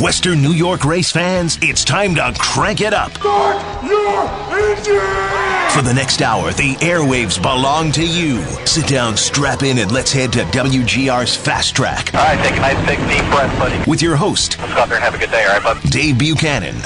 Western 0.00 0.40
New 0.40 0.52
York 0.52 0.84
race 0.86 1.10
fans, 1.12 1.58
it's 1.60 1.84
time 1.84 2.14
to 2.14 2.34
crank 2.38 2.80
it 2.80 2.94
up. 2.94 3.12
Start 3.18 3.84
your 3.84 4.24
engine! 4.58 5.70
For 5.76 5.82
the 5.82 5.92
next 5.94 6.22
hour, 6.22 6.52
the 6.52 6.74
airwaves 6.76 7.40
belong 7.40 7.92
to 7.92 8.06
you. 8.06 8.40
Sit 8.64 8.86
down, 8.86 9.18
strap 9.18 9.62
in, 9.62 9.76
and 9.76 9.92
let's 9.92 10.10
head 10.10 10.32
to 10.32 10.40
WGR's 10.44 11.36
Fast 11.36 11.76
Track. 11.76 12.14
All 12.14 12.20
right, 12.22 12.42
take 12.42 12.56
a 12.56 12.60
nice 12.60 12.86
big 12.86 12.98
deep 13.10 13.30
breath, 13.30 13.56
buddy. 13.58 13.90
With 13.90 14.00
your 14.00 14.16
host, 14.16 14.58
Let's 14.58 14.72
go 14.72 14.80
out 14.80 14.88
there 14.88 14.96
and 14.96 15.04
have 15.04 15.14
a 15.14 15.18
good 15.18 15.30
day, 15.30 15.44
all 15.44 15.60
right, 15.60 15.62
bud? 15.82 15.90
Dave 15.90 16.16
Buchanan. 16.18 16.76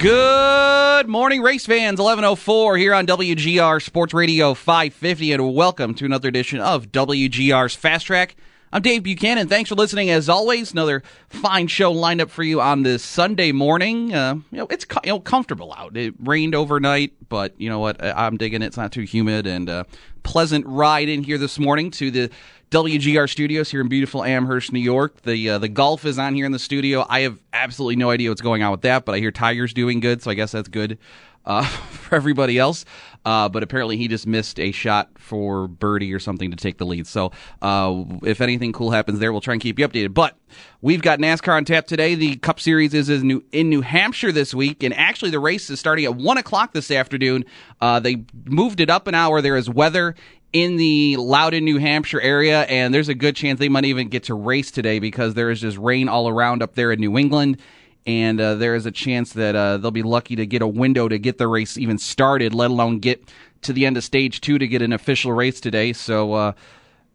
Good 0.00 1.08
morning, 1.08 1.42
race 1.42 1.66
fans. 1.66 2.00
1104 2.00 2.78
here 2.78 2.94
on 2.94 3.06
WGR 3.06 3.82
Sports 3.82 4.14
Radio 4.14 4.54
550, 4.54 5.32
and 5.32 5.54
welcome 5.54 5.92
to 5.96 6.06
another 6.06 6.26
edition 6.26 6.58
of 6.58 6.90
WGR's 6.90 7.74
Fast 7.74 8.06
Track. 8.06 8.34
I'm 8.72 8.80
Dave 8.80 9.02
Buchanan. 9.02 9.46
Thanks 9.46 9.68
for 9.68 9.74
listening. 9.74 10.08
As 10.08 10.30
always, 10.30 10.72
another 10.72 11.02
fine 11.28 11.66
show 11.66 11.92
lined 11.92 12.22
up 12.22 12.30
for 12.30 12.42
you 12.42 12.62
on 12.62 12.82
this 12.82 13.02
Sunday 13.02 13.52
morning. 13.52 14.14
Uh, 14.14 14.36
you 14.50 14.58
know, 14.58 14.66
it's 14.70 14.86
you 15.04 15.10
know 15.10 15.20
comfortable 15.20 15.74
out. 15.76 15.94
It 15.98 16.14
rained 16.18 16.54
overnight, 16.54 17.12
but 17.28 17.52
you 17.60 17.68
know 17.68 17.80
what? 17.80 18.02
I'm 18.02 18.38
digging 18.38 18.62
it. 18.62 18.66
It's 18.68 18.78
not 18.78 18.92
too 18.92 19.02
humid 19.02 19.46
and 19.46 19.68
uh, 19.68 19.84
pleasant 20.22 20.66
ride 20.66 21.10
in 21.10 21.24
here 21.24 21.36
this 21.36 21.58
morning 21.58 21.90
to 21.90 22.10
the 22.10 22.30
WGR 22.70 23.28
studios 23.28 23.68
here 23.68 23.80
in 23.80 23.88
beautiful 23.88 24.22
Amherst, 24.22 24.72
New 24.72 24.78
York. 24.78 25.22
The 25.22 25.50
uh, 25.50 25.58
the 25.58 25.68
golf 25.68 26.04
is 26.04 26.20
on 26.20 26.36
here 26.36 26.46
in 26.46 26.52
the 26.52 26.58
studio. 26.60 27.04
I 27.08 27.22
have 27.22 27.36
absolutely 27.52 27.96
no 27.96 28.10
idea 28.10 28.28
what's 28.28 28.40
going 28.40 28.62
on 28.62 28.70
with 28.70 28.82
that, 28.82 29.04
but 29.04 29.12
I 29.12 29.18
hear 29.18 29.32
Tiger's 29.32 29.74
doing 29.74 29.98
good, 29.98 30.22
so 30.22 30.30
I 30.30 30.34
guess 30.34 30.52
that's 30.52 30.68
good 30.68 30.96
uh, 31.44 31.64
for 31.90 32.14
everybody 32.14 32.58
else. 32.58 32.84
Uh, 33.24 33.48
but 33.48 33.62
apparently 33.62 33.96
he 33.96 34.08
just 34.08 34.26
missed 34.26 34.58
a 34.58 34.70
shot 34.70 35.10
for 35.18 35.68
birdie 35.68 36.14
or 36.14 36.18
something 36.18 36.50
to 36.50 36.56
take 36.56 36.78
the 36.78 36.86
lead. 36.86 37.06
So 37.06 37.32
uh, 37.60 38.04
if 38.22 38.40
anything 38.40 38.72
cool 38.72 38.92
happens 38.92 39.18
there, 39.18 39.32
we'll 39.32 39.42
try 39.42 39.54
and 39.54 39.60
keep 39.60 39.78
you 39.78 39.86
updated. 39.86 40.14
But 40.14 40.38
we've 40.80 41.02
got 41.02 41.18
NASCAR 41.18 41.56
on 41.56 41.64
tap 41.66 41.86
today. 41.86 42.14
The 42.14 42.36
Cup 42.36 42.60
Series 42.60 42.94
is 42.94 43.10
in 43.10 43.26
New, 43.26 43.44
in 43.52 43.68
New 43.68 43.82
Hampshire 43.82 44.32
this 44.32 44.54
week, 44.54 44.82
and 44.82 44.94
actually 44.94 45.32
the 45.32 45.38
race 45.38 45.68
is 45.68 45.78
starting 45.78 46.06
at 46.06 46.14
one 46.14 46.38
o'clock 46.38 46.72
this 46.72 46.90
afternoon. 46.90 47.44
Uh, 47.80 48.00
they 48.00 48.24
moved 48.46 48.80
it 48.80 48.88
up 48.88 49.06
an 49.06 49.14
hour. 49.14 49.42
There 49.42 49.56
is 49.56 49.68
weather 49.68 50.14
in 50.52 50.76
the 50.76 51.16
Loudon, 51.16 51.64
New 51.64 51.78
Hampshire 51.78 52.20
area, 52.20 52.62
and 52.62 52.92
there's 52.92 53.08
a 53.08 53.14
good 53.14 53.36
chance 53.36 53.58
they 53.58 53.68
might 53.68 53.84
even 53.84 54.08
get 54.08 54.24
to 54.24 54.34
race 54.34 54.70
today 54.70 54.98
because 54.98 55.34
there 55.34 55.50
is 55.50 55.60
just 55.60 55.78
rain 55.78 56.08
all 56.08 56.28
around 56.28 56.62
up 56.62 56.74
there 56.74 56.90
in 56.92 57.00
New 57.00 57.16
England. 57.16 57.58
And 58.06 58.40
uh, 58.40 58.54
there 58.54 58.74
is 58.74 58.86
a 58.86 58.90
chance 58.90 59.34
that 59.34 59.54
uh, 59.54 59.76
they'll 59.76 59.90
be 59.90 60.02
lucky 60.02 60.34
to 60.36 60.46
get 60.46 60.62
a 60.62 60.66
window 60.66 61.06
to 61.06 61.18
get 61.18 61.38
the 61.38 61.46
race 61.46 61.76
even 61.76 61.98
started, 61.98 62.54
let 62.54 62.70
alone 62.70 62.98
get 62.98 63.30
to 63.62 63.72
the 63.72 63.84
end 63.86 63.96
of 63.96 64.04
stage 64.04 64.40
two 64.40 64.58
to 64.58 64.66
get 64.66 64.82
an 64.82 64.92
official 64.92 65.32
race 65.32 65.60
today. 65.60 65.92
So, 65.92 66.32
uh, 66.32 66.52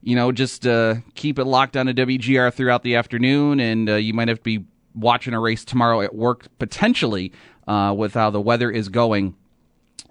you 0.03 0.15
know, 0.15 0.31
just 0.31 0.67
uh, 0.67 0.95
keep 1.15 1.39
it 1.39 1.45
locked 1.45 1.75
on 1.75 1.87
to 1.87 1.93
WGR 1.93 2.53
throughout 2.53 2.83
the 2.83 2.95
afternoon, 2.95 3.59
and 3.59 3.89
uh, 3.89 3.95
you 3.95 4.13
might 4.13 4.27
have 4.27 4.37
to 4.37 4.43
be 4.43 4.63
watching 4.93 5.33
a 5.33 5.39
race 5.39 5.65
tomorrow 5.65 6.01
at 6.01 6.13
work 6.15 6.47
potentially 6.59 7.33
uh, 7.67 7.93
with 7.97 8.13
how 8.13 8.29
the 8.29 8.39
weather 8.39 8.69
is 8.69 8.87
going 8.87 9.35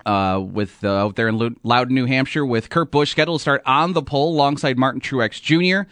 uh, 0.06 0.40
with 0.44 0.82
uh, 0.84 1.04
out 1.04 1.16
there 1.16 1.28
in 1.28 1.56
Loudon, 1.62 1.94
New 1.94 2.06
Hampshire, 2.06 2.44
with 2.44 2.70
Kurt 2.70 2.90
Busch 2.90 3.10
scheduled 3.10 3.40
to 3.40 3.42
start 3.42 3.62
on 3.66 3.92
the 3.92 4.02
pole 4.02 4.32
alongside 4.34 4.78
Martin 4.78 5.00
Truex 5.00 5.40
Jr. 5.40 5.88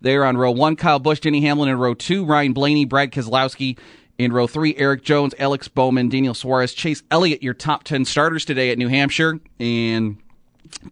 There 0.00 0.24
on 0.24 0.36
row 0.36 0.50
one, 0.50 0.76
Kyle 0.76 0.98
Busch, 0.98 1.20
Denny 1.20 1.40
Hamlin 1.40 1.68
in 1.68 1.78
row 1.78 1.94
two, 1.94 2.24
Ryan 2.24 2.52
Blaney, 2.52 2.84
Brad 2.84 3.12
Keselowski 3.12 3.78
in 4.18 4.32
row 4.32 4.46
three, 4.46 4.76
Erik 4.76 5.02
Jones, 5.02 5.34
Alex 5.38 5.68
Bowman, 5.68 6.08
Daniel 6.08 6.34
Suarez, 6.34 6.74
Chase 6.74 7.02
Elliott, 7.10 7.42
your 7.42 7.54
top 7.54 7.84
10 7.84 8.04
starters 8.04 8.44
today 8.44 8.70
at 8.70 8.78
New 8.78 8.88
Hampshire. 8.88 9.40
And 9.58 10.18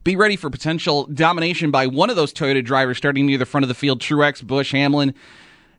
be 0.03 0.17
ready 0.17 0.37
for 0.37 0.51
potential 0.51 1.05
domination 1.07 1.71
by 1.71 1.87
one 1.87 2.11
of 2.11 2.17
those 2.17 2.33
Toyota 2.33 2.65
drivers 2.65 2.97
starting 2.97 3.27
near 3.27 3.39
the 3.39 3.47
front 3.47 3.65
of 3.65 3.69
the 3.69 3.75
field 3.75 4.01
Truex, 4.01 4.43
Busch, 4.43 4.73
Hamlin, 4.73 5.15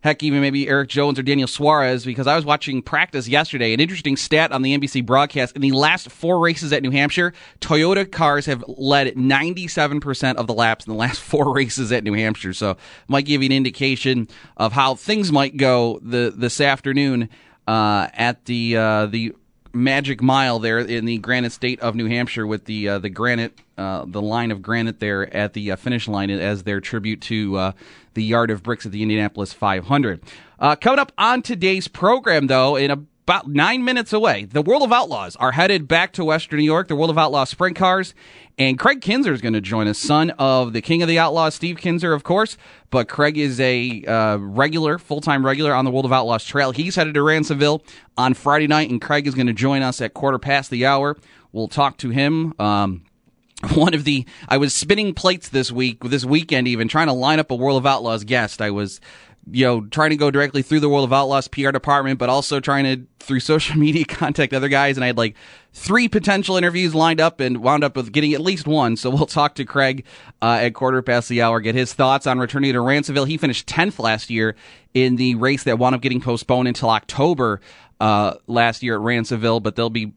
heck, 0.05 0.21
even 0.21 0.39
maybe 0.39 0.67
Erik 0.69 0.87
Jones 0.87 1.17
or 1.17 1.23
Daniel 1.23 1.47
Suarez, 1.47 2.05
because 2.05 2.27
I 2.27 2.35
was 2.35 2.45
watching 2.45 2.83
practice 2.83 3.27
yesterday. 3.27 3.73
An 3.73 3.79
interesting 3.79 4.15
stat 4.15 4.51
on 4.51 4.61
the 4.61 4.77
NBC 4.77 5.03
broadcast 5.03 5.55
in 5.55 5.63
the 5.63 5.71
last 5.71 6.11
four 6.11 6.39
races 6.39 6.71
at 6.71 6.83
New 6.83 6.91
Hampshire, 6.91 7.33
Toyota 7.59 8.09
cars 8.09 8.45
have 8.45 8.63
led 8.67 9.15
97% 9.15 10.35
of 10.35 10.45
the 10.45 10.53
laps 10.53 10.85
in 10.85 10.93
the 10.93 10.97
last 10.97 11.19
four 11.31 11.51
races 11.53 11.91
at 11.91 12.03
New 12.03 12.13
Hampshire. 12.13 12.53
So, 12.53 12.77
might 13.07 13.25
give 13.25 13.41
you 13.41 13.47
an 13.47 13.51
indication 13.51 14.27
of 14.55 14.73
how 14.73 14.93
things 14.93 15.31
might 15.31 15.57
go 15.57 15.99
the 16.03 16.31
this 16.35 16.61
afternoon 16.61 17.29
uh, 17.67 18.07
at 18.13 18.45
the 18.45 18.77
uh, 18.77 19.05
the 19.07 19.33
magic 19.75 20.21
mile 20.21 20.59
there 20.59 20.79
in 20.79 21.05
the 21.05 21.17
granite 21.17 21.51
state 21.51 21.79
of 21.81 21.95
New 21.95 22.07
Hampshire 22.07 22.47
with 22.47 22.65
the 22.65 22.89
uh, 22.89 22.99
the 22.99 23.09
granite 23.09 23.59
uh, 23.77 24.05
the 24.07 24.21
line 24.21 24.51
of 24.51 24.61
granite 24.61 24.99
there 24.99 25.31
at 25.35 25.53
the 25.53 25.71
uh, 25.71 25.75
finish 25.75 26.07
line 26.07 26.29
as 26.29 26.63
their 26.63 26.79
tribute 26.79 27.21
to 27.21 27.57
uh, 27.57 27.71
the 28.13 28.23
yard 28.23 28.49
of 28.49 28.63
bricks 28.63 28.85
at 28.85 28.91
the 28.91 29.01
Indianapolis 29.01 29.53
500. 29.53 30.21
Uh, 30.57 30.75
coming 30.75 30.99
up 30.99 31.11
on 31.17 31.41
today's 31.41 31.87
program, 31.87 32.47
though, 32.47 32.77
in 32.77 33.07
about 33.27 33.47
nine 33.49 33.83
minutes 33.83 34.13
away, 34.13 34.45
the 34.45 34.61
World 34.61 34.83
of 34.83 34.91
Outlaws 34.91 35.35
are 35.37 35.51
headed 35.51 35.87
back 35.87 36.13
to 36.13 36.23
Western 36.23 36.59
New 36.59 36.65
York. 36.65 36.87
The 36.87 36.95
World 36.95 37.09
of 37.09 37.17
Outlaws 37.17 37.49
sprint 37.49 37.75
cars. 37.75 38.13
And 38.59 38.77
Craig 38.77 39.01
Kinser 39.01 39.31
is 39.31 39.41
going 39.41 39.55
to 39.55 39.61
join 39.61 39.87
us, 39.87 39.97
son 39.97 40.29
of 40.37 40.73
the 40.73 40.81
King 40.81 41.01
of 41.01 41.07
the 41.07 41.17
Outlaws, 41.17 41.55
Steve 41.55 41.77
Kinser, 41.77 42.13
of 42.13 42.23
course. 42.23 42.55
But 42.91 43.09
Craig 43.09 43.39
is 43.39 43.59
a 43.59 44.03
uh, 44.05 44.37
regular, 44.37 44.99
full 44.99 45.21
time 45.21 45.43
regular 45.43 45.73
on 45.73 45.85
the 45.85 45.91
World 45.91 46.05
of 46.05 46.13
Outlaws 46.13 46.45
trail. 46.45 46.69
He's 46.69 46.95
headed 46.95 47.15
to 47.15 47.21
Ransomville 47.21 47.81
on 48.15 48.35
Friday 48.35 48.67
night, 48.67 48.91
and 48.91 49.01
Craig 49.01 49.25
is 49.25 49.33
going 49.33 49.47
to 49.47 49.53
join 49.53 49.81
us 49.81 50.01
at 50.01 50.13
quarter 50.13 50.37
past 50.37 50.69
the 50.69 50.85
hour. 50.85 51.17
We'll 51.51 51.67
talk 51.67 51.97
to 51.97 52.11
him. 52.11 52.53
Um, 52.59 53.05
one 53.73 53.95
of 53.95 54.03
the 54.03 54.27
I 54.47 54.57
was 54.57 54.75
spinning 54.75 55.15
plates 55.15 55.49
this 55.49 55.71
week, 55.71 56.03
this 56.03 56.25
weekend, 56.25 56.67
even 56.67 56.87
trying 56.87 57.07
to 57.07 57.13
line 57.13 57.39
up 57.39 57.49
a 57.49 57.55
World 57.55 57.79
of 57.79 57.87
Outlaws 57.87 58.23
guest. 58.23 58.61
I 58.61 58.69
was 58.69 59.01
you 59.51 59.65
know, 59.65 59.81
trying 59.81 60.09
to 60.09 60.15
go 60.15 60.31
directly 60.31 60.61
through 60.61 60.79
the 60.79 60.89
World 60.89 61.03
of 61.03 61.13
Outlaws 61.13 61.47
PR 61.47 61.71
department, 61.71 62.17
but 62.17 62.29
also 62.29 62.59
trying 62.59 62.83
to, 62.83 63.05
through 63.19 63.39
social 63.41 63.77
media, 63.77 64.05
contact 64.05 64.53
other 64.53 64.69
guys. 64.69 64.97
And 64.97 65.03
I 65.03 65.07
had 65.07 65.17
like 65.17 65.35
three 65.73 66.07
potential 66.07 66.57
interviews 66.57 66.95
lined 66.95 67.21
up 67.21 67.39
and 67.39 67.57
wound 67.57 67.83
up 67.83 67.95
with 67.95 68.11
getting 68.11 68.33
at 68.33 68.41
least 68.41 68.67
one. 68.67 68.95
So 68.97 69.09
we'll 69.09 69.25
talk 69.25 69.55
to 69.55 69.65
Craig 69.65 70.05
uh, 70.41 70.59
at 70.61 70.73
quarter 70.73 71.01
past 71.01 71.29
the 71.29 71.41
hour, 71.41 71.59
get 71.59 71.75
his 71.75 71.93
thoughts 71.93 72.25
on 72.27 72.39
returning 72.39 72.73
to 72.73 72.79
Ransomville. 72.79 73.27
He 73.27 73.37
finished 73.37 73.67
10th 73.67 73.99
last 73.99 74.29
year 74.29 74.55
in 74.93 75.17
the 75.17 75.35
race 75.35 75.63
that 75.63 75.77
wound 75.77 75.95
up 75.95 76.01
getting 76.01 76.21
postponed 76.21 76.67
until 76.67 76.89
October 76.89 77.61
uh, 77.99 78.35
last 78.47 78.83
year 78.83 78.95
at 78.95 79.01
Ransomville, 79.01 79.61
but 79.61 79.75
they'll 79.75 79.89
be 79.89 80.13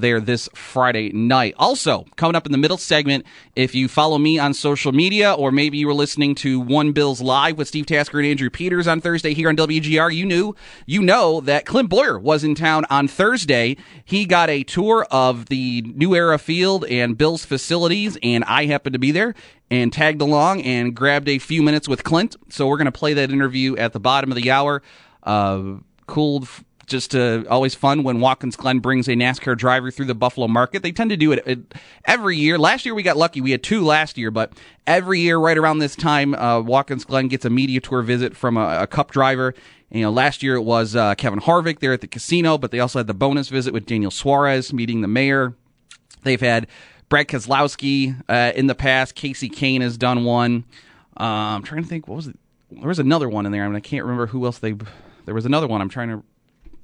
there 0.00 0.20
this 0.20 0.48
Friday 0.54 1.10
night. 1.12 1.54
Also, 1.58 2.04
coming 2.16 2.34
up 2.34 2.46
in 2.46 2.52
the 2.52 2.58
middle 2.58 2.76
segment, 2.76 3.24
if 3.54 3.74
you 3.74 3.86
follow 3.86 4.18
me 4.18 4.38
on 4.38 4.54
social 4.54 4.92
media, 4.92 5.32
or 5.32 5.52
maybe 5.52 5.78
you 5.78 5.86
were 5.86 5.94
listening 5.94 6.34
to 6.36 6.58
One 6.58 6.92
Bills 6.92 7.20
Live 7.20 7.58
with 7.58 7.68
Steve 7.68 7.86
Tasker 7.86 8.18
and 8.18 8.26
Andrew 8.26 8.50
Peters 8.50 8.88
on 8.88 9.00
Thursday 9.00 9.34
here 9.34 9.48
on 9.48 9.56
WGR, 9.56 10.14
you 10.14 10.26
knew, 10.26 10.56
you 10.86 11.02
know 11.02 11.40
that 11.42 11.66
Clint 11.66 11.88
Bowyer 11.88 12.18
was 12.18 12.42
in 12.42 12.54
town 12.54 12.84
on 12.90 13.06
Thursday. 13.06 13.76
He 14.04 14.26
got 14.26 14.50
a 14.50 14.64
tour 14.64 15.06
of 15.10 15.46
the 15.46 15.82
New 15.82 16.14
Era 16.14 16.38
Field 16.38 16.84
and 16.86 17.16
Bills 17.16 17.44
facilities, 17.44 18.18
and 18.22 18.42
I 18.44 18.66
happened 18.66 18.94
to 18.94 18.98
be 18.98 19.12
there 19.12 19.34
and 19.70 19.92
tagged 19.92 20.20
along 20.20 20.62
and 20.62 20.94
grabbed 20.96 21.28
a 21.28 21.38
few 21.38 21.62
minutes 21.62 21.88
with 21.88 22.02
Clint. 22.02 22.36
So 22.48 22.66
we're 22.66 22.76
going 22.76 22.86
to 22.86 22.92
play 22.92 23.14
that 23.14 23.30
interview 23.30 23.76
at 23.76 23.92
the 23.92 24.00
bottom 24.00 24.32
of 24.32 24.36
the 24.36 24.50
hour. 24.50 24.82
Uh, 25.22 25.74
cool 26.06 26.46
just 26.90 27.14
uh, 27.14 27.44
always 27.48 27.74
fun 27.74 28.02
when 28.02 28.20
Watkins 28.20 28.56
Glen 28.56 28.80
brings 28.80 29.08
a 29.08 29.12
NASCAR 29.12 29.56
driver 29.56 29.90
through 29.90 30.06
the 30.06 30.14
Buffalo 30.14 30.48
market. 30.48 30.82
They 30.82 30.92
tend 30.92 31.10
to 31.10 31.16
do 31.16 31.32
it, 31.32 31.42
it, 31.46 31.74
every 32.04 32.36
year. 32.36 32.58
Last 32.58 32.84
year 32.84 32.94
we 32.94 33.02
got 33.02 33.16
lucky; 33.16 33.40
we 33.40 33.52
had 33.52 33.62
two 33.62 33.84
last 33.84 34.18
year, 34.18 34.30
but 34.30 34.52
every 34.86 35.20
year 35.20 35.38
right 35.38 35.56
around 35.56 35.78
this 35.78 35.96
time, 35.96 36.34
uh, 36.34 36.60
Watkins 36.60 37.04
Glen 37.04 37.28
gets 37.28 37.44
a 37.44 37.50
media 37.50 37.80
tour 37.80 38.02
visit 38.02 38.36
from 38.36 38.56
a, 38.56 38.82
a 38.82 38.86
Cup 38.86 39.10
driver. 39.10 39.54
You 39.90 40.02
know, 40.02 40.10
last 40.10 40.42
year 40.42 40.54
it 40.54 40.62
was 40.62 40.94
uh, 40.94 41.14
Kevin 41.14 41.40
Harvick 41.40 41.80
there 41.80 41.92
at 41.92 42.00
the 42.00 42.06
casino, 42.06 42.58
but 42.58 42.70
they 42.70 42.80
also 42.80 42.98
had 42.98 43.06
the 43.06 43.14
bonus 43.14 43.48
visit 43.48 43.72
with 43.72 43.86
Daniel 43.86 44.10
Suarez 44.10 44.72
meeting 44.72 45.00
the 45.00 45.08
mayor. 45.08 45.54
They've 46.22 46.40
had 46.40 46.66
Brad 47.08 47.28
Keselowski 47.28 48.22
uh, 48.28 48.52
in 48.54 48.66
the 48.66 48.74
past. 48.74 49.16
Kasey 49.16 49.50
Kahne 49.50 49.80
has 49.80 49.96
done 49.96 50.24
one. 50.24 50.64
Uh, 51.18 51.24
I'm 51.56 51.62
trying 51.62 51.82
to 51.82 51.88
think. 51.88 52.06
What 52.06 52.16
was 52.16 52.28
it? 52.28 52.38
There 52.70 52.88
was 52.88 53.00
another 53.00 53.28
one 53.28 53.46
in 53.46 53.52
there. 53.52 53.64
I 53.64 53.66
mean, 53.66 53.76
I 53.76 53.80
can't 53.80 54.04
remember 54.04 54.26
who 54.26 54.44
else 54.44 54.58
they. 54.58 54.76
There 55.24 55.34
was 55.34 55.44
another 55.44 55.66
one. 55.66 55.80
I'm 55.80 55.88
trying 55.88 56.08
to 56.08 56.22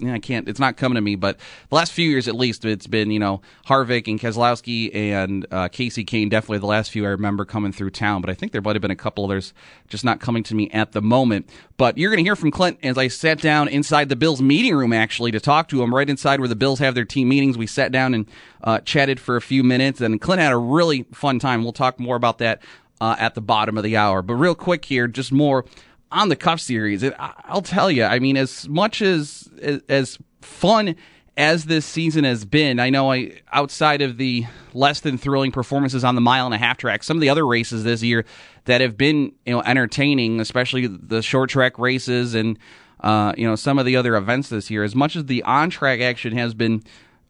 I 0.04 0.18
can't. 0.18 0.48
It's 0.48 0.60
not 0.60 0.76
coming 0.76 0.96
to 0.96 1.00
me. 1.00 1.16
But 1.16 1.38
the 1.68 1.74
last 1.74 1.92
few 1.92 2.08
years, 2.08 2.28
at 2.28 2.34
least, 2.34 2.64
it's 2.64 2.86
been 2.86 3.10
you 3.10 3.18
know 3.18 3.40
Harvick 3.66 4.08
and 4.08 4.20
Keselowski 4.20 4.94
and 4.94 5.46
uh, 5.50 5.68
Kasey 5.68 6.04
Kahne. 6.04 6.28
Definitely 6.28 6.58
the 6.58 6.66
last 6.66 6.90
few 6.90 7.04
I 7.04 7.08
remember 7.08 7.44
coming 7.44 7.72
through 7.72 7.90
town. 7.90 8.20
But 8.20 8.30
I 8.30 8.34
think 8.34 8.52
there 8.52 8.60
might 8.60 8.76
have 8.76 8.82
been 8.82 8.90
a 8.90 8.96
couple 8.96 9.24
others 9.24 9.54
just 9.88 10.04
not 10.04 10.20
coming 10.20 10.42
to 10.44 10.54
me 10.54 10.70
at 10.70 10.92
the 10.92 11.02
moment. 11.02 11.48
But 11.76 11.98
you're 11.98 12.10
going 12.10 12.22
to 12.22 12.28
hear 12.28 12.36
from 12.36 12.50
Clint 12.50 12.78
as 12.82 12.98
I 12.98 13.08
sat 13.08 13.40
down 13.40 13.68
inside 13.68 14.08
the 14.08 14.16
Bills 14.16 14.42
meeting 14.42 14.74
room 14.74 14.92
actually 14.92 15.30
to 15.32 15.40
talk 15.40 15.68
to 15.68 15.82
him 15.82 15.94
right 15.94 16.08
inside 16.08 16.40
where 16.40 16.48
the 16.48 16.56
Bills 16.56 16.78
have 16.78 16.94
their 16.94 17.04
team 17.04 17.28
meetings. 17.28 17.56
We 17.56 17.66
sat 17.66 17.92
down 17.92 18.14
and 18.14 18.26
uh, 18.62 18.80
chatted 18.80 19.20
for 19.20 19.36
a 19.36 19.42
few 19.42 19.62
minutes, 19.62 20.00
and 20.00 20.20
Clint 20.20 20.40
had 20.40 20.52
a 20.52 20.58
really 20.58 21.04
fun 21.12 21.38
time. 21.38 21.62
We'll 21.62 21.72
talk 21.72 21.98
more 22.00 22.16
about 22.16 22.38
that 22.38 22.62
uh, 23.00 23.16
at 23.18 23.34
the 23.34 23.40
bottom 23.40 23.76
of 23.76 23.84
the 23.84 23.96
hour. 23.96 24.22
But 24.22 24.34
real 24.34 24.54
quick 24.54 24.84
here, 24.84 25.06
just 25.06 25.32
more 25.32 25.64
on 26.10 26.28
the 26.28 26.36
Cup 26.36 26.60
Series. 26.60 27.04
I'll 27.18 27.62
tell 27.62 27.90
you, 27.90 28.04
I 28.04 28.18
mean, 28.18 28.36
as 28.36 28.68
much 28.68 29.02
as 29.02 29.48
as 29.88 30.18
fun 30.40 30.96
as 31.36 31.66
this 31.66 31.84
season 31.84 32.24
has 32.24 32.44
been, 32.44 32.80
I 32.80 32.90
know 32.90 33.12
I 33.12 33.40
outside 33.52 34.02
of 34.02 34.16
the 34.16 34.46
less 34.72 35.00
than 35.00 35.18
thrilling 35.18 35.52
performances 35.52 36.04
on 36.04 36.14
the 36.14 36.20
mile 36.20 36.46
and 36.46 36.54
a 36.54 36.58
half 36.58 36.78
track, 36.78 37.02
some 37.02 37.16
of 37.16 37.20
the 37.20 37.28
other 37.28 37.46
races 37.46 37.84
this 37.84 38.02
year 38.02 38.24
that 38.64 38.80
have 38.80 38.96
been 38.96 39.32
you 39.44 39.52
know 39.52 39.62
entertaining, 39.62 40.40
especially 40.40 40.86
the 40.86 41.22
short 41.22 41.50
track 41.50 41.78
races 41.78 42.34
and 42.34 42.58
uh, 43.00 43.34
you 43.36 43.46
know 43.46 43.56
some 43.56 43.78
of 43.78 43.86
the 43.86 43.96
other 43.96 44.16
events 44.16 44.48
this 44.48 44.70
year. 44.70 44.84
As 44.84 44.94
much 44.94 45.16
as 45.16 45.26
the 45.26 45.42
on 45.42 45.70
track 45.70 46.00
action 46.00 46.36
has 46.36 46.54
been 46.54 46.82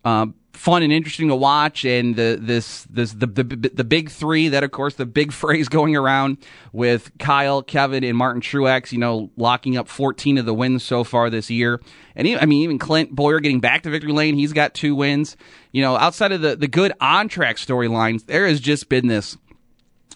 uh, 0.04 0.26
fun 0.56 0.82
and 0.82 0.92
interesting 0.92 1.28
to 1.28 1.36
watch. 1.36 1.84
And 1.84 2.16
the 2.16 2.38
this 2.40 2.84
this 2.84 3.12
the, 3.12 3.26
the 3.26 3.44
the 3.44 3.84
big 3.84 4.10
three 4.10 4.48
that 4.48 4.64
of 4.64 4.70
course 4.70 4.94
the 4.94 5.06
big 5.06 5.32
phrase 5.32 5.68
going 5.68 5.96
around 5.96 6.38
with 6.72 7.10
Kyle, 7.18 7.62
Kevin, 7.62 8.04
and 8.04 8.16
Martin 8.16 8.42
Truex. 8.42 8.92
You 8.92 8.98
know, 8.98 9.30
locking 9.36 9.76
up 9.76 9.88
14 9.88 10.38
of 10.38 10.46
the 10.46 10.54
wins 10.54 10.82
so 10.82 11.04
far 11.04 11.30
this 11.30 11.50
year. 11.50 11.80
And 12.14 12.26
even, 12.26 12.42
I 12.42 12.46
mean, 12.46 12.62
even 12.62 12.78
Clint 12.78 13.14
Bowyer 13.14 13.40
getting 13.40 13.60
back 13.60 13.82
to 13.82 13.90
victory 13.90 14.12
lane. 14.12 14.34
He's 14.34 14.52
got 14.52 14.74
two 14.74 14.94
wins. 14.94 15.36
You 15.72 15.82
know, 15.82 15.96
outside 15.96 16.32
of 16.32 16.40
the 16.40 16.56
the 16.56 16.68
good 16.68 16.92
on 17.00 17.28
track 17.28 17.56
storylines, 17.56 18.26
there 18.26 18.46
has 18.46 18.60
just 18.60 18.88
been 18.88 19.06
this 19.06 19.36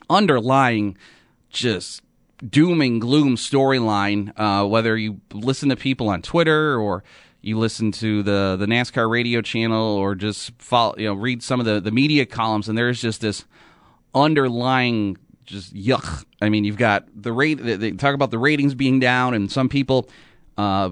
underlying 0.09 0.97
just 1.51 2.03
doom 2.49 2.81
and 2.81 3.01
gloom 3.01 3.37
storyline. 3.37 4.33
Uh, 4.37 4.67
whether 4.67 4.97
you 4.97 5.21
listen 5.33 5.69
to 5.69 5.77
people 5.77 6.09
on 6.09 6.23
Twitter 6.23 6.79
or 6.79 7.05
you 7.43 7.59
listen 7.59 7.93
to 7.93 8.23
the 8.23 8.57
the 8.59 8.67
NASCAR 8.67 9.09
radio 9.09 9.41
channel 9.41 9.97
or 9.97 10.15
just 10.15 10.53
follow, 10.59 10.95
you 10.99 11.07
know, 11.07 11.15
read 11.15 11.43
some 11.43 11.61
of 11.61 11.67
the 11.67 11.81
the 11.81 11.91
media 11.91 12.27
columns, 12.27 12.69
and 12.69 12.77
there's 12.77 13.01
just 13.01 13.21
this 13.21 13.45
underlying 14.15 15.17
just 15.45 15.75
yuck. 15.75 16.25
I 16.41 16.49
mean, 16.49 16.65
you've 16.65 16.77
got 16.77 17.07
the 17.15 17.33
rate. 17.33 17.55
They 17.55 17.93
talk 17.93 18.15
about 18.15 18.31
the 18.31 18.39
ratings 18.39 18.75
being 18.75 19.01
down, 19.01 19.35
and 19.35 19.51
some 19.51 19.69
people 19.69 20.09
uh, 20.57 20.91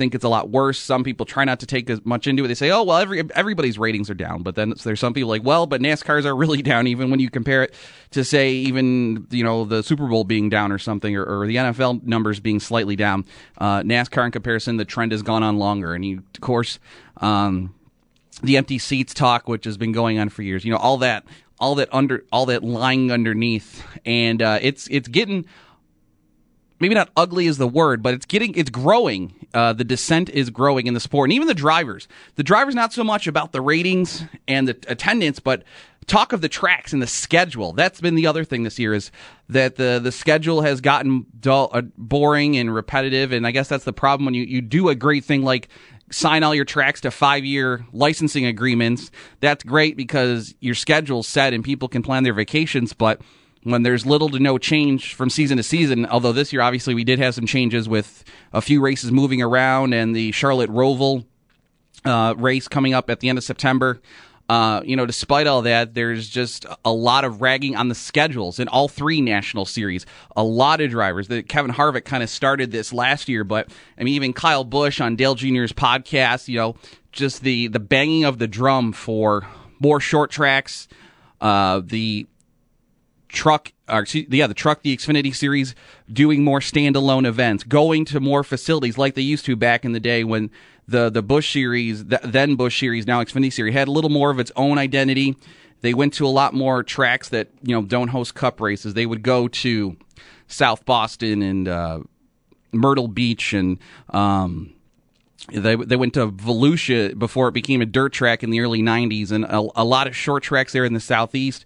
think 0.00 0.14
it's 0.14 0.24
a 0.24 0.30
lot 0.30 0.48
worse. 0.48 0.78
Some 0.78 1.04
people 1.04 1.26
try 1.26 1.44
not 1.44 1.60
to 1.60 1.66
take 1.66 1.90
as 1.90 2.02
much 2.06 2.26
into 2.26 2.42
it. 2.42 2.48
They 2.48 2.54
say, 2.54 2.70
"Oh, 2.70 2.84
well, 2.84 2.96
every 2.96 3.22
everybody's 3.34 3.78
ratings 3.78 4.08
are 4.08 4.14
down," 4.14 4.42
but 4.42 4.54
then 4.54 4.72
there's 4.82 4.98
some 4.98 5.12
people 5.12 5.28
like, 5.28 5.44
"Well, 5.44 5.66
but 5.66 5.82
NASCAR's 5.82 6.24
are 6.24 6.34
really 6.44 6.62
down, 6.62 6.86
even 6.86 7.10
when 7.10 7.20
you 7.20 7.28
compare 7.28 7.64
it 7.64 7.74
to 8.12 8.24
say 8.24 8.52
even 8.52 9.26
you 9.30 9.44
know 9.44 9.66
the 9.66 9.82
Super 9.82 10.08
Bowl 10.08 10.24
being 10.24 10.48
down 10.48 10.72
or 10.72 10.78
something, 10.78 11.14
or, 11.14 11.24
or 11.24 11.46
the 11.46 11.56
NFL 11.56 12.02
numbers 12.02 12.40
being 12.40 12.60
slightly 12.60 12.96
down. 12.96 13.26
Uh, 13.58 13.82
NASCAR 13.82 14.24
in 14.24 14.32
comparison, 14.32 14.78
the 14.78 14.86
trend 14.86 15.12
has 15.12 15.22
gone 15.22 15.42
on 15.42 15.58
longer, 15.58 15.94
and 15.94 16.04
you, 16.04 16.22
of 16.34 16.40
course." 16.40 16.78
Um, 17.18 17.74
the 18.42 18.56
empty 18.56 18.78
seats 18.78 19.12
talk, 19.12 19.48
which 19.48 19.66
has 19.66 19.76
been 19.76 19.92
going 19.92 20.18
on 20.18 20.30
for 20.30 20.40
years, 20.40 20.64
you 20.64 20.72
know, 20.72 20.78
all 20.78 20.96
that, 20.98 21.26
all 21.58 21.74
that 21.74 21.90
under, 21.92 22.24
all 22.32 22.46
that 22.46 22.64
lying 22.64 23.12
underneath, 23.12 23.84
and 24.06 24.40
uh, 24.40 24.58
it's 24.62 24.88
it's 24.88 25.08
getting 25.08 25.44
maybe 26.80 26.94
not 26.94 27.10
ugly 27.16 27.46
is 27.46 27.58
the 27.58 27.68
word, 27.68 28.02
but 28.02 28.14
it's 28.14 28.26
getting 28.26 28.54
it's 28.54 28.70
growing. 28.70 29.46
Uh, 29.52 29.72
the 29.72 29.84
dissent 29.84 30.28
is 30.30 30.50
growing 30.50 30.86
in 30.86 30.94
the 30.94 31.00
sport, 31.00 31.28
and 31.28 31.32
even 31.34 31.46
the 31.46 31.54
drivers. 31.54 32.08
The 32.36 32.42
drivers 32.42 32.74
not 32.74 32.92
so 32.92 33.04
much 33.04 33.26
about 33.26 33.52
the 33.52 33.60
ratings 33.60 34.24
and 34.48 34.66
the 34.66 34.76
attendance, 34.88 35.40
but 35.40 35.64
talk 36.06 36.32
of 36.32 36.40
the 36.40 36.48
tracks 36.48 36.92
and 36.92 37.00
the 37.00 37.06
schedule. 37.06 37.72
That's 37.72 38.00
been 38.00 38.14
the 38.14 38.26
other 38.26 38.44
thing 38.44 38.62
this 38.62 38.78
year 38.78 38.94
is 38.94 39.10
that 39.48 39.76
the 39.76 40.00
the 40.02 40.12
schedule 40.12 40.62
has 40.62 40.80
gotten 40.80 41.26
dull, 41.38 41.70
uh, 41.72 41.82
boring 41.96 42.56
and 42.56 42.74
repetitive, 42.74 43.32
and 43.32 43.46
I 43.46 43.50
guess 43.50 43.68
that's 43.68 43.84
the 43.84 43.92
problem 43.92 44.24
when 44.24 44.34
you 44.34 44.44
you 44.44 44.60
do 44.60 44.88
a 44.88 44.94
great 44.94 45.24
thing 45.24 45.42
like 45.42 45.68
sign 46.10 46.42
all 46.42 46.54
your 46.54 46.64
tracks 46.64 47.00
to 47.02 47.10
five 47.10 47.44
year 47.44 47.84
licensing 47.92 48.44
agreements. 48.44 49.10
That's 49.40 49.62
great 49.62 49.96
because 49.96 50.54
your 50.60 50.74
schedule's 50.74 51.28
set 51.28 51.52
and 51.54 51.64
people 51.64 51.88
can 51.88 52.02
plan 52.02 52.24
their 52.24 52.34
vacations, 52.34 52.92
but 52.92 53.20
when 53.62 53.82
there's 53.82 54.06
little 54.06 54.28
to 54.30 54.38
no 54.38 54.58
change 54.58 55.14
from 55.14 55.30
season 55.30 55.56
to 55.56 55.62
season. 55.62 56.06
Although 56.06 56.32
this 56.32 56.52
year, 56.52 56.62
obviously, 56.62 56.94
we 56.94 57.04
did 57.04 57.18
have 57.18 57.34
some 57.34 57.46
changes 57.46 57.88
with 57.88 58.24
a 58.52 58.60
few 58.60 58.80
races 58.80 59.12
moving 59.12 59.42
around 59.42 59.92
and 59.92 60.14
the 60.14 60.32
Charlotte 60.32 60.70
Roval 60.70 61.24
uh, 62.04 62.34
race 62.36 62.68
coming 62.68 62.94
up 62.94 63.10
at 63.10 63.20
the 63.20 63.28
end 63.28 63.38
of 63.38 63.44
September. 63.44 64.00
Uh, 64.48 64.82
you 64.84 64.96
know, 64.96 65.06
despite 65.06 65.46
all 65.46 65.62
that, 65.62 65.94
there's 65.94 66.28
just 66.28 66.66
a 66.84 66.92
lot 66.92 67.24
of 67.24 67.40
ragging 67.40 67.76
on 67.76 67.86
the 67.86 67.94
schedules 67.94 68.58
in 68.58 68.66
all 68.66 68.88
three 68.88 69.20
national 69.20 69.64
series. 69.64 70.04
A 70.34 70.42
lot 70.42 70.80
of 70.80 70.90
drivers. 70.90 71.28
That 71.28 71.48
Kevin 71.48 71.70
Harvick 71.70 72.04
kind 72.04 72.24
of 72.24 72.28
started 72.28 72.72
this 72.72 72.92
last 72.92 73.28
year, 73.28 73.44
but 73.44 73.70
I 73.96 74.02
mean, 74.02 74.14
even 74.14 74.32
Kyle 74.32 74.64
Busch 74.64 75.00
on 75.00 75.14
Dale 75.14 75.36
Jr.'s 75.36 75.72
podcast, 75.72 76.48
you 76.48 76.56
know, 76.58 76.74
just 77.12 77.42
the 77.42 77.68
the 77.68 77.78
banging 77.78 78.24
of 78.24 78.38
the 78.38 78.48
drum 78.48 78.92
for 78.92 79.46
more 79.78 80.00
short 80.00 80.32
tracks, 80.32 80.88
uh, 81.40 81.80
the 81.84 82.26
truck 83.32 83.72
or 83.88 84.04
yeah 84.10 84.46
the 84.46 84.54
truck 84.54 84.82
the 84.82 84.96
xfinity 84.96 85.34
series 85.34 85.74
doing 86.12 86.42
more 86.42 86.60
standalone 86.60 87.26
events 87.26 87.64
going 87.64 88.04
to 88.04 88.20
more 88.20 88.42
facilities 88.42 88.98
like 88.98 89.14
they 89.14 89.22
used 89.22 89.44
to 89.44 89.56
back 89.56 89.84
in 89.84 89.92
the 89.92 90.00
day 90.00 90.24
when 90.24 90.50
the 90.86 91.08
the 91.10 91.22
busch 91.22 91.52
series 91.52 92.06
the, 92.06 92.20
then 92.24 92.56
Busch 92.56 92.78
series 92.78 93.06
now 93.06 93.22
xfinity 93.22 93.52
series 93.52 93.74
had 93.74 93.88
a 93.88 93.90
little 93.90 94.10
more 94.10 94.30
of 94.30 94.38
its 94.38 94.52
own 94.56 94.78
identity. 94.78 95.36
They 95.82 95.94
went 95.94 96.12
to 96.14 96.26
a 96.26 96.28
lot 96.28 96.52
more 96.52 96.82
tracks 96.82 97.30
that 97.30 97.48
you 97.62 97.74
know 97.74 97.82
don't 97.82 98.08
host 98.08 98.34
cup 98.34 98.60
races. 98.60 98.94
They 98.94 99.06
would 99.06 99.22
go 99.22 99.48
to 99.48 99.96
south 100.46 100.84
boston 100.84 101.42
and 101.42 101.68
uh, 101.68 102.00
myrtle 102.72 103.06
beach 103.08 103.52
and 103.52 103.78
um, 104.10 104.74
they 105.48 105.76
they 105.76 105.96
went 105.96 106.14
to 106.14 106.28
Volusia 106.30 107.18
before 107.18 107.48
it 107.48 107.52
became 107.52 107.80
a 107.80 107.86
dirt 107.86 108.12
track 108.12 108.42
in 108.42 108.50
the 108.50 108.60
early 108.60 108.82
90s 108.82 109.30
and 109.30 109.44
a, 109.44 109.58
a 109.76 109.84
lot 109.84 110.06
of 110.06 110.14
short 110.14 110.42
tracks 110.42 110.72
there 110.72 110.84
in 110.84 110.92
the 110.92 111.00
southeast 111.00 111.64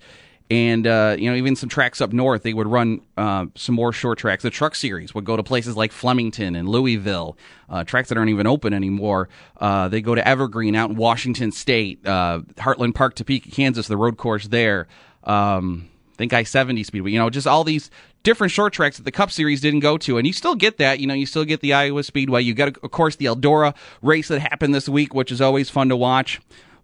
and 0.54 0.86
uh, 0.86 1.16
you 1.18 1.28
know 1.28 1.36
even 1.36 1.56
some 1.56 1.68
tracks 1.68 2.00
up 2.00 2.12
north 2.12 2.44
they 2.44 2.54
would 2.54 2.68
run 2.68 3.00
uh, 3.16 3.46
some 3.56 3.74
more 3.74 3.92
short 3.92 4.18
tracks. 4.18 4.44
The 4.44 4.50
truck 4.50 4.76
series 4.76 5.12
would 5.12 5.24
go 5.24 5.36
to 5.36 5.42
places 5.42 5.76
like 5.76 5.90
flemington 5.90 6.54
and 6.54 6.68
louisville 6.68 7.36
uh, 7.68 7.82
tracks 7.82 8.08
that 8.10 8.18
aren't 8.18 8.30
even 8.30 8.46
open 8.46 8.72
anymore. 8.72 9.28
Uh, 9.56 9.88
they 9.88 10.00
go 10.00 10.14
to 10.14 10.26
evergreen 10.26 10.76
out 10.76 10.90
in 10.90 10.96
washington 10.96 11.50
state 11.50 12.06
uh, 12.06 12.40
heartland 12.54 12.94
park 12.94 13.16
topeka 13.16 13.50
kansas 13.50 13.88
the 13.88 13.96
road 13.96 14.16
course 14.16 14.46
there. 14.46 14.86
Um, 15.24 15.88
I 16.12 16.16
think 16.16 16.32
i-70 16.32 16.86
speedway 16.86 17.10
you 17.10 17.18
know 17.18 17.30
just 17.30 17.48
all 17.48 17.64
these 17.64 17.90
different 18.22 18.52
short 18.52 18.72
tracks 18.72 18.96
that 18.98 19.02
the 19.02 19.10
cup 19.10 19.32
series 19.32 19.60
didn't 19.60 19.80
go 19.80 19.98
to. 19.98 20.18
And 20.18 20.26
you 20.26 20.32
still 20.32 20.54
get 20.54 20.78
that 20.78 21.00
you 21.00 21.08
know 21.08 21.14
you 21.14 21.26
still 21.26 21.44
get 21.44 21.62
the 21.62 21.72
iowa 21.72 22.04
speedway 22.04 22.42
you 22.42 22.54
got 22.54 22.68
of 22.68 22.90
course 22.92 23.16
the 23.16 23.24
eldora 23.24 23.74
race 24.02 24.28
that 24.28 24.38
happened 24.38 24.72
this 24.72 24.88
week 24.88 25.14
which 25.14 25.32
is 25.32 25.40
always 25.40 25.68
fun 25.68 25.88
to 25.88 25.96
watch. 25.96 26.40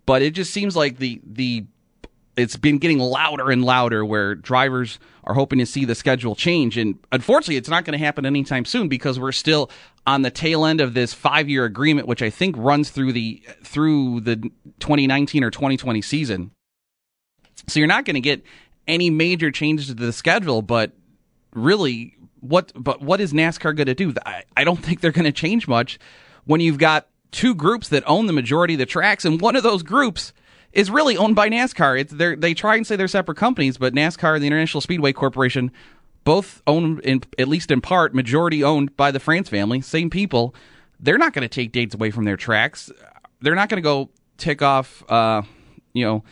But 0.07 0.23
it 0.23 0.33
just 0.33 0.53
seems 0.53 0.75
like 0.75 0.97
the 0.97 1.21
the 1.25 1.67
it's 2.41 2.57
been 2.57 2.79
getting 2.79 2.99
louder 2.99 3.51
and 3.51 3.65
louder 3.65 4.05
where 4.05 4.35
drivers 4.35 4.99
are 5.25 5.35
hoping 5.35 5.59
to 5.59 5.67
see 5.67 5.85
the 5.85 5.95
schedule 5.95 6.35
change 6.35 6.77
and 6.77 6.99
unfortunately 7.13 7.57
it's 7.57 7.69
not 7.69 7.85
going 7.85 7.99
to 7.99 8.05
happen 8.05 8.25
anytime 8.27 8.65
soon 8.65 8.89
because 8.89 9.21
we're 9.21 9.33
still 9.33 9.71
on 10.07 10.23
the 10.23 10.31
tail 10.31 10.65
end 10.65 10.81
of 10.81 10.95
this 10.95 11.15
5-year 11.15 11.65
agreement 11.65 12.09
which 12.09 12.23
I 12.23 12.31
think 12.31 12.57
runs 12.59 12.91
through 12.91 13.13
the 13.13 13.43
through 13.63 14.21
the 14.21 14.37
2019 14.81 15.45
or 15.45 15.51
2020 15.51 16.03
season. 16.03 16.51
So 17.69 17.79
you're 17.79 17.87
not 17.87 18.05
going 18.05 18.15
to 18.15 18.21
get 18.21 18.43
any 18.89 19.11
major 19.11 19.51
changes 19.51 19.89
to 19.89 19.95
the 19.95 20.13
schedule 20.13 20.63
but 20.63 20.93
really 21.55 22.17
what 22.41 22.73
but 22.75 23.03
what 23.03 23.21
is 23.21 23.33
NASCAR 23.33 23.77
going 23.77 23.87
to 23.87 23.95
do? 23.95 24.15
I, 24.25 24.45
I 24.57 24.65
don't 24.65 24.83
think 24.83 25.01
they're 25.01 25.13
going 25.13 25.25
to 25.25 25.33
change 25.33 25.69
much 25.69 25.99
when 26.45 26.61
you've 26.61 26.79
got 26.79 27.07
two 27.31 27.55
groups 27.55 27.89
that 27.89 28.03
own 28.07 28.27
the 28.27 28.33
majority 28.33 28.75
of 28.75 28.79
the 28.79 28.87
tracks 28.87 29.25
and 29.25 29.41
one 29.41 29.57
of 29.57 29.63
those 29.63 29.83
groups 29.83 30.33
is 30.73 30.91
really 30.91 31.17
owned 31.17 31.37
by 31.37 31.49
NASCAR. 31.49 32.01
It's 32.01 32.13
they 32.41 32.55
try 32.55 32.77
and 32.77 32.87
say 32.87 32.97
they're 32.97 33.09
separate 33.09 33.37
companies, 33.37 33.79
but 33.79 33.95
NASCAR 33.95 34.35
and 34.35 34.43
the 34.43 34.47
International 34.47 34.81
Speedway 34.81 35.13
Corporation 35.13 35.71
both 36.25 36.63
own 36.67 37.01
in 37.01 37.23
at 37.39 37.49
least 37.49 37.71
in 37.71 37.81
part 37.81 38.15
majority 38.15 38.63
owned 38.63 38.97
by 38.97 39.11
the 39.11 39.21
France 39.21 39.49
family, 39.49 39.81
same 39.81 40.11
people. 40.11 40.55
They're 40.99 41.19
not 41.19 41.33
going 41.33 41.43
to 41.43 41.49
take 41.49 41.73
dates 41.73 41.95
away 41.95 42.11
from 42.11 42.25
their 42.25 42.37
tracks. 42.37 42.91
They're 43.41 43.55
not 43.55 43.69
going 43.69 43.79
to 43.79 43.83
go 43.83 44.11
tick 44.37 44.63
off 44.63 45.03
uh, 45.11 45.43
you 45.93 46.05
know 46.05 46.25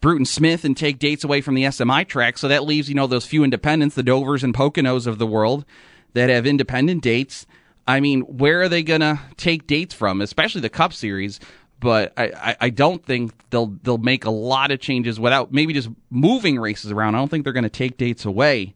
Bruton 0.00 0.26
Smith 0.26 0.64
and 0.64 0.76
take 0.76 0.98
dates 0.98 1.24
away 1.24 1.40
from 1.40 1.54
the 1.54 1.64
SMI 1.64 2.06
track. 2.06 2.38
So 2.38 2.48
that 2.48 2.64
leaves, 2.64 2.88
you 2.88 2.94
know, 2.94 3.06
those 3.06 3.26
few 3.26 3.44
independents, 3.44 3.94
the 3.94 4.02
Dovers 4.02 4.44
and 4.44 4.54
Poconos 4.54 5.06
of 5.06 5.18
the 5.18 5.26
world 5.26 5.64
that 6.12 6.30
have 6.30 6.46
independent 6.46 7.02
dates. 7.02 7.46
I 7.88 8.00
mean, 8.00 8.22
where 8.22 8.62
are 8.62 8.68
they 8.68 8.82
going 8.82 9.00
to 9.00 9.20
take 9.36 9.66
dates 9.66 9.94
from, 9.94 10.20
especially 10.20 10.60
the 10.60 10.68
Cup 10.68 10.92
Series? 10.92 11.40
But 11.80 12.12
I, 12.16 12.56
I 12.60 12.70
don't 12.70 13.04
think 13.04 13.32
they'll 13.50 13.66
they'll 13.82 13.98
make 13.98 14.24
a 14.24 14.30
lot 14.30 14.70
of 14.70 14.80
changes 14.80 15.20
without 15.20 15.52
maybe 15.52 15.72
just 15.72 15.90
moving 16.10 16.58
races 16.58 16.90
around. 16.90 17.14
I 17.14 17.18
don't 17.18 17.28
think 17.28 17.44
they're 17.44 17.52
going 17.52 17.64
to 17.64 17.70
take 17.70 17.96
dates 17.96 18.24
away, 18.24 18.74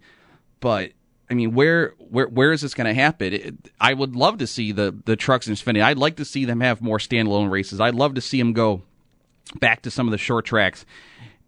but 0.61 0.93
I 1.31 1.35
mean, 1.35 1.55
where 1.55 1.95
where 1.99 2.27
where 2.27 2.53
is 2.53 2.61
this 2.61 2.75
going 2.75 2.87
to 2.87 2.95
happen? 2.95 3.33
It, 3.33 3.55
I 3.81 3.95
would 3.95 4.17
love 4.17 4.39
to 4.39 4.47
see 4.47 4.73
the 4.73 4.95
the 5.05 5.17
trucks 5.17 5.47
in 5.47 5.55
Xfinity. 5.55 5.83
I'd 5.83 5.99
like 5.99 6.17
to 6.17 6.25
see 6.25 6.45
them 6.45 6.61
have 6.61 6.83
more 6.83 6.99
standalone 6.99 7.51
races. 7.51 7.81
I'd 7.81 7.95
love 7.95 8.15
to 8.15 8.21
see 8.21 8.39
them 8.39 8.53
go 8.53 8.83
back 9.59 9.83
to 9.83 9.91
some 9.91 10.07
of 10.07 10.13
the 10.13 10.19
short 10.19 10.45
tracks 10.45 10.85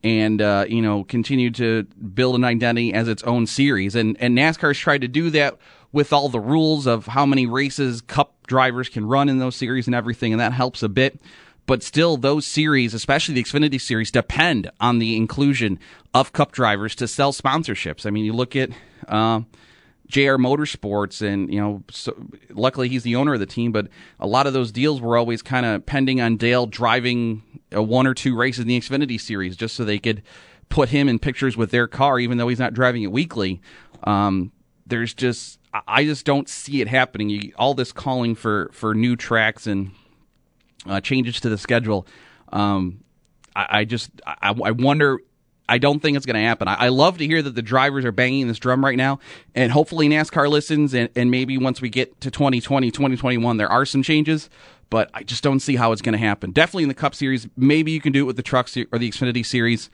and 0.04 0.40
uh, 0.40 0.64
you 0.68 0.82
know 0.82 1.04
continue 1.04 1.50
to 1.50 1.82
build 1.82 2.36
an 2.36 2.44
identity 2.44 2.94
as 2.94 3.08
its 3.08 3.22
own 3.24 3.46
series. 3.46 3.94
And 3.94 4.16
and 4.20 4.38
NASCAR's 4.38 4.78
tried 4.78 5.02
to 5.02 5.08
do 5.08 5.30
that 5.30 5.58
with 5.90 6.12
all 6.12 6.28
the 6.28 6.40
rules 6.40 6.86
of 6.86 7.06
how 7.06 7.26
many 7.26 7.46
races 7.46 8.00
Cup 8.00 8.34
drivers 8.52 8.90
can 8.90 9.06
run 9.06 9.30
in 9.30 9.38
those 9.38 9.56
series 9.56 9.86
and 9.86 9.94
everything, 9.94 10.30
and 10.34 10.38
that 10.40 10.52
helps 10.52 10.82
a 10.82 10.88
bit. 10.90 11.18
But 11.64 11.82
still, 11.82 12.18
those 12.18 12.46
series, 12.46 12.92
especially 12.92 13.34
the 13.34 13.44
Xfinity 13.44 13.80
series, 13.80 14.10
depend 14.10 14.70
on 14.78 14.98
the 14.98 15.16
inclusion 15.16 15.78
of 16.12 16.34
Cup 16.34 16.52
drivers 16.52 16.94
to 16.96 17.08
sell 17.08 17.32
sponsorships. 17.32 18.04
I 18.04 18.10
mean, 18.10 18.26
you 18.26 18.34
look 18.34 18.54
at. 18.54 18.70
Uh, 19.08 19.40
JR 20.08 20.36
Motorsports, 20.36 21.22
and 21.26 21.50
you 21.50 21.58
know, 21.58 21.82
so, 21.90 22.14
luckily 22.50 22.90
he's 22.90 23.02
the 23.02 23.16
owner 23.16 23.32
of 23.32 23.40
the 23.40 23.46
team. 23.46 23.72
But 23.72 23.88
a 24.20 24.26
lot 24.26 24.46
of 24.46 24.52
those 24.52 24.70
deals 24.70 25.00
were 25.00 25.16
always 25.16 25.40
kind 25.40 25.64
of 25.64 25.86
pending 25.86 26.20
on 26.20 26.36
Dale 26.36 26.66
driving 26.66 27.42
a 27.70 27.82
one 27.82 28.06
or 28.06 28.12
two 28.12 28.36
races 28.36 28.60
in 28.60 28.68
the 28.68 28.78
Xfinity 28.78 29.18
Series, 29.18 29.56
just 29.56 29.74
so 29.74 29.86
they 29.86 29.98
could 29.98 30.22
put 30.68 30.90
him 30.90 31.08
in 31.08 31.18
pictures 31.18 31.56
with 31.56 31.70
their 31.70 31.88
car, 31.88 32.18
even 32.18 32.36
though 32.36 32.48
he's 32.48 32.58
not 32.58 32.74
driving 32.74 33.02
it 33.04 33.10
weekly. 33.10 33.62
Um, 34.04 34.52
there's 34.86 35.14
just, 35.14 35.58
I 35.86 36.04
just 36.04 36.26
don't 36.26 36.48
see 36.48 36.80
it 36.82 36.88
happening. 36.88 37.30
You, 37.30 37.52
all 37.56 37.74
this 37.74 37.92
calling 37.92 38.34
for 38.34 38.70
for 38.72 38.94
new 38.94 39.16
tracks 39.16 39.66
and 39.66 39.92
uh, 40.86 41.00
changes 41.00 41.40
to 41.40 41.48
the 41.48 41.58
schedule. 41.58 42.06
Um, 42.52 43.04
I, 43.54 43.66
I, 43.70 43.84
just, 43.84 44.10
I, 44.26 44.50
I 44.50 44.70
wonder 44.72 45.20
I 45.68 45.78
don't 45.78 46.00
think 46.00 46.16
it's 46.16 46.26
going 46.26 46.40
to 46.40 46.46
happen. 46.46 46.68
I, 46.68 46.74
I, 46.74 46.88
love 46.88 47.18
to 47.18 47.26
hear 47.26 47.40
that 47.40 47.54
the 47.54 47.62
drivers 47.62 48.04
are 48.04 48.12
banging 48.12 48.48
this 48.48 48.58
drum 48.58 48.84
right 48.84 48.96
now, 48.96 49.20
and 49.54 49.72
hopefully 49.72 50.08
NASCAR 50.08 50.48
listens, 50.48 50.92
and, 50.92 51.08
and 51.16 51.30
maybe 51.30 51.56
once 51.56 51.80
we 51.80 51.88
get 51.88 52.20
to 52.20 52.30
2020, 52.30 52.90
2021, 52.90 53.56
there 53.56 53.70
are 53.70 53.86
some 53.86 54.02
changes, 54.02 54.50
but 54.90 55.10
I 55.14 55.22
just 55.22 55.42
don't 55.42 55.60
see 55.60 55.76
how 55.76 55.92
it's 55.92 56.02
going 56.02 56.12
to 56.12 56.18
happen. 56.18 56.50
Definitely 56.50 56.82
in 56.82 56.88
the 56.88 56.94
Cup 56.94 57.14
Series. 57.14 57.48
Maybe 57.56 57.92
you 57.92 58.00
can 58.00 58.12
do 58.12 58.22
it 58.22 58.26
with 58.26 58.36
the 58.36 58.42
Trucks 58.42 58.76
or 58.76 58.98
the 58.98 59.10
Xfinity 59.10 59.46
Series. 59.46 59.88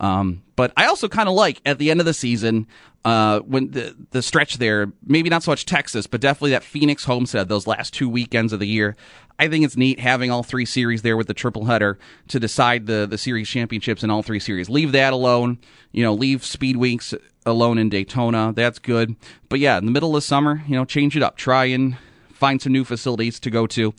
Um, 0.00 0.42
but 0.56 0.72
I 0.76 0.86
also 0.86 1.08
kind 1.08 1.28
of 1.28 1.34
like 1.34 1.60
at 1.64 1.78
the 1.78 1.90
end 1.90 2.00
of 2.00 2.06
the 2.06 2.14
season, 2.14 2.66
uh, 3.04 3.40
when 3.40 3.70
the 3.70 3.94
the 4.10 4.22
stretch 4.22 4.58
there, 4.58 4.92
maybe 5.06 5.28
not 5.28 5.42
so 5.42 5.50
much 5.50 5.66
Texas, 5.66 6.06
but 6.06 6.20
definitely 6.20 6.52
that 6.52 6.64
Phoenix 6.64 7.04
homestead, 7.04 7.48
those 7.48 7.66
last 7.66 7.92
two 7.92 8.08
weekends 8.08 8.52
of 8.52 8.60
the 8.60 8.66
year. 8.66 8.96
I 9.38 9.48
think 9.48 9.64
it's 9.64 9.76
neat 9.76 9.98
having 9.98 10.30
all 10.30 10.42
three 10.44 10.64
series 10.64 11.02
there 11.02 11.16
with 11.16 11.26
the 11.26 11.34
triple 11.34 11.64
header 11.64 11.98
to 12.28 12.40
decide 12.40 12.86
the 12.86 13.06
the 13.08 13.18
series 13.18 13.48
championships 13.48 14.02
in 14.02 14.10
all 14.10 14.22
three 14.22 14.40
series. 14.40 14.70
Leave 14.70 14.92
that 14.92 15.12
alone. 15.12 15.58
You 15.92 16.02
know, 16.02 16.14
leave 16.14 16.44
speed 16.44 16.76
weeks 16.76 17.14
alone 17.44 17.78
in 17.78 17.88
Daytona. 17.88 18.52
That's 18.54 18.78
good. 18.78 19.16
But 19.48 19.60
yeah, 19.60 19.76
in 19.78 19.84
the 19.84 19.92
middle 19.92 20.16
of 20.16 20.24
summer, 20.24 20.62
you 20.66 20.74
know, 20.74 20.84
change 20.84 21.16
it 21.16 21.22
up. 21.22 21.36
Try 21.36 21.66
and 21.66 21.96
find 22.32 22.60
some 22.62 22.72
new 22.72 22.84
facilities 22.84 23.38
to 23.40 23.50
go 23.50 23.66
to. 23.68 23.94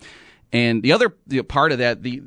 And 0.52 0.84
the 0.84 0.94
other 0.94 1.10
part 1.44 1.72
of 1.72 1.80
that, 1.80 2.04
the 2.04 2.24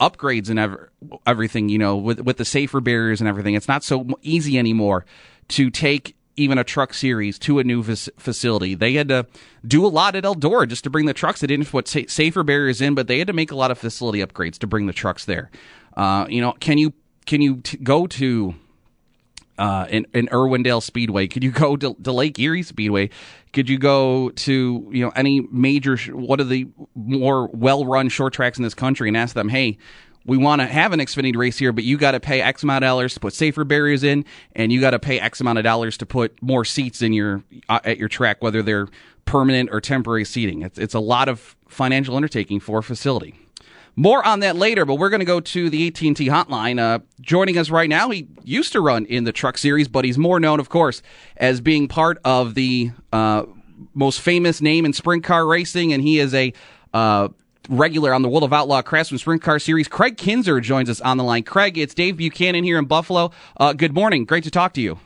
upgrades 0.00 0.48
and 0.48 0.58
ever, 0.58 0.90
everything, 1.26 1.68
you 1.68 1.78
know, 1.78 1.96
with 1.96 2.20
with 2.20 2.36
the 2.36 2.44
safer 2.44 2.80
barriers 2.80 3.20
and 3.20 3.28
everything, 3.28 3.54
it's 3.54 3.68
not 3.68 3.82
so 3.82 4.06
easy 4.22 4.58
anymore 4.58 5.04
to 5.48 5.70
take 5.70 6.14
even 6.36 6.56
a 6.56 6.64
truck 6.64 6.94
series 6.94 7.38
to 7.40 7.58
a 7.58 7.64
new 7.64 7.82
facility. 7.82 8.74
They 8.74 8.92
had 8.92 9.08
to 9.08 9.26
do 9.66 9.84
a 9.84 9.88
lot 9.88 10.14
at 10.14 10.22
Eldora 10.22 10.68
just 10.68 10.84
to 10.84 10.90
bring 10.90 11.06
the 11.06 11.14
trucks. 11.14 11.40
They 11.40 11.48
didn't 11.48 11.68
put 11.68 11.88
safer 11.88 12.44
barriers 12.44 12.80
in, 12.80 12.94
but 12.94 13.08
they 13.08 13.18
had 13.18 13.26
to 13.26 13.32
make 13.32 13.50
a 13.50 13.56
lot 13.56 13.72
of 13.72 13.78
facility 13.78 14.20
upgrades 14.20 14.56
to 14.58 14.66
bring 14.68 14.86
the 14.86 14.92
trucks 14.92 15.24
there. 15.24 15.50
Uh, 15.96 16.26
you 16.28 16.40
know, 16.40 16.52
can 16.60 16.78
you 16.78 16.92
can 17.26 17.42
you 17.42 17.56
t- 17.56 17.76
go 17.78 18.06
to 18.06 18.54
uh, 19.58 19.86
in, 19.90 20.06
in 20.14 20.28
Irwindale 20.28 20.82
Speedway? 20.82 21.26
Could 21.26 21.44
you 21.44 21.50
go 21.50 21.76
to, 21.76 21.94
to, 22.02 22.12
Lake 22.12 22.38
Erie 22.38 22.62
Speedway? 22.62 23.10
Could 23.52 23.68
you 23.68 23.78
go 23.78 24.30
to 24.30 24.88
you 24.92 25.04
know 25.04 25.12
any 25.14 25.40
major 25.40 25.96
what 25.96 26.40
are 26.40 26.44
the 26.44 26.68
more 26.94 27.48
well 27.52 27.84
run 27.84 28.08
short 28.08 28.32
tracks 28.32 28.58
in 28.58 28.64
this 28.64 28.74
country 28.74 29.08
and 29.08 29.16
ask 29.16 29.34
them, 29.34 29.48
hey, 29.48 29.78
we 30.24 30.36
want 30.36 30.60
to 30.60 30.66
have 30.66 30.92
an 30.92 31.00
Xfinity 31.00 31.36
race 31.36 31.58
here, 31.58 31.72
but 31.72 31.84
you 31.84 31.96
got 31.96 32.12
to 32.12 32.20
pay 32.20 32.42
X 32.42 32.62
amount 32.62 32.84
of 32.84 32.88
dollars 32.88 33.14
to 33.14 33.20
put 33.20 33.32
safer 33.32 33.64
barriers 33.64 34.04
in, 34.04 34.24
and 34.54 34.70
you 34.70 34.80
got 34.80 34.90
to 34.90 34.98
pay 34.98 35.18
X 35.18 35.40
amount 35.40 35.58
of 35.58 35.64
dollars 35.64 35.96
to 35.98 36.06
put 36.06 36.40
more 36.42 36.64
seats 36.64 37.02
in 37.02 37.12
your 37.12 37.42
uh, 37.68 37.80
at 37.84 37.98
your 37.98 38.08
track, 38.08 38.42
whether 38.42 38.62
they're 38.62 38.88
permanent 39.24 39.70
or 39.72 39.80
temporary 39.80 40.24
seating. 40.24 40.62
It's 40.62 40.78
it's 40.78 40.94
a 40.94 41.00
lot 41.00 41.28
of 41.28 41.56
financial 41.68 42.14
undertaking 42.14 42.60
for 42.60 42.78
a 42.78 42.82
facility. 42.82 43.34
More 43.98 44.24
on 44.24 44.38
that 44.40 44.54
later, 44.54 44.84
but 44.84 44.94
we're 44.94 45.10
going 45.10 45.18
to 45.18 45.26
go 45.26 45.40
to 45.40 45.68
the 45.68 45.88
AT&T 45.88 46.14
hotline. 46.28 46.78
Uh, 46.78 47.00
joining 47.20 47.58
us 47.58 47.68
right 47.68 47.88
now, 47.88 48.10
he 48.10 48.28
used 48.44 48.70
to 48.74 48.80
run 48.80 49.04
in 49.06 49.24
the 49.24 49.32
Truck 49.32 49.58
Series, 49.58 49.88
but 49.88 50.04
he's 50.04 50.16
more 50.16 50.38
known, 50.38 50.60
of 50.60 50.68
course, 50.68 51.02
as 51.36 51.60
being 51.60 51.88
part 51.88 52.20
of 52.24 52.54
the 52.54 52.92
uh, 53.12 53.42
most 53.94 54.20
famous 54.20 54.60
name 54.60 54.84
in 54.84 54.92
sprint 54.92 55.24
car 55.24 55.44
racing, 55.44 55.92
and 55.92 56.00
he 56.00 56.20
is 56.20 56.32
a 56.32 56.52
uh, 56.94 57.26
regular 57.68 58.14
on 58.14 58.22
the 58.22 58.28
World 58.28 58.44
of 58.44 58.52
Outlaw 58.52 58.82
Craftsman 58.82 59.18
Sprint 59.18 59.42
Car 59.42 59.58
Series. 59.58 59.88
Craig 59.88 60.16
Kinser 60.16 60.62
joins 60.62 60.88
us 60.88 61.00
on 61.00 61.16
the 61.16 61.24
line. 61.24 61.42
Craig, 61.42 61.76
it's 61.76 61.92
Dave 61.92 62.18
Buchanan 62.18 62.62
here 62.62 62.78
in 62.78 62.84
Buffalo. 62.84 63.32
Uh, 63.56 63.72
good 63.72 63.94
morning. 63.94 64.24
Great 64.24 64.44
to 64.44 64.50
talk 64.52 64.74
to 64.74 64.80
you. 64.80 65.00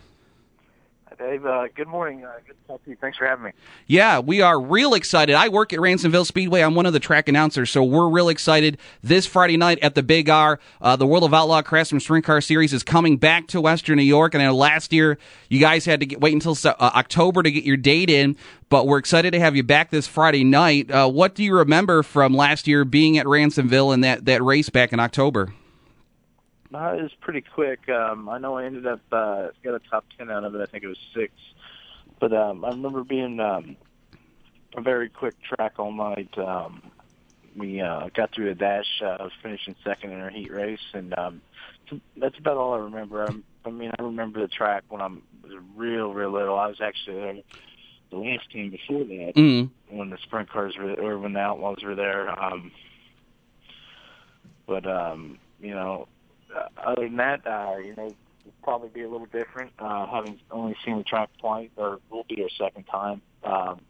Dave. 1.22 1.46
Uh, 1.46 1.68
good 1.74 1.86
morning. 1.86 2.24
Uh, 2.24 2.32
good 2.44 2.56
to 2.60 2.66
talk 2.66 2.84
to 2.84 2.90
you. 2.90 2.96
Thanks 3.00 3.16
for 3.16 3.26
having 3.26 3.44
me. 3.44 3.50
Yeah, 3.86 4.18
we 4.18 4.40
are 4.40 4.60
real 4.60 4.94
excited. 4.94 5.36
I 5.36 5.48
work 5.48 5.72
at 5.72 5.78
Ransomville 5.78 6.26
Speedway. 6.26 6.62
I'm 6.62 6.74
one 6.74 6.84
of 6.84 6.92
the 6.92 7.00
track 7.00 7.28
announcers, 7.28 7.70
so 7.70 7.84
we're 7.84 8.08
real 8.08 8.28
excited. 8.28 8.76
This 9.02 9.24
Friday 9.24 9.56
night 9.56 9.78
at 9.82 9.94
the 9.94 10.02
Big 10.02 10.28
R, 10.28 10.58
uh, 10.80 10.96
the 10.96 11.06
World 11.06 11.22
of 11.22 11.32
Outlaw 11.32 11.62
Craftsman 11.62 12.00
Sprint 12.00 12.24
Car 12.24 12.40
Series 12.40 12.72
is 12.72 12.82
coming 12.82 13.18
back 13.18 13.46
to 13.48 13.60
Western 13.60 13.98
New 13.98 14.02
York. 14.02 14.34
And 14.34 14.42
I 14.42 14.46
know 14.46 14.56
last 14.56 14.92
year 14.92 15.16
you 15.48 15.60
guys 15.60 15.84
had 15.84 16.00
to 16.00 16.06
get, 16.06 16.20
wait 16.20 16.34
until 16.34 16.56
uh, 16.64 16.74
October 16.80 17.44
to 17.44 17.50
get 17.52 17.62
your 17.62 17.76
date 17.76 18.10
in, 18.10 18.36
but 18.68 18.88
we're 18.88 18.98
excited 18.98 19.30
to 19.32 19.38
have 19.38 19.54
you 19.54 19.62
back 19.62 19.90
this 19.90 20.08
Friday 20.08 20.42
night. 20.42 20.90
Uh, 20.90 21.08
what 21.08 21.36
do 21.36 21.44
you 21.44 21.54
remember 21.54 22.02
from 22.02 22.34
last 22.34 22.66
year 22.66 22.84
being 22.84 23.16
at 23.16 23.26
Ransomville 23.26 23.94
and 23.94 24.02
that, 24.02 24.24
that 24.24 24.42
race 24.42 24.70
back 24.70 24.92
in 24.92 24.98
October? 24.98 25.52
Uh, 26.74 26.94
it 26.98 27.02
was 27.02 27.12
pretty 27.20 27.42
quick. 27.42 27.88
Um, 27.88 28.28
I 28.28 28.38
know 28.38 28.56
I 28.56 28.64
ended 28.64 28.86
up 28.86 29.00
uh, 29.12 29.48
got 29.62 29.74
a 29.74 29.80
top 29.90 30.04
ten 30.16 30.30
out 30.30 30.44
of 30.44 30.54
it. 30.54 30.60
I 30.60 30.66
think 30.66 30.84
it 30.84 30.88
was 30.88 30.98
six, 31.14 31.32
but 32.20 32.32
um, 32.32 32.64
I 32.64 32.68
remember 32.68 33.04
being 33.04 33.40
um, 33.40 33.76
a 34.76 34.80
very 34.80 35.08
quick 35.08 35.34
track 35.42 35.74
all 35.78 35.92
night. 35.92 36.36
Um, 36.38 36.82
we 37.54 37.80
uh, 37.80 38.08
got 38.14 38.32
through 38.32 38.50
a 38.50 38.54
dash. 38.54 39.02
Uh, 39.02 39.16
I 39.20 39.22
was 39.22 39.32
finishing 39.42 39.74
second 39.84 40.12
in 40.12 40.20
our 40.20 40.30
heat 40.30 40.50
race, 40.50 40.80
and 40.94 41.16
um, 41.18 41.42
that's 42.16 42.38
about 42.38 42.56
all 42.56 42.74
I 42.74 42.78
remember. 42.78 43.24
I'm, 43.24 43.44
I 43.66 43.70
mean, 43.70 43.90
I 43.98 44.02
remember 44.02 44.40
the 44.40 44.48
track 44.48 44.84
when 44.88 45.02
I'm 45.02 45.22
was 45.42 45.52
real, 45.76 46.12
real 46.12 46.30
little. 46.30 46.58
I 46.58 46.68
was 46.68 46.80
actually 46.80 47.16
there 47.16 47.34
the 48.10 48.18
last 48.18 48.50
team 48.50 48.70
before 48.70 49.04
that 49.04 49.32
mm-hmm. 49.34 49.96
when 49.96 50.10
the 50.10 50.18
sprint 50.22 50.48
cars 50.50 50.76
were, 50.78 50.92
or 50.94 51.18
when 51.18 51.32
the 51.32 51.40
Outlaws 51.40 51.82
were 51.82 51.94
there. 51.94 52.28
Um, 52.30 52.70
but 54.66 54.86
um, 54.86 55.38
you 55.60 55.74
know, 55.74 56.08
other 56.76 57.04
than 57.04 57.16
that, 57.16 57.46
uh, 57.46 57.76
you 57.78 57.94
know, 57.96 58.06
it'll 58.06 58.52
probably 58.62 58.88
be 58.88 59.02
a 59.02 59.08
little 59.08 59.26
different. 59.26 59.72
Uh, 59.78 60.06
having 60.06 60.40
only 60.50 60.76
seen 60.84 60.98
the 60.98 61.04
track 61.04 61.30
twice, 61.38 61.70
or 61.76 62.00
will 62.10 62.24
be 62.28 62.42
our 62.42 62.50
second 62.50 62.84
time. 62.84 63.22
Um, 63.44 63.80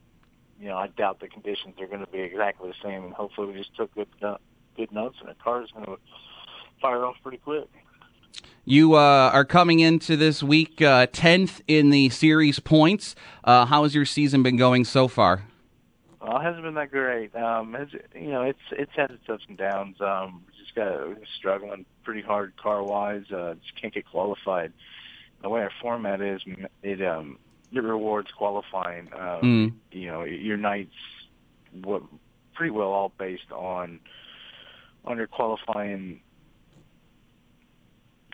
you 0.60 0.68
know, 0.68 0.76
I 0.76 0.88
doubt 0.88 1.20
the 1.20 1.28
conditions 1.28 1.74
are 1.80 1.86
going 1.86 2.04
to 2.04 2.10
be 2.10 2.20
exactly 2.20 2.70
the 2.70 2.88
same, 2.88 3.04
and 3.04 3.12
hopefully 3.12 3.48
we 3.48 3.54
just 3.54 3.74
took 3.74 3.94
good 3.94 4.08
uh, 4.22 4.36
good 4.76 4.92
notes, 4.92 5.16
and 5.20 5.28
the 5.28 5.34
car 5.34 5.62
is 5.62 5.70
going 5.72 5.86
to 5.86 5.96
fire 6.80 7.04
off 7.04 7.16
pretty 7.22 7.38
quick. 7.38 7.68
You 8.64 8.94
uh, 8.94 9.30
are 9.32 9.44
coming 9.44 9.80
into 9.80 10.16
this 10.16 10.42
week 10.42 10.80
uh, 10.80 11.06
tenth 11.12 11.62
in 11.66 11.90
the 11.90 12.10
series 12.10 12.60
points. 12.60 13.16
Uh, 13.42 13.66
how 13.66 13.82
has 13.82 13.94
your 13.94 14.04
season 14.04 14.42
been 14.42 14.56
going 14.56 14.84
so 14.84 15.08
far? 15.08 15.42
Well, 16.22 16.38
it 16.38 16.44
hasn't 16.44 16.62
been 16.62 16.74
that 16.74 16.90
great. 16.90 17.34
Um, 17.34 17.74
it's, 17.74 17.92
you 18.14 18.30
know, 18.30 18.42
it's 18.42 18.60
it's 18.70 18.92
had 18.94 19.10
its 19.10 19.28
ups 19.28 19.42
and 19.48 19.58
downs. 19.58 20.00
Um, 20.00 20.44
we 20.46 20.52
just 20.62 20.74
got 20.74 21.16
struggling 21.36 21.84
pretty 22.04 22.22
hard 22.22 22.56
car 22.56 22.82
wise. 22.82 23.24
Uh, 23.32 23.54
just 23.54 23.80
can't 23.80 23.92
get 23.92 24.06
qualified. 24.08 24.72
The 25.42 25.48
way 25.48 25.62
our 25.62 25.72
format 25.80 26.20
is, 26.20 26.40
it 26.82 27.04
um 27.04 27.38
it 27.72 27.80
rewards 27.80 28.30
qualifying. 28.36 29.08
Um, 29.12 29.40
mm. 29.42 29.72
You 29.90 30.06
know, 30.06 30.22
your 30.22 30.56
nights 30.56 30.94
what 31.82 32.02
pretty 32.54 32.70
well 32.70 32.92
all 32.92 33.12
based 33.18 33.50
on 33.50 33.98
on 35.04 35.16
your 35.16 35.26
qualifying. 35.26 36.20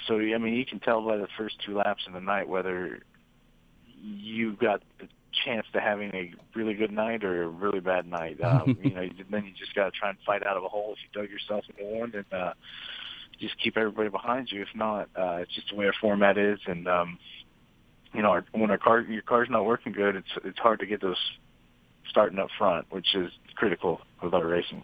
So 0.06 0.18
I 0.18 0.36
mean, 0.36 0.54
you 0.54 0.66
can 0.66 0.80
tell 0.80 1.02
by 1.06 1.16
the 1.16 1.28
first 1.38 1.56
two 1.64 1.74
laps 1.74 2.04
in 2.06 2.12
the 2.12 2.20
night 2.20 2.48
whether 2.48 3.00
you 4.02 4.52
got 4.52 4.82
the 4.98 5.08
chance 5.44 5.66
to 5.72 5.80
having 5.80 6.14
a 6.14 6.32
really 6.54 6.74
good 6.74 6.92
night 6.92 7.24
or 7.24 7.44
a 7.44 7.48
really 7.48 7.80
bad 7.80 8.06
night. 8.06 8.38
Um, 8.48 8.78
you 8.82 8.90
know, 8.90 9.06
then 9.30 9.44
you 9.44 9.52
just 9.58 9.74
got 9.74 9.84
to 9.84 9.90
try 9.90 10.08
and 10.08 10.18
fight 10.24 10.46
out 10.46 10.56
of 10.56 10.64
a 10.64 10.68
hole 10.68 10.94
if 10.94 10.98
you 11.02 11.20
dug 11.20 11.30
yourself 11.30 11.64
into 11.68 11.84
one, 11.84 12.12
and 12.14 12.24
uh, 12.32 12.54
just 13.38 13.60
keep 13.62 13.76
everybody 13.76 14.08
behind 14.08 14.50
you. 14.50 14.62
If 14.62 14.68
not, 14.74 15.10
uh, 15.14 15.40
it's 15.42 15.54
just 15.54 15.68
the 15.68 15.76
way 15.76 15.86
our 15.86 15.92
format 16.00 16.38
is, 16.38 16.58
and 16.66 16.88
um, 16.88 17.18
you 18.14 18.22
know, 18.22 18.30
our, 18.30 18.44
when 18.52 18.70
our 18.70 18.78
car 18.78 19.00
your 19.02 19.22
car's 19.22 19.48
not 19.50 19.66
working 19.66 19.92
good, 19.92 20.16
it's 20.16 20.28
it's 20.44 20.58
hard 20.58 20.80
to 20.80 20.86
get 20.86 21.02
those 21.02 21.18
starting 22.08 22.38
up 22.38 22.48
front, 22.56 22.86
which 22.90 23.14
is 23.14 23.30
critical 23.54 24.00
with 24.22 24.32
our 24.32 24.46
racing. 24.46 24.82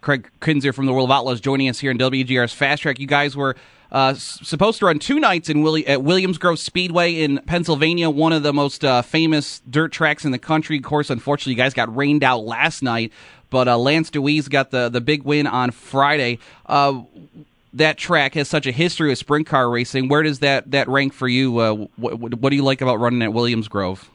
Craig 0.00 0.30
Kinser 0.40 0.74
from 0.74 0.86
the 0.86 0.92
World 0.92 1.10
of 1.10 1.14
Outlaws 1.14 1.40
joining 1.40 1.68
us 1.68 1.78
here 1.78 1.90
in 1.90 1.98
WGR's 1.98 2.52
Fast 2.52 2.82
Track. 2.82 2.98
You 2.98 3.06
guys 3.06 3.36
were 3.36 3.56
uh, 3.92 4.14
supposed 4.14 4.78
to 4.80 4.86
run 4.86 4.98
two 4.98 5.20
nights 5.20 5.48
in 5.48 5.66
at 5.86 6.02
Williams 6.02 6.38
Grove 6.38 6.58
Speedway 6.58 7.22
in 7.22 7.38
Pennsylvania, 7.46 8.10
one 8.10 8.32
of 8.32 8.42
the 8.42 8.52
most 8.52 8.84
uh, 8.84 9.02
famous 9.02 9.60
dirt 9.68 9.92
tracks 9.92 10.24
in 10.24 10.32
the 10.32 10.38
country. 10.38 10.76
Of 10.78 10.82
course, 10.82 11.10
unfortunately, 11.10 11.52
you 11.52 11.56
guys 11.56 11.74
got 11.74 11.94
rained 11.94 12.24
out 12.24 12.44
last 12.44 12.82
night, 12.82 13.12
but 13.50 13.68
uh, 13.68 13.78
Lance 13.78 14.10
Dewease 14.10 14.50
got 14.50 14.70
the, 14.70 14.88
the 14.88 15.00
big 15.00 15.22
win 15.22 15.46
on 15.46 15.70
Friday. 15.70 16.38
Uh, 16.66 17.02
that 17.72 17.98
track 17.98 18.34
has 18.34 18.48
such 18.48 18.66
a 18.66 18.72
history 18.72 19.10
with 19.10 19.18
sprint 19.18 19.46
car 19.46 19.68
racing. 19.68 20.08
Where 20.08 20.22
does 20.22 20.38
that, 20.40 20.70
that 20.70 20.88
rank 20.88 21.12
for 21.12 21.28
you? 21.28 21.58
Uh, 21.58 21.74
what, 21.96 22.18
what 22.18 22.50
do 22.50 22.56
you 22.56 22.64
like 22.64 22.80
about 22.80 23.00
running 23.00 23.22
at 23.22 23.32
Williams 23.32 23.68
Grove? 23.68 24.10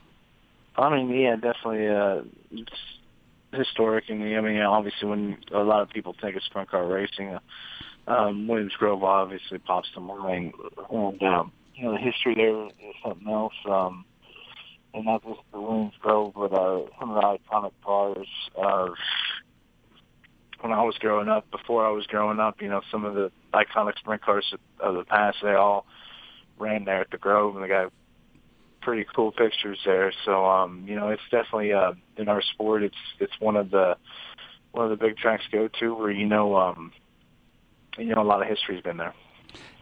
I 0.75 0.89
mean, 0.95 1.09
yeah, 1.09 1.35
definitely. 1.35 1.87
Uh, 1.87 2.21
it's 2.51 2.73
historic, 3.53 4.09
and 4.09 4.23
I 4.23 4.41
mean, 4.41 4.61
obviously, 4.61 5.07
when 5.07 5.37
a 5.51 5.59
lot 5.59 5.81
of 5.81 5.89
people 5.89 6.15
think 6.19 6.35
of 6.35 6.43
sprint 6.43 6.69
car 6.69 6.85
racing, 6.85 7.37
um, 8.07 8.47
Williams 8.47 8.73
Grove 8.77 9.03
obviously 9.03 9.57
pops 9.59 9.89
to 9.93 9.99
mind, 9.99 10.53
and 10.89 11.23
um, 11.23 11.51
you 11.75 11.85
know, 11.85 11.93
the 11.93 11.99
history 11.99 12.35
there 12.35 12.65
is 12.65 12.95
something 13.03 13.27
else. 13.27 13.53
Um, 13.69 14.05
and 14.93 15.05
not 15.05 15.23
just 15.23 15.39
the 15.53 15.59
Williams 15.59 15.93
Grove, 16.01 16.33
but 16.35 16.53
uh, 16.53 16.81
some 16.99 17.11
of 17.11 17.15
the 17.15 17.37
iconic 17.37 17.71
cars. 17.83 18.27
Uh, 18.61 18.89
when 20.59 20.71
I 20.71 20.83
was 20.83 20.95
growing 20.99 21.27
up, 21.27 21.49
before 21.49 21.85
I 21.85 21.89
was 21.89 22.05
growing 22.05 22.39
up, 22.39 22.61
you 22.61 22.69
know, 22.69 22.81
some 22.91 23.03
of 23.03 23.15
the 23.15 23.31
iconic 23.53 23.97
sprint 23.97 24.21
cars 24.21 24.53
of 24.79 24.95
the 24.95 25.03
past, 25.05 25.37
they 25.41 25.53
all 25.53 25.85
ran 26.59 26.85
there 26.85 27.01
at 27.01 27.09
the 27.09 27.17
Grove, 27.17 27.55
and 27.55 27.63
they 27.63 27.67
got 27.67 27.91
pretty 28.81 29.05
cool 29.15 29.31
pictures 29.31 29.79
there. 29.85 30.13
So, 30.25 30.45
um, 30.45 30.85
you 30.87 30.95
know, 30.95 31.09
it's 31.09 31.21
definitely 31.31 31.73
uh, 31.73 31.93
in 32.17 32.27
our 32.27 32.41
sport. 32.41 32.83
It's 32.83 32.95
it's 33.19 33.33
one 33.39 33.55
of 33.55 33.71
the 33.71 33.95
one 34.71 34.91
of 34.91 34.97
the 34.97 35.03
big 35.03 35.17
tracks 35.17 35.43
go 35.51 35.67
to 35.79 35.95
where 35.95 36.11
you 36.11 36.25
know, 36.25 36.55
um, 36.55 36.91
you 37.97 38.15
know, 38.15 38.21
a 38.21 38.23
lot 38.23 38.41
of 38.41 38.47
history's 38.47 38.81
been 38.81 38.97
there. 38.97 39.13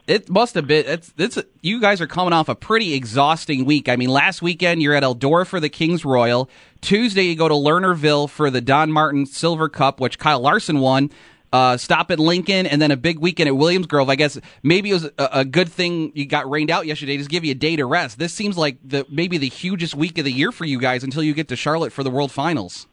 It 0.06 0.28
must 0.28 0.54
have 0.54 0.66
been. 0.66 0.86
It's 0.86 1.14
it's. 1.16 1.38
You 1.62 1.80
guys 1.80 2.00
are 2.00 2.06
coming 2.06 2.32
off 2.32 2.48
a 2.48 2.54
pretty 2.54 2.94
exhausting 2.94 3.64
week. 3.64 3.88
I 3.88 3.96
mean, 3.96 4.08
last 4.08 4.42
weekend 4.42 4.82
you're 4.82 4.94
at 4.94 5.02
Eldora 5.04 5.46
for 5.46 5.60
the 5.60 5.68
Kings 5.68 6.04
Royal. 6.04 6.50
Tuesday 6.80 7.22
you 7.22 7.36
go 7.36 7.46
to 7.46 7.54
Lernerville 7.54 8.28
for 8.28 8.50
the 8.50 8.60
Don 8.60 8.90
Martin 8.90 9.24
Silver 9.24 9.68
Cup, 9.68 10.00
which 10.00 10.18
Kyle 10.18 10.40
Larson 10.40 10.80
won. 10.80 11.10
Uh, 11.52 11.76
stop 11.76 12.12
at 12.12 12.20
Lincoln, 12.20 12.66
and 12.66 12.80
then 12.80 12.92
a 12.92 12.96
big 12.96 13.18
weekend 13.18 13.48
at 13.48 13.56
Williams 13.56 13.86
Grove. 13.86 14.08
I 14.08 14.14
guess 14.14 14.38
maybe 14.62 14.90
it 14.90 14.94
was 14.94 15.04
a, 15.04 15.28
a, 15.32 15.44
good 15.44 15.68
thing 15.68 16.12
you 16.14 16.24
got 16.24 16.48
rained 16.48 16.70
out 16.70 16.86
yesterday. 16.86 17.16
Just 17.16 17.28
give 17.28 17.44
you 17.44 17.50
a 17.50 17.56
day 17.56 17.74
to 17.74 17.84
rest. 17.86 18.20
This 18.20 18.32
seems 18.32 18.56
like 18.56 18.78
the 18.84 19.04
maybe 19.10 19.36
the 19.36 19.48
hugest 19.48 19.96
week 19.96 20.18
of 20.18 20.24
the 20.24 20.30
year 20.30 20.52
for 20.52 20.64
you 20.64 20.78
guys 20.78 21.02
until 21.02 21.24
you 21.24 21.34
get 21.34 21.48
to 21.48 21.56
Charlotte 21.56 21.92
for 21.92 22.04
the 22.04 22.10
World 22.10 22.30
Finals. 22.30 22.86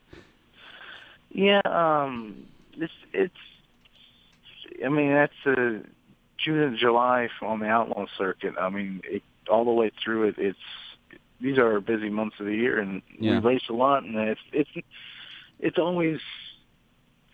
Yeah, 1.30 1.60
um, 1.64 2.46
it's 2.76 2.92
it's. 3.12 3.34
I 4.84 4.88
mean, 4.88 5.12
that's 5.12 5.32
a 5.46 5.80
June 6.38 6.60
and 6.60 6.78
July 6.78 7.28
on 7.42 7.60
the 7.60 7.66
outlaw 7.66 8.06
circuit. 8.16 8.54
I 8.60 8.68
mean, 8.70 9.00
it, 9.04 9.22
all 9.50 9.64
the 9.64 9.72
way 9.72 9.90
through 10.02 10.28
it, 10.28 10.34
it's 10.38 10.58
these 11.40 11.58
are 11.58 11.72
our 11.72 11.80
busy 11.80 12.10
months 12.10 12.36
of 12.40 12.46
the 12.46 12.54
year, 12.54 12.78
and 12.78 13.02
yeah. 13.18 13.40
we 13.40 13.54
race 13.54 13.62
a 13.70 13.72
lot, 13.72 14.02
and 14.04 14.16
it's 14.16 14.40
it's 14.52 14.70
it's 15.60 15.78
always 15.78 16.18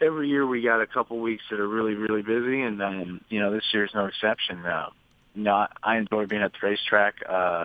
every 0.01 0.29
year 0.29 0.47
we 0.47 0.63
got 0.63 0.81
a 0.81 0.87
couple 0.87 1.19
weeks 1.21 1.43
that 1.51 1.61
are 1.61 1.69
really 1.69 1.95
really 1.95 2.23
busy, 2.23 2.63
and 2.63 2.83
um, 2.83 3.21
you 3.29 3.41
know 3.41 3.53
this 3.53 3.65
year's 3.73 3.91
no 3.95 4.07
exception. 4.07 4.63
Now, 4.63 4.93
you 5.35 5.45
know, 5.45 5.67
I, 5.83 5.97
enjoy 5.99 6.27
being 6.27 6.43
at 6.43 6.53
the 6.53 6.67
racetrack. 6.67 7.15
Uh, 7.29 7.65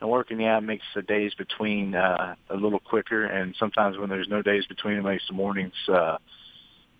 and 0.00 0.10
working, 0.10 0.40
yeah, 0.40 0.58
makes 0.58 0.84
the 0.96 1.02
days 1.02 1.32
between 1.34 1.94
uh, 1.94 2.34
a 2.50 2.56
little 2.56 2.80
quicker, 2.80 3.24
and 3.24 3.54
sometimes 3.56 3.96
when 3.96 4.08
there's 4.08 4.26
no 4.28 4.42
days 4.42 4.66
between, 4.66 4.96
it 4.96 5.02
makes 5.02 5.22
the 5.28 5.34
mornings 5.34 5.74
uh, 5.88 6.18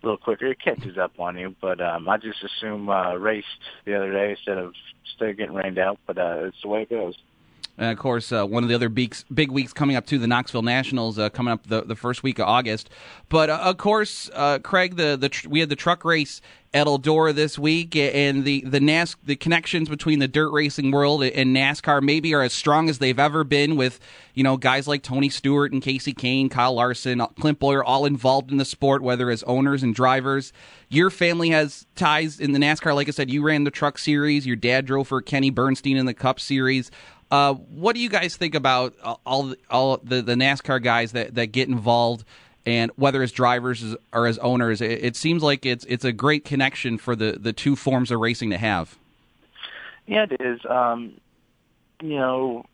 a 0.03 0.07
little 0.07 0.17
quicker. 0.17 0.47
It 0.47 0.61
catches 0.61 0.97
up 0.97 1.19
on 1.19 1.37
you, 1.37 1.55
but 1.61 1.79
um, 1.81 2.09
I 2.09 2.17
just 2.17 2.43
assume 2.43 2.89
uh, 2.89 3.15
raced 3.15 3.47
the 3.85 3.95
other 3.95 4.11
day 4.11 4.31
instead 4.31 4.57
of 4.57 4.73
instead 5.05 5.29
of 5.29 5.37
getting 5.37 5.55
rained 5.55 5.79
out. 5.79 5.99
But 6.05 6.17
uh, 6.17 6.45
it's 6.45 6.61
the 6.61 6.67
way 6.67 6.83
it 6.83 6.89
goes. 6.89 7.15
And 7.77 7.91
of 7.91 7.97
course, 7.97 8.31
uh, 8.31 8.45
one 8.45 8.63
of 8.63 8.69
the 8.69 8.75
other 8.75 8.89
big, 8.89 9.15
weeks 9.49 9.73
coming 9.73 9.95
up 9.95 10.05
to 10.07 10.19
the 10.19 10.27
Knoxville 10.27 10.61
Nationals 10.61 11.17
uh, 11.17 11.29
coming 11.29 11.53
up 11.53 11.65
the, 11.65 11.81
the 11.81 11.95
first 11.95 12.21
week 12.21 12.37
of 12.37 12.47
August. 12.47 12.89
But 13.29 13.49
uh, 13.49 13.59
of 13.63 13.77
course, 13.77 14.29
uh, 14.33 14.59
Craig, 14.59 14.95
the, 14.95 15.17
the 15.19 15.29
tr- 15.29 15.49
we 15.49 15.59
had 15.59 15.69
the 15.69 15.75
truck 15.75 16.05
race 16.05 16.39
at 16.73 16.87
Eldora 16.87 17.33
this 17.33 17.57
week, 17.59 17.95
and 17.95 18.45
the 18.45 18.61
the 18.61 18.79
NAS 18.79 19.15
the 19.23 19.35
connections 19.35 19.89
between 19.89 20.19
the 20.19 20.27
dirt 20.27 20.49
racing 20.51 20.91
world 20.91 21.23
and 21.23 21.55
NASCAR 21.55 22.01
maybe 22.01 22.33
are 22.33 22.41
as 22.41 22.53
strong 22.53 22.89
as 22.89 22.97
they've 22.97 23.19
ever 23.19 23.43
been. 23.43 23.75
With 23.75 23.99
you 24.33 24.43
know 24.43 24.57
guys 24.57 24.87
like 24.87 25.03
Tony 25.03 25.29
Stewart 25.29 25.71
and 25.71 25.81
Kasey 25.81 26.15
Kahne, 26.15 26.49
Kyle 26.49 26.73
Larson, 26.73 27.25
Clint 27.39 27.59
Bowyer, 27.59 27.83
all 27.83 28.05
involved 28.05 28.51
in 28.51 28.57
the 28.57 28.65
sport, 28.65 29.03
whether 29.03 29.29
as 29.29 29.43
owners 29.43 29.83
and 29.83 29.93
drivers. 29.93 30.51
Your 30.89 31.09
family 31.09 31.49
has 31.49 31.87
ties 31.95 32.39
in 32.39 32.51
the 32.51 32.59
NASCAR. 32.59 32.93
Like 32.93 33.07
I 33.07 33.11
said, 33.11 33.31
you 33.31 33.41
ran 33.41 33.63
the 33.63 33.71
Truck 33.71 33.97
Series. 33.97 34.45
Your 34.45 34.55
dad 34.55 34.85
drove 34.85 35.07
for 35.07 35.21
Kenny 35.21 35.49
Bernstein 35.49 35.97
in 35.97 36.05
the 36.05 36.13
Cup 36.13 36.39
Series. 36.39 36.91
Uh, 37.33 37.55
what 37.55 37.95
do 37.95 37.99
you 37.99 38.09
guys 38.09 38.35
think 38.35 38.53
about 38.53 38.93
all 39.25 39.55
all 39.67 39.97
the, 40.03 40.21
the 40.21 40.35
NASCAR 40.35 40.83
guys 40.83 41.13
that, 41.13 41.33
that 41.33 41.47
get 41.47 41.67
involved, 41.67 42.25
and 42.63 42.91
whether 42.95 43.23
as 43.23 43.31
drivers 43.31 43.95
or 44.13 44.27
as 44.27 44.37
owners? 44.37 44.81
It, 44.81 45.15
seems 45.15 45.41
like 45.41 45.65
it's 45.65 45.83
it's 45.85 46.05
a 46.05 46.11
great 46.11 46.45
connection 46.45 46.99
for 46.99 47.15
the, 47.15 47.31
the 47.31 47.51
two 47.51 47.75
forms 47.75 48.11
of 48.11 48.19
racing 48.19 48.51
to 48.51 48.59
have. 48.59 48.99
Yeah, 50.05 50.27
it 50.29 50.39
is. 50.39 50.59
Um, 50.69 51.19
you 52.03 52.17
know, 52.17 52.67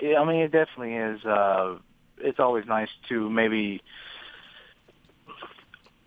I 0.00 0.24
mean, 0.24 0.42
it 0.42 0.52
definitely 0.52 0.94
is. 0.94 1.24
Uh, 1.24 1.78
it's 2.18 2.38
always 2.38 2.64
nice 2.66 2.90
to 3.08 3.28
maybe 3.28 3.82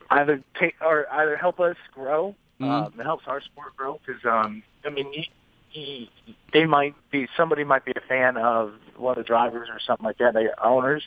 either 0.09 0.41
take 0.57 0.75
or 0.79 1.05
either 1.11 1.35
help 1.35 1.59
us 1.59 1.75
grow. 1.93 2.33
Mm-hmm. 2.61 2.71
Um, 2.71 2.93
it 2.97 3.03
helps 3.03 3.27
our 3.27 3.41
sport 3.41 3.75
grow 3.75 3.99
because 4.05 4.23
um, 4.23 4.63
I 4.85 4.89
mean, 4.89 5.25
they 6.53 6.65
might 6.65 6.95
be 7.11 7.27
somebody 7.37 7.63
might 7.63 7.85
be 7.85 7.93
a 7.95 8.01
fan 8.07 8.37
of 8.37 8.73
one 8.97 9.17
of 9.17 9.23
the 9.23 9.27
drivers 9.27 9.69
or 9.69 9.79
something 9.85 10.05
like 10.05 10.17
that. 10.17 10.33
They 10.33 10.47
owners, 10.63 11.03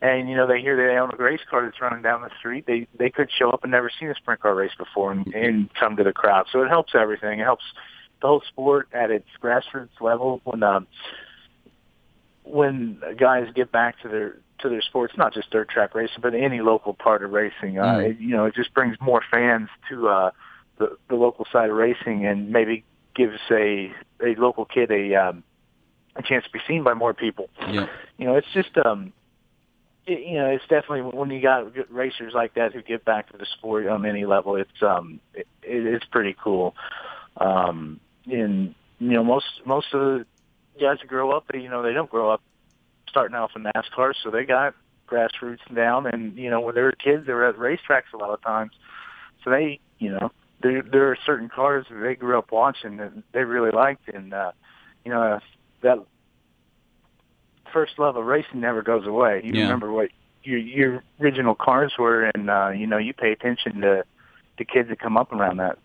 and 0.00 0.28
you 0.28 0.36
know 0.36 0.46
they 0.46 0.60
hear 0.60 0.76
they 0.76 0.98
own 0.98 1.10
a 1.12 1.22
race 1.22 1.40
car 1.48 1.64
that's 1.64 1.80
running 1.80 2.02
down 2.02 2.22
the 2.22 2.30
street. 2.38 2.66
They 2.66 2.86
they 2.98 3.10
could 3.10 3.30
show 3.30 3.50
up 3.50 3.62
and 3.62 3.72
never 3.72 3.90
seen 3.98 4.08
a 4.08 4.14
sprint 4.14 4.40
car 4.40 4.54
race 4.54 4.72
before 4.76 5.12
and, 5.12 5.26
and 5.34 5.74
come 5.74 5.96
to 5.96 6.04
the 6.04 6.12
crowd. 6.12 6.46
So 6.52 6.62
it 6.62 6.68
helps 6.68 6.94
everything. 6.94 7.40
It 7.40 7.44
helps 7.44 7.64
the 8.20 8.28
whole 8.28 8.42
sport 8.48 8.88
at 8.92 9.10
its 9.10 9.28
grassroots 9.42 10.00
level. 10.00 10.40
When 10.44 10.62
um, 10.62 10.86
when 12.44 13.00
guys 13.18 13.48
get 13.54 13.70
back 13.70 14.00
to 14.02 14.08
their 14.08 14.36
to 14.60 14.68
their 14.68 14.82
sports, 14.82 15.14
not 15.16 15.34
just 15.34 15.50
dirt 15.50 15.68
track 15.68 15.94
racing, 15.94 16.20
but 16.20 16.34
any 16.34 16.60
local 16.60 16.94
part 16.94 17.22
of 17.22 17.30
racing, 17.30 17.78
uh, 17.78 17.84
mm. 17.84 18.10
it, 18.10 18.18
you 18.18 18.34
know, 18.36 18.46
it 18.46 18.54
just 18.54 18.74
brings 18.74 18.96
more 19.00 19.22
fans 19.30 19.68
to 19.88 20.08
uh, 20.08 20.30
the 20.78 20.96
the 21.08 21.14
local 21.14 21.46
side 21.52 21.70
of 21.70 21.76
racing 21.76 22.26
and 22.26 22.50
maybe 22.50 22.84
gives 23.18 23.38
a 23.50 23.92
a 24.22 24.34
local 24.36 24.64
kid 24.64 24.90
a 24.90 25.14
um, 25.16 25.44
a 26.16 26.22
chance 26.22 26.44
to 26.44 26.50
be 26.50 26.60
seen 26.66 26.82
by 26.82 26.94
more 26.94 27.12
people. 27.12 27.50
Yeah. 27.60 27.86
You 28.16 28.26
know, 28.26 28.36
it's 28.36 28.50
just 28.54 28.78
um, 28.78 29.12
it, 30.06 30.26
you 30.26 30.38
know, 30.38 30.46
it's 30.46 30.64
definitely 30.68 31.02
when 31.02 31.30
you 31.30 31.42
got 31.42 31.72
racers 31.90 32.32
like 32.34 32.54
that 32.54 32.72
who 32.72 32.80
give 32.80 33.04
back 33.04 33.30
to 33.32 33.36
the 33.36 33.46
sport 33.58 33.86
on 33.86 34.06
any 34.06 34.24
level. 34.24 34.56
It's 34.56 34.82
um, 34.82 35.20
it, 35.34 35.46
it's 35.62 36.04
pretty 36.06 36.34
cool. 36.42 36.74
Um, 37.36 38.00
and 38.26 38.74
you 38.98 39.10
know, 39.10 39.24
most 39.24 39.46
most 39.66 39.92
of 39.92 40.00
the 40.00 40.26
guys 40.80 40.98
that 41.00 41.08
grow 41.08 41.32
up, 41.32 41.44
they, 41.52 41.58
you 41.58 41.68
know, 41.68 41.82
they 41.82 41.92
don't 41.92 42.10
grow 42.10 42.30
up 42.30 42.42
starting 43.08 43.36
off 43.36 43.52
in 43.56 43.64
NASCAR, 43.64 44.14
so 44.22 44.30
they 44.30 44.44
got 44.44 44.74
grassroots 45.08 45.74
down. 45.74 46.06
And 46.06 46.36
you 46.36 46.50
know, 46.50 46.60
when 46.60 46.74
they 46.74 46.82
were 46.82 46.92
kids, 46.92 47.26
they 47.26 47.32
were 47.32 47.46
at 47.46 47.56
racetracks 47.56 48.12
a 48.14 48.16
lot 48.16 48.30
of 48.30 48.40
times, 48.42 48.72
so 49.44 49.50
they, 49.50 49.80
you 49.98 50.10
know, 50.10 50.30
there 50.62 50.82
there 50.82 51.10
are 51.10 51.18
certain 51.24 51.48
cars 51.48 51.86
that 51.90 52.00
they 52.00 52.14
grew 52.14 52.38
up 52.38 52.50
watching 52.50 52.96
that 52.98 53.12
they 53.32 53.44
really 53.44 53.70
liked, 53.70 54.08
and 54.08 54.32
uh, 54.34 54.52
you 55.04 55.12
know 55.12 55.40
that 55.82 55.98
first 57.72 57.98
love 57.98 58.16
of 58.16 58.24
racing 58.24 58.60
never 58.60 58.82
goes 58.82 59.06
away. 59.06 59.42
You 59.44 59.52
yeah. 59.54 59.62
remember 59.62 59.92
what 59.92 60.10
your 60.42 60.58
your 60.58 61.04
original 61.20 61.54
cars 61.54 61.92
were, 61.98 62.24
and 62.24 62.50
uh, 62.50 62.70
you 62.70 62.86
know 62.86 62.98
you 62.98 63.12
pay 63.12 63.32
attention 63.32 63.80
to 63.82 64.04
the 64.58 64.64
kids 64.64 64.88
that 64.88 64.98
come 64.98 65.16
up 65.16 65.32
around 65.32 65.58
that 65.58 65.78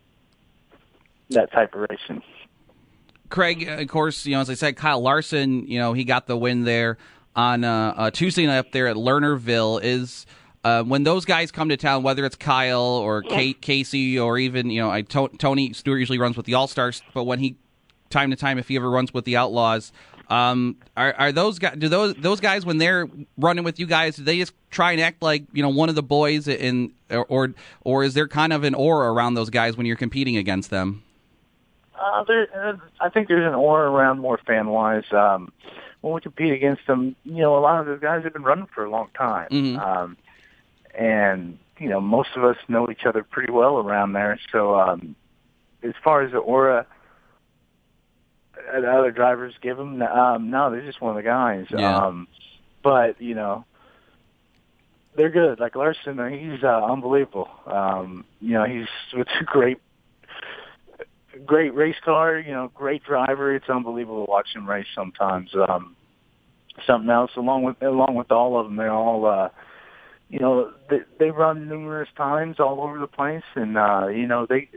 that 1.30 1.52
type 1.52 1.74
of 1.76 1.88
racing. 1.90 2.24
Craig, 3.30 3.68
of 3.68 3.88
course, 3.88 4.26
you 4.26 4.34
know 4.34 4.42
as 4.42 4.50
I 4.50 4.56
said, 4.56 4.76
Kyle 4.76 5.02
Larson, 5.02 5.68
you 5.68 5.80
know 5.80 5.94
he 5.94 6.04
got 6.04 6.28
the 6.28 6.38
win 6.38 6.64
there 6.64 6.98
on 7.36 7.64
uh, 7.64 7.94
uh, 7.96 8.12
Tuesday 8.12 8.46
night 8.46 8.58
up 8.58 8.72
there 8.72 8.88
at 8.88 8.96
Lernerville. 8.96 9.82
Is 9.84 10.26
uh, 10.64 10.84
when 10.84 11.04
those 11.04 11.26
guys 11.26 11.52
come 11.52 11.70
to 11.70 11.78
town, 11.78 12.04
whether 12.04 12.26
it's 12.26 12.36
Kyle 12.36 12.82
or 12.82 13.22
Kate, 13.22 13.62
Kasey 13.62 14.22
or 14.22 14.38
even 14.38 14.70
you 14.70 14.82
know 14.82 14.90
I, 14.90 15.02
Tony 15.02 15.74
Stewart 15.74 16.00
usually 16.00 16.20
runs 16.20 16.38
with 16.38 16.46
the 16.46 16.54
All 16.54 16.68
Stars, 16.68 17.02
but 17.14 17.26
when 17.26 17.40
he 17.40 17.58
time 18.10 18.30
to 18.30 18.36
time 18.36 18.58
if 18.60 18.68
he 18.68 18.76
ever 18.76 18.90
runs 18.90 19.14
with 19.14 19.26
the 19.26 19.36
Outlaws, 19.36 19.92
um, 20.30 20.78
are, 20.96 21.14
are 21.18 21.32
those 21.32 21.60
guys? 21.60 21.76
Do 21.78 21.90
those 21.90 22.16
those 22.16 22.40
guys 22.40 22.66
when 22.66 22.78
they're 22.78 23.08
running 23.38 23.64
with 23.64 23.80
you 23.80 23.86
guys, 23.86 24.16
do 24.16 24.24
they 24.24 24.38
just 24.38 24.54
try 24.72 24.94
and 24.94 25.02
act 25.02 25.22
like 25.22 25.44
you 25.52 25.62
know 25.62 25.70
one 25.70 25.90
of 25.90 25.96
the 25.96 26.04
boys 26.04 26.48
in 26.48 26.94
or 27.10 27.54
or 27.82 28.04
is 28.04 28.14
there 28.14 28.28
kind 28.28 28.54
of 28.54 28.64
an 28.64 28.74
aura 28.74 29.12
around 29.12 29.34
those 29.34 29.50
guys 29.50 29.76
when 29.76 29.86
you're 29.86 29.98
competing 29.98 30.38
against 30.38 30.70
them? 30.70 31.04
Uh, 32.00 32.24
there, 32.24 32.48
uh, 32.56 32.78
I 33.00 33.10
think 33.10 33.28
there's 33.28 33.48
an 33.48 33.54
aura 33.54 33.90
around 33.90 34.20
more 34.20 34.40
fan 34.46 34.68
wise. 34.68 35.04
Um, 35.12 35.52
when 36.02 36.14
we 36.14 36.22
compete 36.22 36.52
against 36.52 36.86
them, 36.86 37.16
you 37.24 37.42
know, 37.42 37.58
a 37.58 37.62
lot 37.62 37.80
of 37.80 37.86
those 37.86 38.02
guys 38.02 38.24
have 38.24 38.34
been 38.34 38.44
running 38.44 38.68
for 38.74 38.84
a 38.84 38.90
long 38.90 39.10
time. 39.18 39.48
Mm-hmm. 39.50 39.80
Um, 39.80 40.18
and 40.98 41.58
you 41.78 41.90
know 41.90 42.00
most 42.00 42.30
of 42.36 42.44
us 42.44 42.58
know 42.68 42.90
each 42.90 43.06
other 43.06 43.24
pretty 43.24 43.52
well 43.52 43.78
around 43.78 44.14
there. 44.14 44.40
So 44.52 44.80
um, 44.80 45.16
as 45.84 45.94
far 46.04 46.22
as 46.22 46.32
the 46.32 46.40
aura 46.40 46.86
that 48.56 48.86
other 48.86 49.12
drivers 49.12 49.54
give 49.62 49.78
him, 49.78 50.02
um, 50.02 50.50
no, 50.50 50.72
they're 50.72 50.86
just 50.86 51.02
one 51.02 51.12
of 51.12 51.24
the 51.24 51.28
guys. 51.28 51.66
Yeah. 51.70 51.98
Um, 51.98 52.28
but 52.84 53.22
you 53.22 53.36
know, 53.36 53.66
they're 55.16 55.30
good. 55.30 55.60
Like 55.60 55.76
Larson, 55.76 56.18
he's 56.32 56.64
uh, 56.64 56.86
unbelievable. 56.86 57.50
Um, 57.66 58.26
you 58.40 58.54
know, 58.54 58.66
he's 58.66 58.88
with 59.14 59.28
a 59.40 59.44
great, 59.44 59.80
great 61.46 61.74
race 61.74 61.96
car. 62.04 62.40
You 62.40 62.52
know, 62.52 62.72
great 62.74 63.04
driver. 63.04 63.56
It's 63.56 63.70
unbelievable 63.70 64.26
to 64.26 64.32
watch 64.32 64.48
him 64.54 64.70
race 64.70 64.88
sometimes. 64.96 65.50
Um, 65.68 65.96
something 66.88 67.10
else 67.10 67.32
along 67.36 67.64
with 67.64 67.82
along 67.82 68.16
with 68.16 68.32
all 68.32 68.60
of 68.60 68.66
them, 68.66 68.76
they're 68.76 68.92
all. 68.92 69.26
Uh, 69.26 69.50
you 70.34 70.40
know, 70.40 70.72
they, 70.90 71.02
they 71.20 71.30
run 71.30 71.70
numerous 71.70 72.10
times 72.18 72.60
all 72.60 72.82
over 72.82 72.98
the 72.98 73.06
place, 73.06 73.44
and 73.54 73.78
uh, 73.78 74.08
you 74.08 74.26
know 74.26 74.48
they 74.50 74.68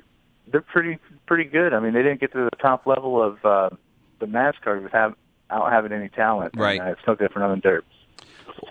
they're 0.52 0.60
pretty 0.60 0.98
pretty 1.26 1.44
good. 1.44 1.72
I 1.72 1.80
mean, 1.80 1.94
they 1.94 2.02
didn't 2.02 2.20
get 2.20 2.32
to 2.32 2.50
the 2.50 2.56
top 2.60 2.86
level 2.86 3.22
of 3.22 3.42
uh, 3.42 3.70
the 4.20 4.26
NASCAR 4.26 4.82
without 4.82 5.16
having 5.48 5.92
any 5.92 6.10
talent. 6.10 6.52
Right. 6.58 6.78
And, 6.78 6.90
uh, 6.90 6.92
it's 6.92 7.00
no 7.06 7.14
different 7.14 7.62
the 7.62 7.70
dirt. 7.70 7.86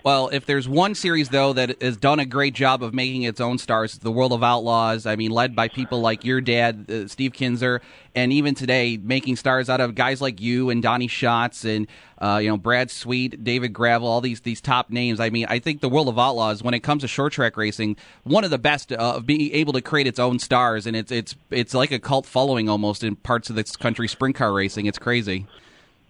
Well, 0.04 0.28
if 0.28 0.46
there's 0.46 0.68
one 0.68 0.94
series 0.94 1.30
though 1.30 1.52
that 1.54 1.82
has 1.82 1.96
done 1.96 2.20
a 2.20 2.26
great 2.26 2.54
job 2.54 2.82
of 2.82 2.94
making 2.94 3.22
its 3.22 3.40
own 3.40 3.58
stars, 3.58 3.98
the 3.98 4.12
World 4.12 4.32
of 4.32 4.42
Outlaws. 4.42 5.06
I 5.06 5.16
mean, 5.16 5.30
led 5.30 5.56
by 5.56 5.68
people 5.68 6.00
like 6.00 6.24
your 6.24 6.40
dad, 6.40 6.86
uh, 6.88 7.08
Steve 7.08 7.32
Kinser, 7.32 7.80
and 8.14 8.32
even 8.32 8.54
today 8.54 8.96
making 8.96 9.36
stars 9.36 9.68
out 9.68 9.80
of 9.80 9.94
guys 9.94 10.20
like 10.20 10.40
you 10.40 10.70
and 10.70 10.82
Donny 10.82 11.08
Schatz 11.08 11.64
and 11.64 11.86
uh, 12.18 12.38
you 12.42 12.48
know 12.48 12.56
Brad 12.56 12.90
Sweet, 12.90 13.42
David 13.42 13.72
Gravel, 13.72 14.08
all 14.08 14.20
these 14.20 14.40
these 14.40 14.60
top 14.60 14.90
names. 14.90 15.20
I 15.20 15.30
mean, 15.30 15.46
I 15.48 15.58
think 15.58 15.80
the 15.80 15.88
World 15.88 16.08
of 16.08 16.18
Outlaws, 16.18 16.62
when 16.62 16.74
it 16.74 16.80
comes 16.80 17.02
to 17.02 17.08
short 17.08 17.32
track 17.32 17.56
racing, 17.56 17.96
one 18.24 18.44
of 18.44 18.50
the 18.50 18.58
best 18.58 18.92
uh, 18.92 18.96
of 18.96 19.26
being 19.26 19.52
able 19.52 19.72
to 19.72 19.82
create 19.82 20.06
its 20.06 20.18
own 20.18 20.38
stars, 20.38 20.86
and 20.86 20.96
it's 20.96 21.12
it's 21.12 21.34
it's 21.50 21.74
like 21.74 21.90
a 21.90 21.98
cult 21.98 22.26
following 22.26 22.68
almost 22.68 23.04
in 23.04 23.16
parts 23.16 23.50
of 23.50 23.56
this 23.56 23.76
country 23.76 24.08
sprint 24.08 24.36
car 24.36 24.52
racing. 24.52 24.86
It's 24.86 24.98
crazy. 24.98 25.46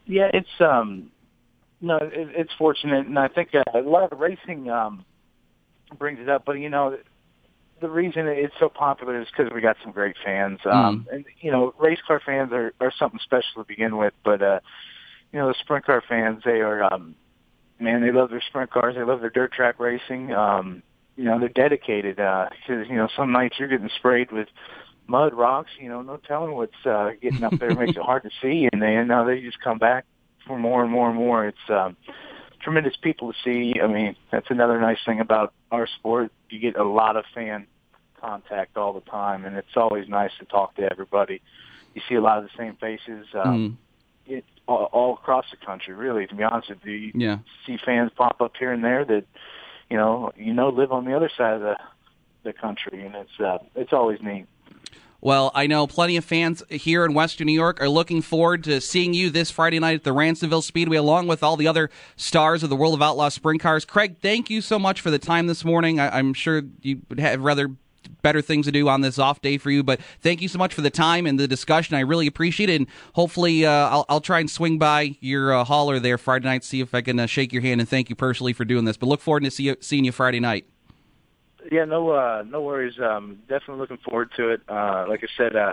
Yeah, 0.07 0.31
it's 0.33 0.61
um 0.61 1.11
no, 1.81 1.97
it, 1.97 2.11
it's 2.13 2.53
fortunate, 2.59 3.07
and 3.07 3.19
I 3.19 3.29
think 3.29 3.55
uh, 3.55 3.63
a 3.75 3.81
lot 3.81 4.13
of 4.13 4.19
racing 4.19 4.71
um, 4.71 5.05
brings 5.99 6.21
it 6.21 6.29
up. 6.29 6.45
But 6.45 6.55
you 6.55 6.71
know, 6.71 6.97
the 7.81 7.91
reason 7.91 8.27
it's 8.27 8.55
so 8.59 8.69
popular 8.69 9.21
is 9.21 9.29
because 9.29 9.53
we 9.53 9.61
got 9.61 9.77
some 9.83 9.93
great 9.93 10.17
fans. 10.25 10.61
Um, 10.65 11.07
And 11.13 11.25
you 11.41 11.51
know, 11.51 11.75
race 11.79 12.01
car 12.07 12.21
fans 12.25 12.53
are, 12.53 12.73
are 12.81 12.93
something 12.99 13.21
special 13.23 13.63
to 13.63 13.65
begin 13.65 13.97
with. 13.97 14.15
But 14.25 14.43
uh, 14.43 14.61
you 15.33 15.39
know, 15.39 15.49
the 15.49 15.55
sprint 15.61 15.85
car 15.85 16.03
fans, 16.07 16.43
they 16.45 16.61
are 16.61 16.83
um, 16.83 17.15
man, 17.79 18.01
they 18.01 18.13
love 18.13 18.31
their 18.31 18.43
sprint 18.49 18.71
cars. 18.71 18.95
They 18.95 19.05
love 19.05 19.21
their 19.21 19.31
dirt 19.31 19.53
track 19.53 19.79
racing. 19.79 20.33
Um, 20.33 20.83
you 21.17 21.25
know, 21.25 21.39
they're 21.39 21.49
dedicated 21.49 22.17
because 22.17 22.51
uh, 22.69 22.83
you 22.89 22.97
know 22.97 23.09
some 23.17 23.33
nights 23.33 23.57
you're 23.59 23.69
getting 23.69 23.91
sprayed 23.99 24.33
with 24.33 24.49
mud, 25.07 25.35
rocks. 25.35 25.71
You 25.79 25.89
know, 25.89 26.03
no 26.03 26.17
telling 26.17 26.53
what's 26.53 26.87
uh, 26.87 27.11
getting 27.21 27.45
up 27.45 27.59
there 27.59 27.75
makes 27.75 27.97
it 27.97 28.03
hard 28.03 28.23
to 28.23 28.31
see, 28.41 28.69
and 28.73 28.83
they 28.83 28.95
you 28.95 29.05
know 29.05 29.27
they 29.27 29.41
just 29.41 29.61
come 29.61 29.79
back 29.79 30.07
for 30.47 30.59
more 30.59 30.83
and 30.83 30.91
more 30.91 31.09
and 31.09 31.17
more. 31.17 31.47
It's 31.47 31.71
um, 31.71 31.97
tremendous 32.61 32.97
people 32.97 33.33
to 33.33 33.39
see. 33.45 33.81
I 33.81 33.87
mean, 33.87 34.17
that's 34.31 34.51
another 34.51 34.81
nice 34.81 34.99
thing 35.05 35.21
about 35.21 35.53
our 35.71 35.87
sport. 35.87 36.33
You 36.51 36.59
get 36.59 36.77
a 36.77 36.85
lot 36.85 37.17
of 37.17 37.25
fan 37.35 37.67
contact 38.21 38.77
all 38.77 38.93
the 38.93 39.01
time, 39.03 39.45
and 39.45 39.57
it's 39.57 39.77
always 39.77 40.09
nice 40.09 40.31
to 40.39 40.45
talk 40.47 40.75
to 40.77 40.89
everybody. 40.91 41.43
You 41.95 42.03
see 42.09 42.15
a 42.15 42.21
lot 42.21 42.39
of 42.39 42.45
the 42.45 42.51
same 42.57 42.77
faces. 42.77 43.27
Um, 43.35 43.79
mm. 44.29 44.33
it, 44.33 44.45
all, 44.67 44.89
all 44.93 45.15
across 45.15 45.47
the 45.51 45.65
country, 45.65 45.95
really. 45.95 46.27
To 46.27 46.35
be 46.35 46.43
honest 46.43 46.69
with 46.69 46.79
you, 46.85 46.93
you 46.93 47.13
yeah. 47.15 47.39
see 47.67 47.79
fans 47.85 48.11
pop 48.17 48.41
up 48.41 48.53
here 48.59 48.73
and 48.73 48.83
there 48.83 49.05
that 49.05 49.25
you 49.91 49.97
know 49.97 50.33
you 50.37 50.53
know 50.53 50.69
live 50.69 50.93
on 50.93 51.05
the 51.05 51.15
other 51.15 51.31
side 51.37 51.55
of 51.55 51.61
the 51.61 51.77
the 52.45 52.53
country, 52.53 53.05
and 53.05 53.15
it's 53.15 53.41
uh, 53.41 53.59
it's 53.75 53.93
always 53.93 54.21
neat. 54.23 54.47
Well, 55.27 55.51
I 55.57 55.67
know 55.67 55.89
plenty 55.89 56.17
of 56.17 56.25
fans 56.25 56.63
here 56.71 57.05
in 57.05 57.13
Western 57.13 57.49
New 57.49 57.53
York 57.53 57.83
are 57.83 57.89
looking 57.89 58.23
forward 58.23 58.63
to 58.63 58.81
seeing 58.81 59.13
you 59.13 59.29
this 59.29 59.51
Friday 59.51 59.81
night 59.81 59.97
at 59.97 60.05
the 60.05 60.15
Ransomville 60.15 60.63
Speedway, 60.63 60.99
along 60.99 61.27
with 61.27 61.43
all 61.43 61.57
the 61.57 61.67
other 61.67 61.91
stars 62.15 62.63
of 62.63 62.71
the 62.71 62.77
World 62.77 62.95
of 62.95 63.03
Outlaw 63.03 63.29
Sprint 63.29 63.61
Cars. 63.61 63.85
Craig, 63.85 64.19
thank 64.23 64.51
you 64.51 64.61
so 64.61 64.79
much 64.79 65.01
for 65.01 65.11
the 65.11 65.19
time 65.19 65.49
this 65.49 65.65
morning. 65.65 65.99
I, 65.99 66.17
am 66.17 66.33
sure 66.33 66.63
you 66.81 67.03
would 67.09 67.19
have 67.19 67.41
rather 67.41 67.73
better 68.23 68.41
things 68.41 68.67
to 68.67 68.73
do 68.73 68.89
on 68.89 69.01
this 69.01 69.19
off 69.19 69.43
day 69.43 69.59
for 69.59 69.73
you. 69.73 69.83
But 69.83 70.01
thank 70.21 70.43
you 70.43 70.47
so 70.47 70.61
much 70.61 70.73
for 70.73 70.83
the 70.83 70.91
time 70.91 71.27
and 71.27 71.41
the 71.41 71.49
discussion. 71.49 71.97
I 71.97 72.01
really 72.03 72.29
appreciate 72.29 72.71
it. 72.71 72.77
And 72.77 72.87
hopefully, 73.15 73.67
uh, 73.67 73.73
I'll, 73.73 74.05
I'll, 74.09 74.21
try 74.21 74.39
and 74.39 74.49
swing 74.49 74.79
by 74.79 75.17
your 75.19 75.53
uh, 75.53 75.65
hauler 75.65 75.99
there 75.99 76.19
Friday 76.19 76.45
night, 76.45 76.63
see 76.63 76.81
if 76.81 76.95
I 76.95 77.01
can 77.01 77.19
uh, 77.19 77.27
shake 77.27 77.53
your 77.53 77.63
hand 77.63 77.81
and 77.81 77.91
thank 77.91 78.11
you 78.11 78.15
personally 78.15 78.53
for 78.53 78.65
doing 78.65 78.85
this. 78.85 78.97
But 78.97 79.07
look 79.07 79.21
forward 79.21 79.43
to 79.43 79.51
see 79.51 79.65
you, 79.65 79.77
seeing 79.81 80.05
you 80.05 80.13
Friday 80.13 80.39
night 80.39 80.67
yeah, 81.71 81.85
no, 81.85 82.11
uh, 82.11 82.45
no 82.47 82.61
worries. 82.63 82.99
Um, 82.99 83.39
definitely 83.49 83.79
looking 83.79 83.99
forward 83.99 84.31
to 84.37 84.51
it. 84.51 84.63
Uh, 84.69 85.07
like 85.09 85.23
I 85.23 85.29
said, 85.37 85.57
uh, 85.57 85.73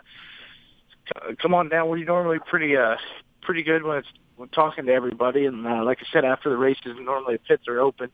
c- 1.07 1.35
come 1.41 1.53
on 1.53 1.69
down. 1.69 1.89
We're 1.89 2.03
normally 2.05 2.39
pretty, 2.39 2.75
uh, 2.75 2.95
pretty 3.41 3.63
good 3.63 3.83
when 3.83 3.97
it's 3.97 4.07
when 4.35 4.49
talking 4.49 4.85
to 4.85 4.91
everybody. 4.93 5.45
And 5.45 5.65
uh, 5.65 5.83
like 5.83 5.99
I 6.01 6.05
said, 6.11 6.25
after 6.25 6.49
the 6.49 6.57
races, 6.57 6.95
normally 6.99 7.35
the 7.35 7.39
pits 7.39 7.67
are 7.67 7.79
open. 7.79 8.09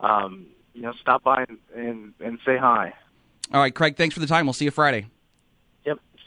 Um, 0.00 0.46
you 0.74 0.82
know, 0.82 0.92
stop 1.00 1.22
by 1.22 1.44
and, 1.48 1.58
and, 1.74 2.14
and 2.20 2.38
say 2.44 2.56
hi. 2.56 2.94
All 3.52 3.60
right, 3.60 3.74
Craig. 3.74 3.96
Thanks 3.96 4.14
for 4.14 4.20
the 4.20 4.26
time. 4.26 4.46
We'll 4.46 4.54
see 4.54 4.64
you 4.64 4.70
Friday. 4.70 5.06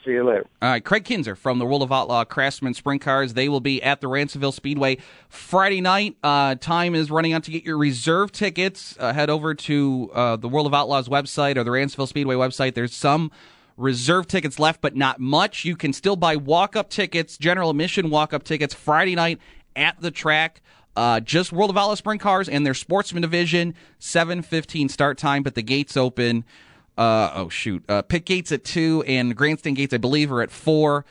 See 0.06 0.12
you 0.12 0.24
later. 0.24 0.46
All 0.62 0.70
right, 0.70 0.86
Craig 0.86 1.04
Kinser 1.04 1.36
from 1.36 1.58
the 1.58 1.66
World 1.66 1.82
of 1.82 1.92
Outlaw 1.92 2.24
Craftsman 2.26 2.76
Sprint 2.76 3.02
Cars. 3.02 3.34
They 3.34 3.50
will 3.50 3.60
be 3.60 3.82
at 3.82 4.02
the 4.02 4.08
Ransomville 4.08 4.54
Speedway 4.54 5.00
Friday 5.30 5.82
night. 5.82 6.16
Uh, 6.24 6.54
time 6.56 6.94
is 6.94 7.10
running 7.10 7.34
out 7.34 7.44
to 7.46 7.52
get 7.52 7.64
your 7.64 7.78
reserve 7.78 8.32
tickets. 8.32 8.96
Uh, 9.00 9.14
head 9.14 9.32
over 9.32 9.56
to 9.56 10.12
uh, 10.14 10.36
the 10.36 10.48
World 10.48 10.68
of 10.68 10.76
Outlaws 10.76 11.10
website 11.10 11.58
or 11.58 11.64
the 11.64 11.72
Ransomville 11.72 12.08
Speedway 12.08 12.36
website. 12.36 12.76
There's 12.76 12.94
some 12.94 13.32
reserve 13.78 14.28
tickets 14.28 14.60
left, 14.60 14.80
but 14.80 14.96
not 14.96 15.20
much. 15.20 15.66
You 15.66 15.76
can 15.76 15.92
still 15.92 16.16
buy 16.16 16.36
walk 16.36 16.76
up 16.76 16.90
tickets, 16.90 17.36
general 17.38 17.72
admission 17.72 18.12
walk 18.12 18.32
up 18.32 18.44
tickets 18.44 18.76
Friday 18.76 19.16
night 19.16 19.40
at 19.76 20.00
the 20.02 20.12
track. 20.12 20.62
Uh, 20.96 21.20
just 21.20 21.52
World 21.52 21.72
of 21.72 21.78
Outlaw 21.78 21.96
Sprint 21.96 22.22
Cars 22.22 22.48
and 22.48 22.64
their 22.64 22.76
Sportsman 22.76 23.24
division. 23.24 23.74
7:15 24.00 24.88
start 24.88 25.18
time, 25.18 25.42
but 25.42 25.56
the 25.56 25.64
gates 25.64 25.98
open 25.98 26.46
uh, 26.98 27.32
oh 27.34 27.50
shoot, 27.50 27.84
uh, 27.90 28.02
pit 28.02 28.26
gates 28.26 28.52
at 28.52 28.64
two 28.64 29.04
and 29.08 29.36
grandstand 29.36 29.76
gates, 29.76 29.94
I 29.94 29.98
believe, 29.98 30.32
are 30.32 30.42
at 30.42 30.52
four. 30.52 31.06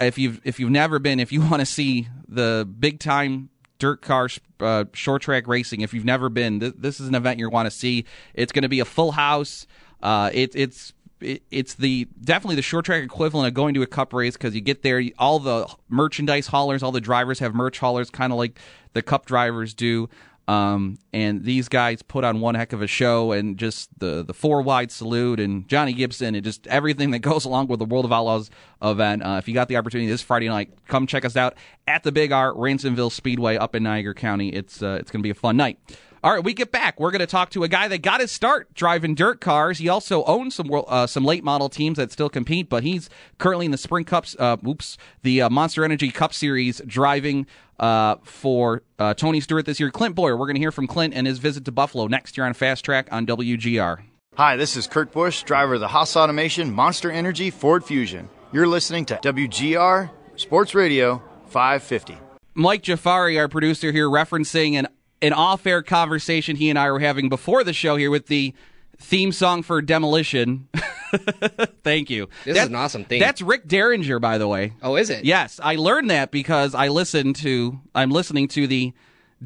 If 0.00 0.18
you've 0.18 0.40
if 0.44 0.60
you've 0.60 0.70
never 0.70 0.98
been, 0.98 1.20
if 1.20 1.32
you 1.32 1.40
want 1.50 1.60
to 1.60 1.66
see 1.66 2.08
the 2.26 2.68
big 2.78 3.00
time 3.00 3.50
dirt 3.78 4.02
car 4.02 4.28
uh, 4.60 4.84
short 4.92 5.22
track 5.22 5.46
racing, 5.46 5.80
if 5.82 5.94
you've 5.94 6.04
never 6.04 6.28
been, 6.28 6.60
th- 6.60 6.74
this 6.76 7.00
is 7.00 7.08
an 7.08 7.14
event 7.14 7.38
you 7.38 7.48
want 7.48 7.66
to 7.66 7.70
see. 7.70 8.04
It's 8.34 8.52
going 8.52 8.62
to 8.62 8.68
be 8.68 8.80
a 8.80 8.84
full 8.84 9.12
house. 9.12 9.66
Uh, 10.02 10.30
it, 10.32 10.54
it's 10.54 10.92
it, 11.20 11.42
it's 11.50 11.74
the 11.74 12.08
definitely 12.22 12.56
the 12.56 12.62
short 12.62 12.84
track 12.84 13.02
equivalent 13.02 13.48
of 13.48 13.54
going 13.54 13.74
to 13.74 13.82
a 13.82 13.86
cup 13.86 14.12
race 14.12 14.34
because 14.34 14.54
you 14.54 14.60
get 14.60 14.82
there, 14.82 15.02
all 15.18 15.38
the 15.38 15.68
merchandise 15.88 16.48
haulers, 16.48 16.82
all 16.82 16.92
the 16.92 17.00
drivers 17.00 17.38
have 17.38 17.54
merch 17.54 17.78
haulers, 17.78 18.10
kind 18.10 18.32
of 18.32 18.38
like 18.38 18.58
the 18.92 19.02
cup 19.02 19.26
drivers 19.26 19.74
do. 19.74 20.08
Um, 20.48 20.96
and 21.12 21.44
these 21.44 21.68
guys 21.68 22.00
put 22.00 22.24
on 22.24 22.40
one 22.40 22.54
heck 22.54 22.72
of 22.72 22.80
a 22.80 22.86
show, 22.86 23.32
and 23.32 23.58
just 23.58 23.90
the 23.98 24.24
the 24.24 24.32
four 24.32 24.62
wide 24.62 24.90
salute 24.90 25.40
and 25.40 25.68
Johnny 25.68 25.92
Gibson 25.92 26.34
and 26.34 26.42
just 26.42 26.66
everything 26.68 27.10
that 27.10 27.18
goes 27.20 27.44
along 27.44 27.68
with 27.68 27.78
the 27.78 27.84
World 27.84 28.06
of 28.06 28.12
Outlaws 28.12 28.50
event. 28.82 29.22
Uh, 29.22 29.36
if 29.38 29.46
you 29.46 29.52
got 29.52 29.68
the 29.68 29.76
opportunity 29.76 30.10
this 30.10 30.22
Friday 30.22 30.48
night, 30.48 30.70
come 30.88 31.06
check 31.06 31.26
us 31.26 31.36
out 31.36 31.54
at 31.86 32.02
the 32.02 32.10
Big 32.10 32.32
R 32.32 32.52
Ransomville 32.54 33.12
Speedway 33.12 33.58
up 33.58 33.74
in 33.74 33.82
Niagara 33.82 34.14
County. 34.14 34.48
It's 34.48 34.82
uh, 34.82 34.96
it's 34.98 35.10
going 35.10 35.20
to 35.20 35.26
be 35.26 35.30
a 35.30 35.34
fun 35.34 35.58
night. 35.58 35.78
All 36.24 36.34
right, 36.34 36.42
we 36.42 36.52
get 36.52 36.72
back. 36.72 36.98
We're 36.98 37.12
going 37.12 37.20
to 37.20 37.28
talk 37.28 37.50
to 37.50 37.62
a 37.62 37.68
guy 37.68 37.86
that 37.86 38.02
got 38.02 38.20
his 38.20 38.32
start 38.32 38.74
driving 38.74 39.14
dirt 39.14 39.40
cars. 39.40 39.78
He 39.78 39.88
also 39.88 40.24
owns 40.24 40.54
some 40.54 40.68
uh, 40.72 41.06
some 41.06 41.24
late 41.24 41.44
model 41.44 41.68
teams 41.68 41.96
that 41.98 42.10
still 42.10 42.28
compete, 42.28 42.68
but 42.68 42.82
he's 42.82 43.08
currently 43.38 43.66
in 43.66 43.70
the 43.70 43.78
Sprint 43.78 44.08
Cups. 44.08 44.34
Uh, 44.36 44.56
oops, 44.66 44.98
the 45.22 45.42
uh, 45.42 45.50
Monster 45.50 45.84
Energy 45.84 46.10
Cup 46.10 46.32
Series 46.34 46.80
driving 46.86 47.46
uh, 47.78 48.16
for 48.22 48.82
uh, 48.98 49.14
Tony 49.14 49.40
Stewart 49.40 49.66
this 49.66 49.80
year. 49.80 49.90
Clint 49.90 50.14
Bowyer, 50.14 50.36
We're 50.36 50.46
going 50.46 50.56
to 50.56 50.60
hear 50.60 50.72
from 50.72 50.86
Clint 50.86 51.14
and 51.14 51.26
his 51.26 51.38
visit 51.38 51.64
to 51.66 51.72
Buffalo 51.72 52.06
next 52.06 52.36
year 52.36 52.46
on 52.46 52.54
Fast 52.54 52.84
Track 52.84 53.08
on 53.12 53.26
WGR. 53.26 54.02
Hi, 54.36 54.56
this 54.56 54.76
is 54.76 54.86
Kurt 54.86 55.12
Busch, 55.12 55.42
driver 55.42 55.74
of 55.74 55.80
the 55.80 55.88
Haas 55.88 56.16
Automation 56.16 56.72
Monster 56.72 57.10
Energy 57.10 57.50
Ford 57.50 57.84
Fusion. 57.84 58.28
You're 58.52 58.68
listening 58.68 59.04
to 59.06 59.16
WGR 59.16 60.10
Sports 60.36 60.74
Radio 60.74 61.22
550. 61.46 62.16
Mike 62.54 62.82
Jafari, 62.82 63.38
our 63.38 63.48
producer 63.48 63.92
here, 63.92 64.08
referencing 64.08 64.74
an 64.74 64.88
an 65.20 65.32
off-air 65.32 65.82
conversation 65.82 66.54
he 66.54 66.70
and 66.70 66.78
I 66.78 66.90
were 66.92 67.00
having 67.00 67.28
before 67.28 67.64
the 67.64 67.72
show 67.72 67.96
here 67.96 68.10
with 68.10 68.28
the 68.28 68.54
theme 68.98 69.32
song 69.32 69.64
for 69.64 69.82
Demolition. 69.82 70.68
Thank 71.82 72.10
you. 72.10 72.28
This 72.44 72.56
that, 72.56 72.64
is 72.64 72.68
an 72.68 72.74
awesome 72.74 73.04
thing. 73.04 73.20
That's 73.20 73.42
Rick 73.42 73.66
Derringer, 73.66 74.18
by 74.18 74.38
the 74.38 74.48
way. 74.48 74.72
Oh, 74.82 74.96
is 74.96 75.10
it? 75.10 75.24
Yes, 75.24 75.60
I 75.62 75.76
learned 75.76 76.10
that 76.10 76.30
because 76.30 76.74
I 76.74 76.88
listened 76.88 77.36
to. 77.36 77.80
I'm 77.94 78.10
listening 78.10 78.48
to 78.48 78.66
the 78.66 78.92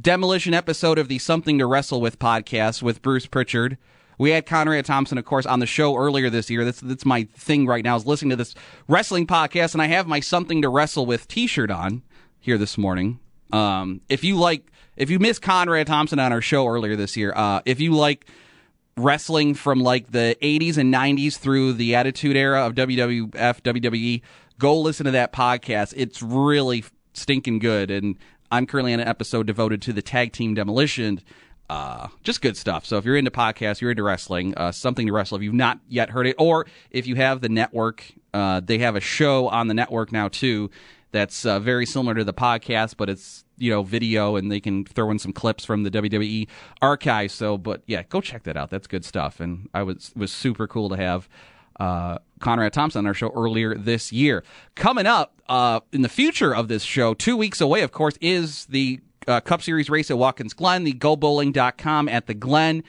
Demolition 0.00 0.54
episode 0.54 0.98
of 0.98 1.08
the 1.08 1.18
Something 1.18 1.58
to 1.58 1.66
Wrestle 1.66 2.00
with 2.00 2.18
podcast 2.18 2.82
with 2.82 3.02
Bruce 3.02 3.26
Prichard. 3.26 3.76
We 4.18 4.30
had 4.30 4.46
Conrad 4.46 4.84
Thompson, 4.84 5.18
of 5.18 5.24
course, 5.24 5.46
on 5.46 5.58
the 5.58 5.66
show 5.66 5.96
earlier 5.96 6.30
this 6.30 6.48
year. 6.48 6.64
That's 6.64 6.80
that's 6.80 7.04
my 7.04 7.24
thing 7.36 7.66
right 7.66 7.84
now 7.84 7.96
is 7.96 8.06
listening 8.06 8.30
to 8.30 8.36
this 8.36 8.54
wrestling 8.88 9.26
podcast, 9.26 9.74
and 9.74 9.82
I 9.82 9.86
have 9.86 10.06
my 10.06 10.20
Something 10.20 10.62
to 10.62 10.68
Wrestle 10.68 11.06
with 11.06 11.28
T-shirt 11.28 11.70
on 11.70 12.02
here 12.40 12.58
this 12.58 12.78
morning. 12.78 13.20
Um, 13.52 14.00
if 14.08 14.24
you 14.24 14.36
like 14.36 14.70
if 14.96 15.10
you 15.10 15.18
missed 15.18 15.42
Conrad 15.42 15.86
Thompson 15.86 16.18
on 16.18 16.32
our 16.32 16.40
show 16.40 16.66
earlier 16.66 16.96
this 16.96 17.16
year, 17.16 17.32
uh, 17.34 17.62
if 17.64 17.80
you 17.80 17.92
like 17.92 18.26
wrestling 18.96 19.54
from 19.54 19.80
like 19.80 20.10
the 20.10 20.36
80s 20.42 20.76
and 20.76 20.92
90s 20.92 21.36
through 21.36 21.74
the 21.74 21.94
Attitude 21.94 22.36
Era 22.36 22.66
of 22.66 22.74
WWF, 22.74 23.62
WWE, 23.62 24.22
Go 24.62 24.78
listen 24.78 25.06
to 25.06 25.10
that 25.10 25.32
podcast. 25.32 25.92
It's 25.96 26.22
really 26.22 26.84
stinking 27.14 27.58
good. 27.58 27.90
And 27.90 28.16
I'm 28.52 28.64
currently 28.64 28.94
on 28.94 29.00
an 29.00 29.08
episode 29.08 29.46
devoted 29.46 29.82
to 29.82 29.92
the 29.92 30.02
tag 30.02 30.32
team 30.32 30.54
demolition. 30.54 31.20
Uh, 31.68 32.06
just 32.22 32.42
good 32.42 32.56
stuff. 32.56 32.86
So 32.86 32.96
if 32.96 33.04
you're 33.04 33.16
into 33.16 33.32
podcasts, 33.32 33.80
you're 33.80 33.90
into 33.90 34.04
wrestling, 34.04 34.54
uh, 34.56 34.70
something 34.70 35.06
to 35.08 35.12
wrestle. 35.12 35.36
If 35.36 35.42
you've 35.42 35.52
not 35.52 35.80
yet 35.88 36.10
heard 36.10 36.28
it, 36.28 36.36
or 36.38 36.66
if 36.92 37.08
you 37.08 37.16
have 37.16 37.40
the 37.40 37.48
network, 37.48 38.04
uh, 38.32 38.60
they 38.60 38.78
have 38.78 38.94
a 38.94 39.00
show 39.00 39.48
on 39.48 39.66
the 39.66 39.74
network 39.74 40.12
now 40.12 40.28
too. 40.28 40.70
That's 41.10 41.44
uh, 41.44 41.58
very 41.58 41.84
similar 41.84 42.14
to 42.14 42.22
the 42.22 42.32
podcast, 42.32 42.96
but 42.96 43.10
it's 43.10 43.44
you 43.58 43.70
know 43.70 43.82
video, 43.82 44.36
and 44.36 44.50
they 44.50 44.60
can 44.60 44.84
throw 44.84 45.10
in 45.10 45.18
some 45.18 45.32
clips 45.32 45.64
from 45.64 45.82
the 45.82 45.90
WWE 45.90 46.48
archive. 46.80 47.30
So, 47.30 47.58
but 47.58 47.82
yeah, 47.86 48.02
go 48.08 48.20
check 48.20 48.42
that 48.44 48.56
out. 48.56 48.70
That's 48.70 48.86
good 48.86 49.04
stuff. 49.04 49.40
And 49.40 49.68
I 49.74 49.82
was 49.82 50.12
was 50.16 50.32
super 50.32 50.66
cool 50.66 50.88
to 50.88 50.96
have 50.96 51.28
uh, 51.80 52.18
Conrad 52.40 52.72
Thompson 52.72 53.00
on 53.00 53.06
our 53.06 53.14
show 53.14 53.30
earlier 53.34 53.74
this 53.74 54.12
year. 54.12 54.44
Coming 54.74 55.06
up 55.06 55.40
uh, 55.48 55.80
in 55.92 56.02
the 56.02 56.08
future 56.08 56.54
of 56.54 56.68
this 56.68 56.82
show, 56.82 57.14
two 57.14 57.36
weeks 57.36 57.60
away, 57.60 57.82
of 57.82 57.92
course, 57.92 58.16
is 58.20 58.66
the 58.66 59.00
uh, 59.26 59.40
Cup 59.40 59.62
Series 59.62 59.88
race 59.88 60.10
at 60.10 60.18
Watkins 60.18 60.54
Glen, 60.54 60.84
the 60.84 60.92
GoBowling.com 60.92 62.08
at 62.08 62.26
the 62.26 62.34
Glen. 62.34 62.82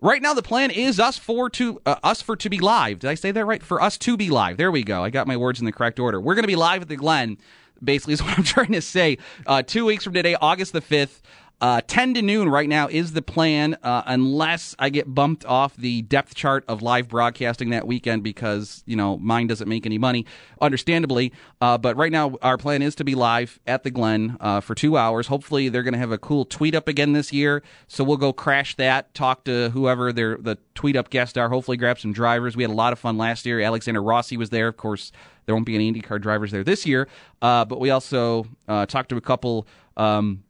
Right 0.00 0.20
now, 0.20 0.34
the 0.34 0.42
plan 0.42 0.70
is 0.70 1.00
us 1.00 1.16
for 1.16 1.48
to 1.50 1.80
uh, 1.86 1.96
us 2.02 2.20
for 2.20 2.36
to 2.36 2.50
be 2.50 2.58
live. 2.58 2.98
Did 2.98 3.10
I 3.10 3.14
say 3.14 3.30
that 3.30 3.44
right? 3.44 3.62
For 3.62 3.80
us 3.80 3.96
to 3.98 4.16
be 4.16 4.28
live. 4.28 4.58
There 4.58 4.70
we 4.70 4.82
go. 4.82 5.02
I 5.02 5.10
got 5.10 5.26
my 5.26 5.36
words 5.36 5.58
in 5.58 5.64
the 5.64 5.72
correct 5.72 5.98
order. 5.98 6.20
We're 6.20 6.34
going 6.34 6.42
to 6.42 6.48
be 6.48 6.56
live 6.56 6.82
at 6.82 6.88
the 6.88 6.96
Glen. 6.96 7.38
Basically, 7.82 8.14
is 8.14 8.22
what 8.22 8.36
I'm 8.38 8.44
trying 8.56 8.72
to 8.72 8.82
say. 8.82 9.18
Uh, 9.46 9.62
two 9.62 9.84
weeks 9.84 10.04
from 10.04 10.14
today, 10.14 10.34
August 10.40 10.72
the 10.72 10.80
fifth. 10.80 11.22
Uh, 11.58 11.80
10 11.86 12.12
to 12.12 12.20
noon 12.20 12.50
right 12.50 12.68
now 12.68 12.86
is 12.86 13.14
the 13.14 13.22
plan, 13.22 13.78
uh, 13.82 14.02
unless 14.04 14.76
I 14.78 14.90
get 14.90 15.14
bumped 15.14 15.46
off 15.46 15.74
the 15.74 16.02
depth 16.02 16.34
chart 16.34 16.64
of 16.68 16.82
live 16.82 17.08
broadcasting 17.08 17.70
that 17.70 17.86
weekend 17.86 18.22
because, 18.22 18.82
you 18.84 18.94
know, 18.94 19.16
mine 19.16 19.46
doesn't 19.46 19.66
make 19.66 19.86
any 19.86 19.96
money, 19.96 20.26
understandably. 20.60 21.32
Uh, 21.62 21.78
but 21.78 21.96
right 21.96 22.12
now, 22.12 22.36
our 22.42 22.58
plan 22.58 22.82
is 22.82 22.94
to 22.96 23.04
be 23.04 23.14
live 23.14 23.58
at 23.66 23.84
the 23.84 23.90
Glen 23.90 24.36
uh, 24.38 24.60
for 24.60 24.74
two 24.74 24.98
hours. 24.98 25.28
Hopefully, 25.28 25.70
they're 25.70 25.82
going 25.82 25.94
to 25.94 25.98
have 25.98 26.12
a 26.12 26.18
cool 26.18 26.44
tweet 26.44 26.74
up 26.74 26.88
again 26.88 27.14
this 27.14 27.32
year. 27.32 27.62
So 27.88 28.04
we'll 28.04 28.18
go 28.18 28.34
crash 28.34 28.74
that, 28.76 29.14
talk 29.14 29.44
to 29.44 29.70
whoever 29.70 30.12
their 30.12 30.36
the 30.36 30.58
tweet 30.74 30.94
up 30.94 31.08
guests 31.08 31.38
are, 31.38 31.48
hopefully 31.48 31.78
grab 31.78 31.98
some 31.98 32.12
drivers. 32.12 32.54
We 32.54 32.64
had 32.64 32.70
a 32.70 32.74
lot 32.74 32.92
of 32.92 32.98
fun 32.98 33.16
last 33.16 33.46
year. 33.46 33.62
Alexander 33.62 34.02
Rossi 34.02 34.36
was 34.36 34.50
there. 34.50 34.68
Of 34.68 34.76
course, 34.76 35.10
there 35.46 35.54
won't 35.54 35.64
be 35.64 35.74
any 35.74 35.90
IndyCar 35.90 36.20
drivers 36.20 36.50
there 36.50 36.64
this 36.64 36.84
year. 36.84 37.08
Uh, 37.40 37.64
but 37.64 37.80
we 37.80 37.88
also 37.88 38.46
uh, 38.68 38.84
talked 38.84 39.08
to 39.08 39.16
a 39.16 39.22
couple. 39.22 39.66
Um, 39.96 40.42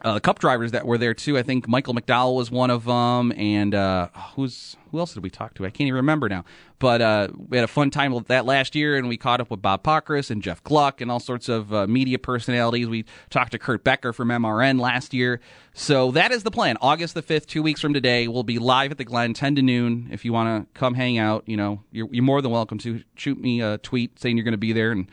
uh, 0.00 0.14
the 0.14 0.20
cup 0.20 0.38
drivers 0.38 0.72
that 0.72 0.86
were 0.86 0.96
there 0.96 1.12
too. 1.12 1.36
I 1.36 1.42
think 1.42 1.68
Michael 1.68 1.94
McDowell 1.94 2.34
was 2.34 2.50
one 2.50 2.70
of 2.70 2.84
them, 2.84 3.30
and 3.36 3.74
uh, 3.74 4.08
who's 4.34 4.76
who 4.90 4.98
else 4.98 5.12
did 5.12 5.22
we 5.22 5.28
talk 5.28 5.54
to? 5.54 5.66
I 5.66 5.70
can't 5.70 5.82
even 5.86 5.96
remember 5.96 6.30
now. 6.30 6.44
But 6.78 7.02
uh, 7.02 7.28
we 7.48 7.58
had 7.58 7.64
a 7.64 7.68
fun 7.68 7.90
time 7.90 8.12
with 8.12 8.26
that 8.28 8.46
last 8.46 8.74
year, 8.74 8.96
and 8.96 9.06
we 9.06 9.16
caught 9.18 9.40
up 9.40 9.50
with 9.50 9.60
Bob 9.60 9.82
Pockrass 9.82 10.30
and 10.30 10.42
Jeff 10.42 10.64
Gluck 10.64 11.00
and 11.00 11.10
all 11.10 11.20
sorts 11.20 11.48
of 11.48 11.72
uh, 11.72 11.86
media 11.86 12.18
personalities. 12.18 12.88
We 12.88 13.04
talked 13.28 13.52
to 13.52 13.58
Kurt 13.58 13.84
Becker 13.84 14.12
from 14.12 14.28
MRN 14.28 14.80
last 14.80 15.12
year. 15.12 15.40
So 15.74 16.10
that 16.12 16.32
is 16.32 16.42
the 16.42 16.50
plan. 16.50 16.78
August 16.80 17.14
the 17.14 17.22
fifth, 17.22 17.46
two 17.46 17.62
weeks 17.62 17.80
from 17.80 17.92
today, 17.92 18.28
we'll 18.28 18.42
be 18.42 18.58
live 18.58 18.92
at 18.92 18.98
the 18.98 19.04
Glen, 19.04 19.34
ten 19.34 19.54
to 19.56 19.62
noon. 19.62 20.08
If 20.10 20.24
you 20.24 20.32
want 20.32 20.66
to 20.66 20.78
come 20.78 20.94
hang 20.94 21.18
out, 21.18 21.44
you 21.46 21.56
know, 21.56 21.82
you're, 21.92 22.08
you're 22.10 22.24
more 22.24 22.40
than 22.40 22.50
welcome 22.50 22.78
to 22.78 23.02
shoot 23.14 23.38
me 23.38 23.60
a 23.60 23.78
tweet 23.78 24.18
saying 24.18 24.36
you're 24.36 24.44
going 24.44 24.52
to 24.52 24.58
be 24.58 24.72
there 24.72 24.90
and 24.90 25.08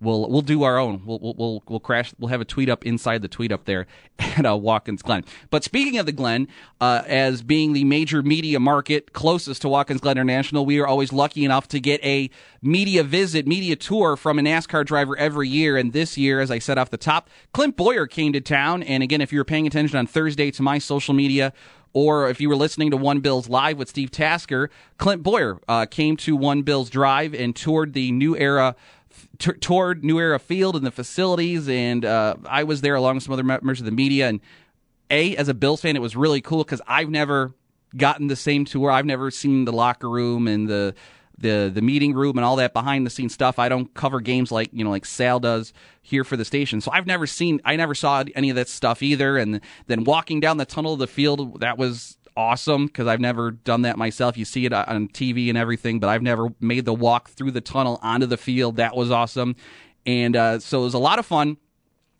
we'll 0.00 0.28
we'll 0.28 0.42
do 0.42 0.62
our 0.62 0.78
own. 0.78 1.02
We'll 1.04 1.18
we'll 1.20 1.62
we'll, 1.68 1.80
crash. 1.80 2.12
We'll 2.18 2.28
have 2.28 2.40
a 2.40 2.44
tweet 2.44 2.68
up 2.68 2.84
inside 2.84 3.22
the 3.22 3.28
tweet 3.28 3.52
up 3.52 3.64
there 3.64 3.86
at 4.18 4.46
uh, 4.46 4.56
Watkins 4.56 5.02
Glen. 5.02 5.24
But 5.50 5.64
speaking 5.64 5.98
of 5.98 6.06
the 6.06 6.12
Glen, 6.12 6.48
uh, 6.80 7.02
as 7.06 7.42
being 7.42 7.72
the 7.72 7.84
major 7.84 8.22
media 8.22 8.58
market 8.60 9.12
closest 9.12 9.62
to 9.62 9.68
Watkins 9.68 10.00
Glen 10.00 10.16
International, 10.16 10.64
we 10.64 10.80
are 10.80 10.86
always 10.86 11.12
lucky 11.12 11.44
enough 11.44 11.68
to 11.68 11.80
get 11.80 12.02
a 12.04 12.30
media 12.62 13.02
visit, 13.02 13.46
media 13.46 13.76
tour 13.76 14.16
from 14.16 14.38
a 14.38 14.42
NASCAR 14.42 14.84
driver 14.84 15.16
every 15.16 15.48
year. 15.48 15.76
And 15.76 15.92
this 15.92 16.16
year, 16.16 16.40
as 16.40 16.50
I 16.50 16.58
said 16.58 16.78
off 16.78 16.90
the 16.90 16.98
top, 16.98 17.28
Clint 17.52 17.76
Bowyer 17.76 18.06
came 18.06 18.32
to 18.32 18.40
town. 18.40 18.82
And 18.82 19.02
again, 19.02 19.20
if 19.20 19.32
you 19.32 19.38
were 19.38 19.44
paying 19.44 19.66
attention 19.66 19.98
on 19.98 20.06
Thursday 20.06 20.50
to 20.52 20.62
my 20.62 20.78
social 20.78 21.14
media 21.14 21.52
or 21.92 22.28
if 22.28 22.40
you 22.40 22.48
were 22.48 22.56
listening 22.56 22.90
to 22.92 22.96
One 22.96 23.20
Bills 23.20 23.48
Live 23.48 23.76
with 23.76 23.88
Steve 23.88 24.10
Tasker, 24.10 24.70
Clint 24.98 25.22
Bowyer 25.22 25.58
uh, 25.68 25.86
came 25.86 26.16
to 26.18 26.36
One 26.36 26.62
Bills 26.62 26.88
Drive 26.88 27.34
and 27.34 27.54
toured 27.54 27.94
the 27.94 28.12
new 28.12 28.36
era 28.36 28.76
t- 29.38 29.52
toured 29.54 30.04
New 30.04 30.18
Era 30.18 30.38
Field 30.38 30.76
and 30.76 30.86
the 30.86 30.90
facilities, 30.90 31.68
and 31.68 32.04
uh, 32.04 32.36
I 32.46 32.64
was 32.64 32.80
there 32.80 32.94
along 32.94 33.16
with 33.16 33.24
some 33.24 33.32
other 33.32 33.44
members 33.44 33.80
of 33.80 33.86
the 33.86 33.92
media. 33.92 34.28
And 34.28 34.40
a 35.10 35.36
as 35.36 35.48
a 35.48 35.54
Bills 35.54 35.80
fan, 35.80 35.96
it 35.96 36.02
was 36.02 36.16
really 36.16 36.40
cool 36.40 36.64
because 36.64 36.80
I've 36.86 37.10
never 37.10 37.52
gotten 37.96 38.28
the 38.28 38.36
same 38.36 38.64
tour. 38.64 38.90
I've 38.90 39.06
never 39.06 39.30
seen 39.30 39.64
the 39.64 39.72
locker 39.72 40.08
room 40.08 40.46
and 40.46 40.68
the 40.68 40.94
the 41.38 41.70
the 41.72 41.80
meeting 41.80 42.12
room 42.12 42.36
and 42.36 42.44
all 42.44 42.56
that 42.56 42.72
behind 42.72 43.06
the 43.06 43.10
scenes 43.10 43.34
stuff. 43.34 43.58
I 43.58 43.68
don't 43.68 43.92
cover 43.94 44.20
games 44.20 44.52
like 44.52 44.70
you 44.72 44.84
know 44.84 44.90
like 44.90 45.06
Sal 45.06 45.40
does 45.40 45.72
here 46.02 46.24
for 46.24 46.36
the 46.36 46.44
station, 46.44 46.80
so 46.80 46.90
I've 46.92 47.06
never 47.06 47.26
seen 47.26 47.60
I 47.64 47.76
never 47.76 47.94
saw 47.94 48.24
any 48.34 48.50
of 48.50 48.56
that 48.56 48.68
stuff 48.68 49.02
either. 49.02 49.36
And 49.36 49.60
then 49.86 50.04
walking 50.04 50.40
down 50.40 50.58
the 50.58 50.66
tunnel 50.66 50.94
of 50.94 50.98
the 50.98 51.06
field, 51.06 51.60
that 51.60 51.78
was 51.78 52.18
awesome 52.40 52.86
because 52.86 53.06
I've 53.06 53.20
never 53.20 53.50
done 53.50 53.82
that 53.82 53.98
myself. 53.98 54.38
You 54.38 54.46
see 54.46 54.64
it 54.64 54.72
on 54.72 55.08
TV 55.08 55.50
and 55.50 55.58
everything, 55.58 56.00
but 56.00 56.08
I've 56.08 56.22
never 56.22 56.48
made 56.58 56.86
the 56.86 56.94
walk 56.94 57.28
through 57.28 57.50
the 57.50 57.60
tunnel 57.60 58.00
onto 58.02 58.26
the 58.26 58.38
field. 58.38 58.76
That 58.76 58.96
was 58.96 59.10
awesome. 59.10 59.56
And 60.06 60.34
uh, 60.34 60.58
so 60.58 60.80
it 60.80 60.84
was 60.84 60.94
a 60.94 60.98
lot 60.98 61.18
of 61.18 61.26
fun. 61.26 61.58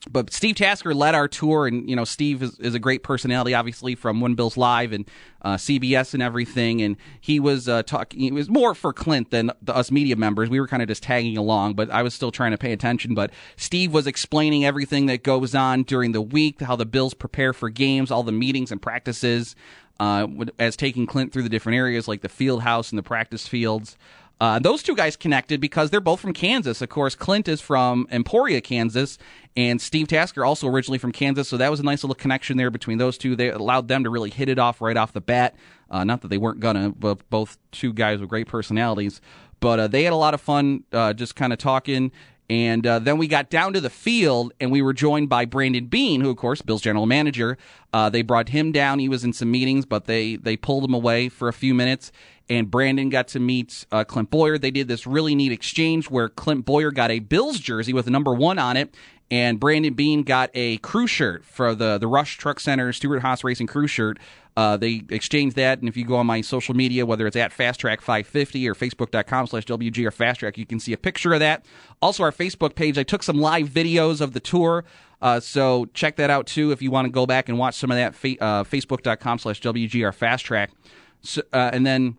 But 0.08 0.32
Steve 0.32 0.56
Tasker 0.56 0.94
led 0.94 1.14
our 1.14 1.28
tour, 1.28 1.66
and 1.66 1.88
you 1.88 1.94
know 1.94 2.04
Steve 2.04 2.42
is, 2.42 2.58
is 2.58 2.74
a 2.74 2.78
great 2.78 3.02
personality, 3.02 3.52
obviously 3.52 3.94
from 3.94 4.20
One 4.20 4.34
Bills 4.34 4.56
Live 4.56 4.92
and 4.92 5.06
uh, 5.42 5.56
CBS 5.56 6.14
and 6.14 6.22
everything. 6.22 6.80
And 6.80 6.96
he 7.20 7.38
was 7.38 7.68
uh, 7.68 7.82
talking. 7.82 8.24
It 8.24 8.32
was 8.32 8.48
more 8.48 8.74
for 8.74 8.94
Clint 8.94 9.30
than 9.30 9.50
the, 9.60 9.76
us 9.76 9.90
media 9.90 10.16
members. 10.16 10.48
We 10.48 10.58
were 10.58 10.68
kind 10.68 10.82
of 10.82 10.88
just 10.88 11.02
tagging 11.02 11.36
along, 11.36 11.74
but 11.74 11.90
I 11.90 12.02
was 12.02 12.14
still 12.14 12.30
trying 12.30 12.52
to 12.52 12.58
pay 12.58 12.72
attention. 12.72 13.14
But 13.14 13.30
Steve 13.56 13.92
was 13.92 14.06
explaining 14.06 14.64
everything 14.64 15.04
that 15.06 15.22
goes 15.22 15.54
on 15.54 15.82
during 15.82 16.12
the 16.12 16.22
week, 16.22 16.62
how 16.62 16.76
the 16.76 16.86
Bills 16.86 17.12
prepare 17.12 17.52
for 17.52 17.68
games, 17.68 18.10
all 18.10 18.22
the 18.22 18.32
meetings 18.32 18.72
and 18.72 18.80
practices 18.80 19.54
uh, 20.00 20.26
as 20.58 20.76
taking 20.76 21.06
Clint 21.06 21.30
through 21.30 21.42
the 21.42 21.50
different 21.50 21.76
areas 21.76 22.08
like 22.08 22.22
the 22.22 22.28
field 22.28 22.62
house 22.62 22.90
and 22.90 22.98
the 22.98 23.02
practice 23.02 23.46
fields. 23.46 23.98
Uh, 24.40 24.58
those 24.58 24.82
two 24.82 24.96
guys 24.96 25.16
connected 25.16 25.60
because 25.60 25.90
they're 25.90 26.00
both 26.00 26.18
from 26.18 26.32
Kansas. 26.32 26.80
Of 26.80 26.88
course, 26.88 27.14
Clint 27.14 27.46
is 27.46 27.60
from 27.60 28.08
Emporia, 28.10 28.62
Kansas, 28.62 29.18
and 29.54 29.80
Steve 29.80 30.08
Tasker 30.08 30.44
also 30.44 30.66
originally 30.66 30.98
from 30.98 31.12
Kansas. 31.12 31.48
So 31.48 31.58
that 31.58 31.70
was 31.70 31.80
a 31.80 31.82
nice 31.82 32.02
little 32.02 32.14
connection 32.14 32.56
there 32.56 32.70
between 32.70 32.98
those 32.98 33.18
two. 33.18 33.36
They 33.36 33.50
allowed 33.50 33.88
them 33.88 34.04
to 34.04 34.10
really 34.10 34.30
hit 34.30 34.48
it 34.48 34.58
off 34.58 34.80
right 34.80 34.96
off 34.96 35.12
the 35.12 35.20
bat. 35.20 35.54
Uh, 35.90 36.04
not 36.04 36.22
that 36.22 36.28
they 36.28 36.38
weren't 36.38 36.60
gonna, 36.60 36.90
but 36.90 37.28
both 37.28 37.58
two 37.70 37.92
guys 37.92 38.20
with 38.20 38.30
great 38.30 38.46
personalities. 38.46 39.20
But 39.60 39.78
uh, 39.78 39.88
they 39.88 40.04
had 40.04 40.14
a 40.14 40.16
lot 40.16 40.32
of 40.32 40.40
fun 40.40 40.84
uh, 40.90 41.12
just 41.12 41.36
kind 41.36 41.52
of 41.52 41.58
talking 41.58 42.10
and 42.50 42.84
uh, 42.84 42.98
then 42.98 43.16
we 43.16 43.28
got 43.28 43.48
down 43.48 43.74
to 43.74 43.80
the 43.80 43.88
field 43.88 44.52
and 44.58 44.72
we 44.72 44.82
were 44.82 44.92
joined 44.92 45.28
by 45.28 45.44
Brandon 45.44 45.86
Beane, 45.86 46.20
who, 46.20 46.30
of 46.30 46.36
course, 46.36 46.60
Bill's 46.60 46.82
general 46.82 47.06
manager. 47.06 47.56
Uh, 47.92 48.10
they 48.10 48.22
brought 48.22 48.48
him 48.48 48.72
down. 48.72 48.98
He 48.98 49.08
was 49.08 49.22
in 49.22 49.32
some 49.32 49.52
meetings, 49.52 49.86
but 49.86 50.06
they, 50.06 50.34
they 50.34 50.56
pulled 50.56 50.84
him 50.84 50.92
away 50.92 51.28
for 51.28 51.46
a 51.46 51.52
few 51.52 51.74
minutes. 51.74 52.10
And 52.50 52.70
Brandon 52.70 53.08
got 53.08 53.28
to 53.28 53.40
meet 53.40 53.86
uh, 53.90 54.04
Clint 54.04 54.30
Bowyer. 54.30 54.58
They 54.58 54.70
did 54.70 54.88
this 54.88 55.06
really 55.06 55.34
neat 55.34 55.52
exchange 55.52 56.10
where 56.10 56.28
Clint 56.28 56.66
Bowyer 56.66 56.90
got 56.90 57.10
a 57.10 57.20
Bills 57.20 57.58
jersey 57.58 57.94
with 57.94 58.06
a 58.06 58.10
number 58.10 58.34
one 58.34 58.58
on 58.58 58.76
it. 58.76 58.94
And 59.30 59.60
Brandon 59.60 59.94
Beane 59.94 60.24
got 60.24 60.50
a 60.54 60.78
crew 60.78 61.06
shirt 61.06 61.44
for 61.44 61.74
the, 61.74 61.98
the 61.98 62.08
Rush 62.08 62.36
Truck 62.36 62.58
Center 62.58 62.92
Stewart-Haas 62.92 63.44
Racing 63.44 63.68
crew 63.68 63.86
shirt 63.86 64.18
uh, 64.56 64.76
they 64.76 65.02
exchanged 65.10 65.56
that, 65.56 65.78
and 65.78 65.88
if 65.88 65.96
you 65.96 66.04
go 66.04 66.16
on 66.16 66.26
my 66.26 66.40
social 66.40 66.74
media, 66.74 67.06
whether 67.06 67.26
it's 67.26 67.36
at 67.36 67.52
Fast 67.52 67.80
Track 67.80 68.00
550 68.00 68.68
or 68.68 68.74
Facebook.com 68.74 69.46
slash 69.46 69.64
WGR 69.64 70.12
Fast 70.12 70.40
Track, 70.40 70.58
you 70.58 70.66
can 70.66 70.80
see 70.80 70.92
a 70.92 70.98
picture 70.98 71.32
of 71.32 71.40
that. 71.40 71.64
Also, 72.02 72.22
our 72.22 72.32
Facebook 72.32 72.74
page, 72.74 72.98
I 72.98 73.02
took 73.02 73.22
some 73.22 73.38
live 73.38 73.68
videos 73.68 74.20
of 74.20 74.32
the 74.32 74.40
tour. 74.40 74.84
Uh, 75.22 75.38
so 75.38 75.86
check 75.94 76.16
that 76.16 76.30
out 76.30 76.46
too 76.46 76.72
if 76.72 76.82
you 76.82 76.90
want 76.90 77.06
to 77.06 77.10
go 77.10 77.26
back 77.26 77.48
and 77.48 77.58
watch 77.58 77.74
some 77.76 77.90
of 77.90 77.96
that. 77.96 78.14
Fa- 78.14 78.42
uh, 78.42 78.64
Facebook.com 78.64 79.38
slash 79.38 79.60
WGR 79.60 80.12
Fast 80.12 80.44
Track. 80.44 80.70
So, 81.22 81.42
uh, 81.52 81.70
and 81.72 81.86
then, 81.86 82.16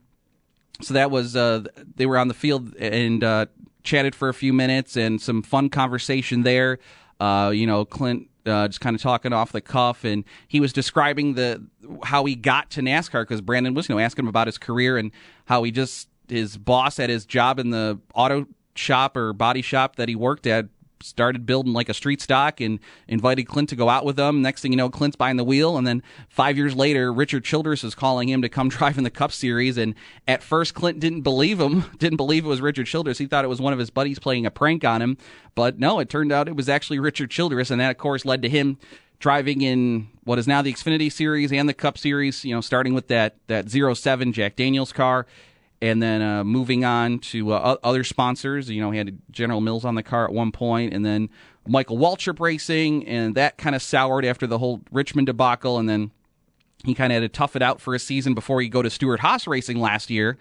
so 0.84 0.94
that 0.94 1.12
was, 1.12 1.36
uh, 1.36 1.64
they 1.96 2.06
were 2.06 2.18
on 2.18 2.28
the 2.28 2.34
field 2.34 2.76
and 2.76 3.24
uh, 3.24 3.46
chatted 3.84 4.16
for 4.16 4.30
a 4.30 4.34
few 4.34 4.54
minutes 4.54 4.96
and 4.96 5.22
some 5.22 5.42
fun 5.42 5.70
conversation 5.70 6.44
there. 6.44 6.80
you 7.20 7.68
know, 7.68 7.86
Clint 7.86 8.28
uh, 8.46 8.68
just 8.68 8.82
kind 8.82 8.96
of 8.96 9.02
talking 9.02 9.34
off 9.34 9.52
the 9.52 9.62
cuff, 9.62 10.04
and 10.04 10.24
he 10.48 10.60
was 10.60 10.74
describing 10.74 11.36
the 11.36 11.64
how 12.04 12.26
he 12.26 12.36
got 12.36 12.70
to 12.72 12.82
NASCAR 12.82 13.24
because 13.24 13.42
Brandon 13.42 13.74
was 13.74 13.90
you 13.90 13.96
know 13.96 14.00
asking 14.00 14.26
him 14.26 14.30
about 14.30 14.48
his 14.48 14.58
career 14.58 14.98
and 14.98 15.12
how 15.46 15.64
he 15.64 15.72
just 15.72 16.10
his 16.28 16.58
boss 16.58 17.00
at 17.00 17.10
his 17.10 17.26
job 17.26 17.60
in 17.60 17.70
the 17.70 18.00
auto 18.14 18.48
shop 18.76 19.18
or 19.18 19.34
body 19.34 19.62
shop 19.62 19.98
that 19.98 20.08
he 20.08 20.16
worked 20.16 20.48
at 20.48 20.68
started 21.02 21.46
building 21.46 21.74
like 21.74 21.90
a 21.90 21.94
street 21.94 22.22
stock 22.22 22.62
and 22.62 22.80
invited 23.08 23.48
Clint 23.48 23.70
to 23.70 23.76
go 23.76 23.90
out 23.90 24.06
with 24.06 24.16
them. 24.16 24.42
Next 24.42 24.62
thing 24.62 24.72
you 24.72 24.78
know, 24.78 24.90
Clint's 24.90 25.16
behind 25.16 25.40
the 25.40 25.44
wheel. 25.44 25.78
And 25.78 25.86
then 25.86 26.04
five 26.30 26.58
years 26.58 26.76
later, 26.76 27.12
Richard 27.12 27.44
Childress 27.44 27.84
is 27.84 27.96
calling 27.96 28.30
him 28.30 28.42
to 28.42 28.50
come 28.50 28.70
drive 28.70 28.98
in 28.98 29.04
the 29.04 29.10
Cup 29.10 29.32
Series. 29.32 29.78
And 29.78 29.96
at 30.28 30.44
first, 30.44 30.74
Clint 30.74 31.00
didn't 31.00 31.22
believe 31.22 31.60
him, 31.60 31.86
didn't 31.98 32.18
believe 32.18 32.46
it 32.46 32.50
was 32.50 32.62
Richard 32.62 32.88
Childress. 32.88 33.18
He 33.18 33.28
thought 33.28 33.46
it 33.46 33.50
was 33.50 33.62
one 33.62 33.74
of 33.74 33.80
his 33.80 33.90
buddies 33.90 34.20
playing 34.20 34.46
a 34.46 34.52
prank 34.52 34.84
on 34.84 35.02
him. 35.02 35.18
But 35.56 35.80
no, 35.80 36.00
it 36.00 36.10
turned 36.10 36.32
out 36.32 36.48
it 36.48 36.56
was 36.56 36.70
actually 36.70 37.00
Richard 37.00 37.32
Childress. 37.32 37.72
And 37.72 37.82
that, 37.82 37.92
of 37.92 37.98
course, 37.98 38.26
led 38.26 38.42
to 38.42 38.50
him 38.50 38.78
driving 39.20 39.62
in 39.62 40.08
what 40.24 40.40
is 40.40 40.48
now 40.48 40.62
the 40.62 40.74
Xfinity 40.74 41.12
Series 41.12 41.52
and 41.52 41.70
the 41.70 41.74
Cup 41.74 41.98
Series, 41.98 42.44
you 42.44 42.54
know, 42.54 42.62
starting 42.62 42.94
with 42.94 43.08
that, 43.08 43.36
that 43.48 43.70
07 43.70 44.34
Jack 44.34 44.56
Daniels 44.56 44.92
car 44.92 45.28
and 45.82 46.02
then 46.02 46.22
uh, 46.22 46.44
moving 46.44 46.86
on 46.86 47.20
to 47.20 47.54
uh, 47.54 47.78
other 47.84 48.04
sponsors. 48.04 48.70
You 48.70 48.82
know, 48.82 48.92
he 48.92 48.98
had 48.98 49.18
General 49.32 49.62
Mills 49.62 49.86
on 49.86 49.96
the 49.96 50.04
car 50.04 50.26
at 50.26 50.32
one 50.32 50.52
point, 50.52 50.94
and 50.94 51.06
then 51.06 51.30
Michael 51.68 51.98
Waltrip 51.98 52.40
Racing, 52.40 53.08
and 53.08 53.36
that 53.36 53.58
kind 53.58 53.76
of 53.76 53.82
soured 53.82 54.26
after 54.26 54.48
the 54.48 54.58
whole 54.58 54.82
Richmond 54.92 55.28
debacle, 55.28 55.78
and 55.78 55.90
then 55.90 56.12
he 56.84 56.94
kind 56.94 57.12
of 57.14 57.22
had 57.22 57.32
to 57.32 57.38
tough 57.38 57.56
it 57.56 57.62
out 57.62 57.80
for 57.82 57.94
a 57.94 58.00
season 58.00 58.34
before 58.34 58.62
he 58.62 58.70
go 58.70 58.82
to 58.82 58.90
Stewart-Haas 58.90 59.48
Racing 59.48 59.80
last 59.80 60.10
year 60.10 60.38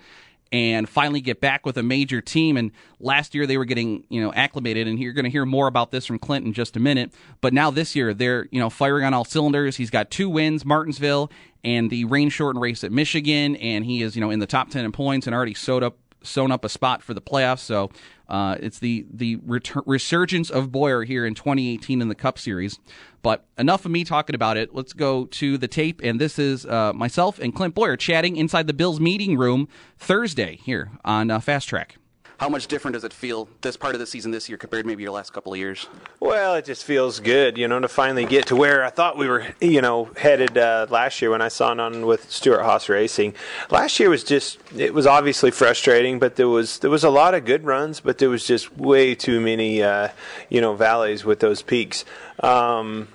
and 0.53 0.89
finally 0.89 1.21
get 1.21 1.41
back 1.41 1.65
with 1.65 1.77
a 1.77 1.83
major 1.83 2.21
team. 2.21 2.57
And 2.57 2.73
last 2.99 3.35
year 3.35 3.47
they 3.47 3.57
were 3.57 3.65
getting, 3.65 4.05
you 4.09 4.21
know, 4.21 4.33
acclimated. 4.33 4.89
And 4.89 4.99
you're 4.99 5.13
going 5.13 5.25
to 5.25 5.31
hear 5.31 5.47
more 5.47 5.69
about 5.69 5.91
this 5.93 6.07
from 6.07 6.19
Clint 6.19 6.45
in 6.45 6.53
just 6.53 6.77
a 6.77 6.81
minute. 6.81 7.13
But 7.41 7.53
now 7.53 7.71
this 7.71 7.95
year 7.95 8.15
they're, 8.15 8.49
you 8.51 8.59
know, 8.59 8.71
firing 8.71 9.05
on 9.05 9.15
all 9.15 9.25
cylinders. 9.25 9.77
He's 9.77 9.91
got 9.91 10.11
two 10.11 10.29
wins, 10.29 10.65
Martinsville 10.65 11.31
and 11.65 11.91
the 11.91 12.05
rain 12.05 12.29
shortened 12.29 12.63
race 12.63 12.85
at 12.85 12.93
Michigan. 12.93 13.57
And 13.57 13.85
he 13.85 14.03
is, 14.03 14.15
you 14.17 14.21
know, 14.21 14.31
in 14.31 14.39
the 14.39 14.47
top 14.47 14.71
10 14.71 14.85
in 14.85 14.93
points 14.93 15.27
and 15.27 15.35
already 15.35 15.55
sewed 15.55 15.83
up 15.83 15.97
sewn 16.23 16.53
up 16.53 16.65
a 16.65 16.69
spot 16.69 17.03
for 17.03 17.15
the 17.15 17.21
playoffs. 17.21 17.61
So 17.61 17.91
uh, 18.29 18.57
it's 18.61 18.79
the 18.79 19.07
the 19.13 19.37
retur- 19.39 19.83
resurgence 19.87 20.51
of 20.51 20.71
Bowyer 20.71 21.05
here 21.05 21.27
in 21.27 21.35
2018 21.35 22.01
in 22.01 22.09
the 22.09 22.15
Cup 22.15 22.39
Series. 22.39 22.79
But 23.23 23.45
enough 23.59 23.85
of 23.85 23.91
me 23.91 24.05
talking 24.05 24.35
about 24.35 24.57
it. 24.57 24.75
Let's 24.75 24.93
go 24.93 25.27
to 25.27 25.59
the 25.59 25.69
tape, 25.69 26.01
and 26.03 26.21
this 26.21 26.39
is 26.39 26.65
uh, 26.65 26.93
myself 26.95 27.39
and 27.39 27.55
Clint 27.55 27.75
Bowyer 27.75 27.97
chatting 27.97 28.37
inside 28.37 28.67
the 28.67 28.73
Bills 28.73 29.01
meeting 29.01 29.37
room 29.37 29.69
Thursday 29.99 30.57
here 30.63 30.91
on 31.05 31.31
uh, 31.31 31.41
Fast 31.41 31.69
Track. 31.69 31.97
How 32.41 32.49
much 32.49 32.69
different 32.69 32.95
does 32.95 33.05
it 33.05 33.13
feel 33.13 33.51
this 33.61 33.77
part 33.77 33.95
of 33.95 33.99
the 33.99 34.07
season 34.07 34.31
this 34.31 34.49
year 34.49 34.57
compared 34.57 34.85
to 34.85 34.89
maybe 34.89 35.03
your 35.03 35.13
last 35.13 35.31
couple 35.35 35.53
of 35.53 35.59
years? 35.59 35.87
Well, 36.21 36.55
it 36.55 36.65
just 36.65 36.85
feels 36.85 37.21
good, 37.21 37.59
you 37.59 37.69
know, 37.69 37.79
to 37.81 37.87
finally 37.87 38.25
get 38.25 38.47
to 38.47 38.57
where 38.57 38.83
I 38.83 38.89
thought 38.89 39.19
we 39.19 39.29
were, 39.29 39.49
you 39.61 39.83
know, 39.83 40.09
headed 40.17 40.57
uh, 40.57 40.87
last 40.89 41.21
year 41.21 41.31
when 41.33 41.43
I 41.43 41.49
signed 41.49 41.83
on 41.83 42.07
with 42.07 42.31
Stewart-Haas 42.31 42.89
Racing. 42.89 43.35
Last 43.69 44.01
year 44.01 44.09
was 44.09 44.25
just 44.25 44.59
it 44.75 44.95
was 44.95 45.07
obviously 45.07 45.51
frustrating, 45.51 46.19
but 46.19 46.37
there 46.37 46.49
was 46.49 46.79
there 46.79 46.89
was 46.89 47.05
a 47.05 47.11
lot 47.11 47.35
of 47.35 47.45
good 47.45 47.67
runs, 47.67 48.01
but 48.01 48.17
there 48.17 48.31
was 48.31 48.47
just 48.47 48.75
way 48.75 49.15
too 49.15 49.39
many, 49.39 49.83
uh, 49.83 50.09
you 50.49 50.63
know, 50.63 50.75
valleys 50.75 51.27
with 51.27 51.41
those 51.41 51.61
peaks. 51.61 52.07
Um, 52.43 53.09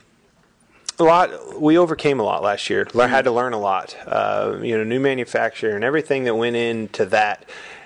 a 0.99 1.03
lot 1.03 1.59
we 1.59 1.77
overcame 1.77 2.19
a 2.19 2.23
lot 2.23 2.41
last 2.41 2.69
year 2.69 2.88
had 2.93 3.23
to 3.25 3.31
learn 3.31 3.51
a 3.51 3.59
lot 3.59 3.97
uh, 4.07 4.57
you 4.61 4.77
know 4.77 4.83
new 4.83 4.99
manufacturer 4.99 5.75
and 5.75 5.83
everything 5.83 6.23
that 6.23 6.35
went 6.35 6.55
into 6.55 7.05
that 7.05 7.43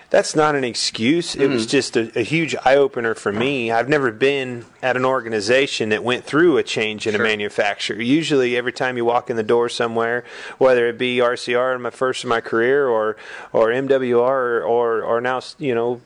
that's 0.09 0.35
not 0.35 0.55
an 0.55 0.63
excuse. 0.63 1.35
It 1.35 1.49
mm. 1.49 1.53
was 1.53 1.65
just 1.67 1.95
a, 1.95 2.17
a 2.17 2.23
huge 2.23 2.55
eye 2.65 2.75
opener 2.75 3.13
for 3.13 3.31
me. 3.31 3.71
I've 3.71 3.89
never 3.89 4.11
been 4.11 4.65
at 4.81 4.97
an 4.97 5.05
organization 5.05 5.89
that 5.89 6.03
went 6.03 6.25
through 6.25 6.57
a 6.57 6.63
change 6.63 7.05
in 7.05 7.13
sure. 7.13 7.21
a 7.21 7.23
manufacturer. 7.23 8.01
Usually, 8.01 8.57
every 8.57 8.73
time 8.73 8.97
you 8.97 9.05
walk 9.05 9.29
in 9.29 9.35
the 9.35 9.43
door 9.43 9.69
somewhere, 9.69 10.23
whether 10.57 10.87
it 10.87 10.97
be 10.97 11.17
RCR 11.17 11.75
in 11.75 11.81
my 11.81 11.91
first 11.91 12.23
in 12.23 12.29
my 12.29 12.41
career 12.41 12.87
or 12.87 13.17
or 13.53 13.67
MWR 13.67 14.19
or, 14.19 14.63
or, 14.63 15.03
or 15.03 15.21
now 15.21 15.41
you 15.57 15.75
know 15.75 16.01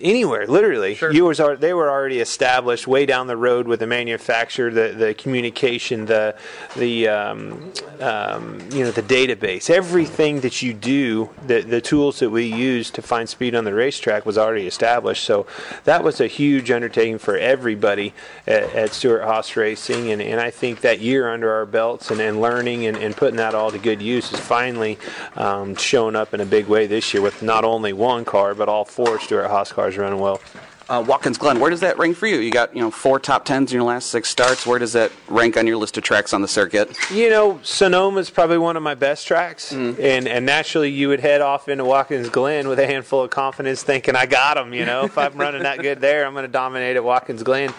anywhere, 0.00 0.46
literally. 0.46 0.94
Sure. 0.94 1.12
You 1.12 1.24
was 1.24 1.40
they 1.58 1.74
were 1.74 1.90
already 1.90 2.20
established 2.20 2.86
way 2.86 3.06
down 3.06 3.26
the 3.26 3.36
road 3.36 3.66
with 3.66 3.80
the 3.80 3.86
manufacturer, 3.86 4.70
the 4.70 4.94
the 4.96 5.14
communication, 5.14 6.06
the 6.06 6.36
the 6.76 7.08
um, 7.08 7.72
um, 8.00 8.60
you 8.72 8.84
know 8.84 8.90
the 8.90 9.02
database, 9.02 9.70
everything 9.70 10.40
that 10.40 10.62
you 10.62 10.72
do, 10.72 11.30
the 11.46 11.62
the 11.62 11.80
tools 11.80 12.20
that 12.20 12.30
we 12.30 12.44
use 12.44 12.90
to 12.90 13.02
find 13.02 13.28
speed 13.28 13.54
on 13.54 13.64
the 13.64 13.74
racetrack 13.74 14.24
was 14.24 14.38
already 14.38 14.66
established. 14.66 15.24
So 15.24 15.46
that 15.84 16.04
was 16.04 16.20
a 16.20 16.26
huge 16.26 16.70
undertaking 16.70 17.18
for 17.18 17.36
everybody 17.36 18.14
at, 18.46 18.62
at 18.74 18.92
Stewart-Haas 18.92 19.56
Racing, 19.56 20.10
and, 20.10 20.22
and 20.22 20.40
I 20.40 20.50
think 20.50 20.80
that 20.82 21.00
year 21.00 21.28
under 21.28 21.52
our 21.52 21.66
belts 21.66 22.10
and, 22.10 22.20
and 22.20 22.40
learning 22.40 22.86
and, 22.86 22.96
and 22.96 23.16
putting 23.16 23.36
that 23.36 23.54
all 23.54 23.70
to 23.70 23.78
good 23.78 24.00
use 24.00 24.32
is 24.32 24.40
finally 24.40 24.98
um, 25.36 25.74
showing 25.76 26.16
up 26.16 26.32
in 26.32 26.40
a 26.40 26.46
big 26.46 26.66
way 26.66 26.86
this 26.86 27.12
year 27.12 27.22
with 27.22 27.42
not 27.42 27.64
only 27.64 27.92
one 27.92 28.24
car 28.24 28.54
but 28.54 28.68
all 28.68 28.84
four 28.84 29.18
Stewart-Haas 29.18 29.72
cars 29.74 29.96
running 29.96 30.18
well. 30.18 30.40
Uh, 30.86 31.02
Watkins 31.06 31.38
Glen, 31.38 31.60
where 31.60 31.70
does 31.70 31.80
that 31.80 31.96
rank 31.96 32.14
for 32.14 32.26
you? 32.26 32.36
You 32.36 32.50
got 32.50 32.74
you 32.76 32.82
know 32.82 32.90
four 32.90 33.18
top 33.18 33.46
tens 33.46 33.72
in 33.72 33.76
your 33.76 33.84
last 33.84 34.10
six 34.10 34.28
starts. 34.28 34.66
Where 34.66 34.78
does 34.78 34.92
that 34.92 35.10
rank 35.28 35.56
on 35.56 35.66
your 35.66 35.78
list 35.78 35.96
of 35.96 36.04
tracks 36.04 36.34
on 36.34 36.42
the 36.42 36.48
circuit? 36.48 36.94
You 37.10 37.30
know, 37.30 37.58
Sonoma 37.62 38.20
is 38.20 38.28
probably 38.28 38.58
one 38.58 38.76
of 38.76 38.82
my 38.82 38.94
best 38.94 39.26
tracks, 39.26 39.72
mm. 39.72 39.98
and 39.98 40.28
and 40.28 40.44
naturally 40.44 40.90
you 40.90 41.08
would 41.08 41.20
head 41.20 41.40
off 41.40 41.70
into 41.70 41.86
Watkins 41.86 42.28
Glen 42.28 42.68
with 42.68 42.78
a 42.78 42.86
handful 42.86 43.22
of 43.22 43.30
confidence, 43.30 43.82
thinking 43.82 44.14
I 44.14 44.26
got 44.26 44.54
them. 44.54 44.74
You 44.74 44.84
know, 44.84 45.04
if 45.04 45.16
I'm 45.16 45.34
running 45.36 45.62
that 45.62 45.80
good 45.80 46.02
there, 46.02 46.26
I'm 46.26 46.34
going 46.34 46.44
to 46.44 46.52
dominate 46.52 46.96
at 46.96 47.04
Watkins 47.04 47.42
Glen. 47.42 47.72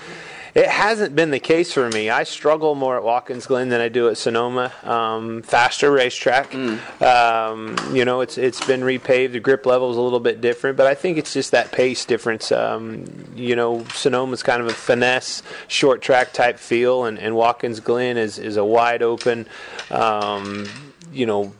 It 0.55 0.67
hasn't 0.67 1.17
been 1.17 1.31
the 1.31 1.39
case 1.39 1.73
for 1.73 1.89
me. 1.89 2.09
I 2.09 2.23
struggle 2.23 2.75
more 2.75 2.95
at 2.95 3.03
Watkins 3.03 3.45
Glen 3.45 3.67
than 3.67 3.81
I 3.81 3.89
do 3.89 4.07
at 4.07 4.17
Sonoma. 4.17 4.71
Um, 4.83 5.41
faster 5.41 5.91
racetrack. 5.91 6.51
Mm. 6.51 7.01
Um, 7.01 7.93
you 7.93 8.05
know, 8.05 8.21
it's 8.21 8.37
it's 8.37 8.65
been 8.65 8.79
repaved. 8.79 9.33
The 9.33 9.41
grip 9.41 9.65
level 9.65 9.91
is 9.91 9.97
a 9.97 10.01
little 10.01 10.21
bit 10.21 10.39
different, 10.39 10.77
but 10.77 10.87
I 10.87 10.95
think 10.95 11.17
it's 11.17 11.33
just 11.33 11.51
that 11.51 11.73
pace 11.73 12.05
difference. 12.05 12.53
Um, 12.53 13.03
you 13.35 13.57
know, 13.57 13.79
Sonoma's 13.89 14.43
kind 14.43 14.61
of 14.61 14.67
a 14.67 14.73
finesse, 14.73 15.43
short 15.67 16.01
track 16.01 16.31
type 16.31 16.57
feel, 16.57 17.03
and, 17.03 17.19
and 17.19 17.35
Watkins 17.35 17.81
Glen 17.81 18.15
is 18.15 18.39
is 18.39 18.55
a 18.55 18.63
wide 18.63 19.03
open. 19.03 19.47
Um, 19.91 20.69
you 21.11 21.25
know, 21.25 21.53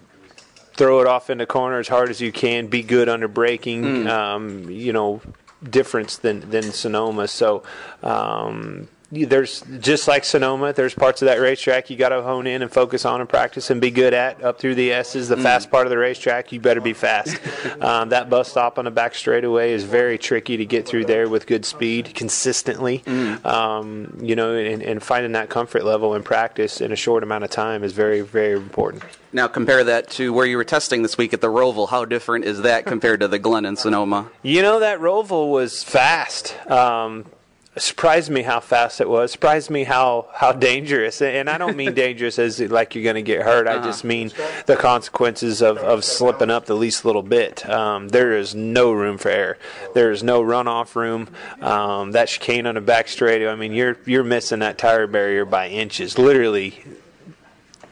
throw 0.76 1.02
it 1.02 1.08
off 1.08 1.30
in 1.30 1.38
the 1.38 1.46
corner 1.46 1.80
as 1.80 1.90
hard 1.90 2.10
as 2.10 2.22
you 2.22 2.32
can. 2.32 2.68
Be 2.68 2.82
good 2.82 3.10
under 3.10 3.28
braking. 3.28 3.84
Mm. 3.84 4.08
Um, 4.08 4.70
you 4.70 4.94
know, 4.94 5.20
difference 5.64 6.18
than 6.18 6.50
than 6.50 6.64
Sonoma. 6.72 7.28
So. 7.28 7.64
Um, 8.04 8.88
there's 9.12 9.62
just 9.80 10.08
like 10.08 10.26
Sonoma, 10.26 10.74
there's 10.74 10.94
parts 10.94 11.22
of 11.22 11.28
that 11.28 11.40
racetrack 11.40 11.90
you 11.90 11.96
got 11.96 12.10
to 12.10 12.22
hone 12.22 12.48
in 12.48 12.62
and 12.62 12.72
focus 12.72 13.06
on 13.06 13.22
and 13.22 13.30
practice 13.30 13.70
and 13.70 13.80
be 13.80 13.92
good 13.92 14.14
at. 14.14 14.44
Up 14.44 14.60
through 14.60 14.76
the 14.76 14.92
S's, 14.92 15.30
the 15.30 15.36
mm. 15.36 15.44
fast 15.44 15.70
part 15.70 15.86
of 15.86 15.92
the 15.92 15.98
racetrack, 15.98 16.52
you 16.52 16.60
better 16.60 16.82
be 16.82 16.94
fast. 16.94 17.40
um, 17.82 18.10
that 18.10 18.30
bus 18.30 18.50
stop 18.50 18.80
on 18.80 18.86
the 18.86 18.92
back 18.92 19.16
straightaway 19.16 19.74
is 19.74 19.84
very 19.84 20.18
tricky 20.18 20.58
to 20.58 20.66
get 20.66 20.88
through 20.88 21.06
there 21.06 21.30
with 21.30 21.46
good 21.46 21.66
speed 21.66 22.14
consistently. 22.16 23.00
Mm. 23.00 23.46
Um, 23.46 24.18
you 24.22 24.36
know, 24.36 24.56
and, 24.56 24.82
and 24.82 25.02
finding 25.02 25.34
that 25.34 25.50
comfort 25.50 25.86
level 25.86 26.16
in 26.16 26.24
practice 26.24 26.82
in 26.82 26.92
a 26.92 26.96
short 26.96 27.24
amount 27.24 27.44
of 27.44 27.50
time 27.50 27.84
is 27.84 27.94
very, 27.94 28.22
very 28.22 28.54
important. 28.54 29.04
Now 29.32 29.48
compare 29.48 29.84
that 29.84 30.10
to 30.12 30.32
where 30.32 30.46
you 30.46 30.56
were 30.56 30.64
testing 30.64 31.02
this 31.04 31.18
week 31.18 31.34
at 31.34 31.42
the 31.42 31.48
Roval. 31.48 31.90
How 31.90 32.06
different 32.06 32.46
is 32.46 32.62
that 32.62 32.86
compared 32.86 33.20
to 33.20 33.28
the 33.28 33.38
Glen 33.38 33.66
and 33.66 33.78
Sonoma? 33.78 34.30
You 34.44 34.62
know 34.62 34.80
that 34.80 35.00
Roval 35.00 35.52
was 35.52 35.84
fast. 35.84 36.56
Um, 36.72 37.26
surprised 37.78 38.30
me 38.30 38.44
how 38.44 38.60
fast 38.60 39.02
it 39.02 39.10
was. 39.10 39.32
Surprised 39.32 39.70
me 39.70 39.84
how 39.84 40.28
how 40.34 40.52
dangerous. 40.52 41.22
And 41.22 41.50
I 41.50 41.58
don't 41.58 41.76
mean 41.76 41.94
dangerous 42.06 42.40
as 42.40 42.60
like 42.60 42.96
you're 42.96 43.04
going 43.04 43.16
to 43.16 43.22
get 43.22 43.42
hurt. 43.42 43.68
I 43.68 43.78
just 43.78 44.02
uh-huh. 44.02 44.08
mean 44.08 44.32
the 44.66 44.76
consequences 44.76 45.62
of, 45.62 45.78
of 45.78 46.04
slipping 46.04 46.50
up 46.50 46.66
the 46.66 46.76
least 46.76 47.06
little 47.06 47.24
bit. 47.24 47.68
Um, 47.70 48.10
there 48.10 48.38
is 48.38 48.56
no 48.56 48.92
room 48.92 49.18
for 49.18 49.30
error. 49.30 49.58
There 49.94 50.12
is 50.12 50.24
no 50.24 50.42
runoff 50.42 50.96
room. 50.96 51.30
Um, 51.62 52.12
that 52.12 52.28
chicane 52.28 52.66
on 52.66 52.76
the 52.76 52.82
back 52.82 53.08
straight. 53.08 53.46
I 53.46 53.56
mean, 53.56 53.74
you're 53.74 53.98
you're 54.06 54.24
missing 54.24 54.60
that 54.60 54.78
tire 54.78 55.08
barrier 55.08 55.46
by 55.46 55.70
inches, 55.70 56.18
literally 56.18 56.84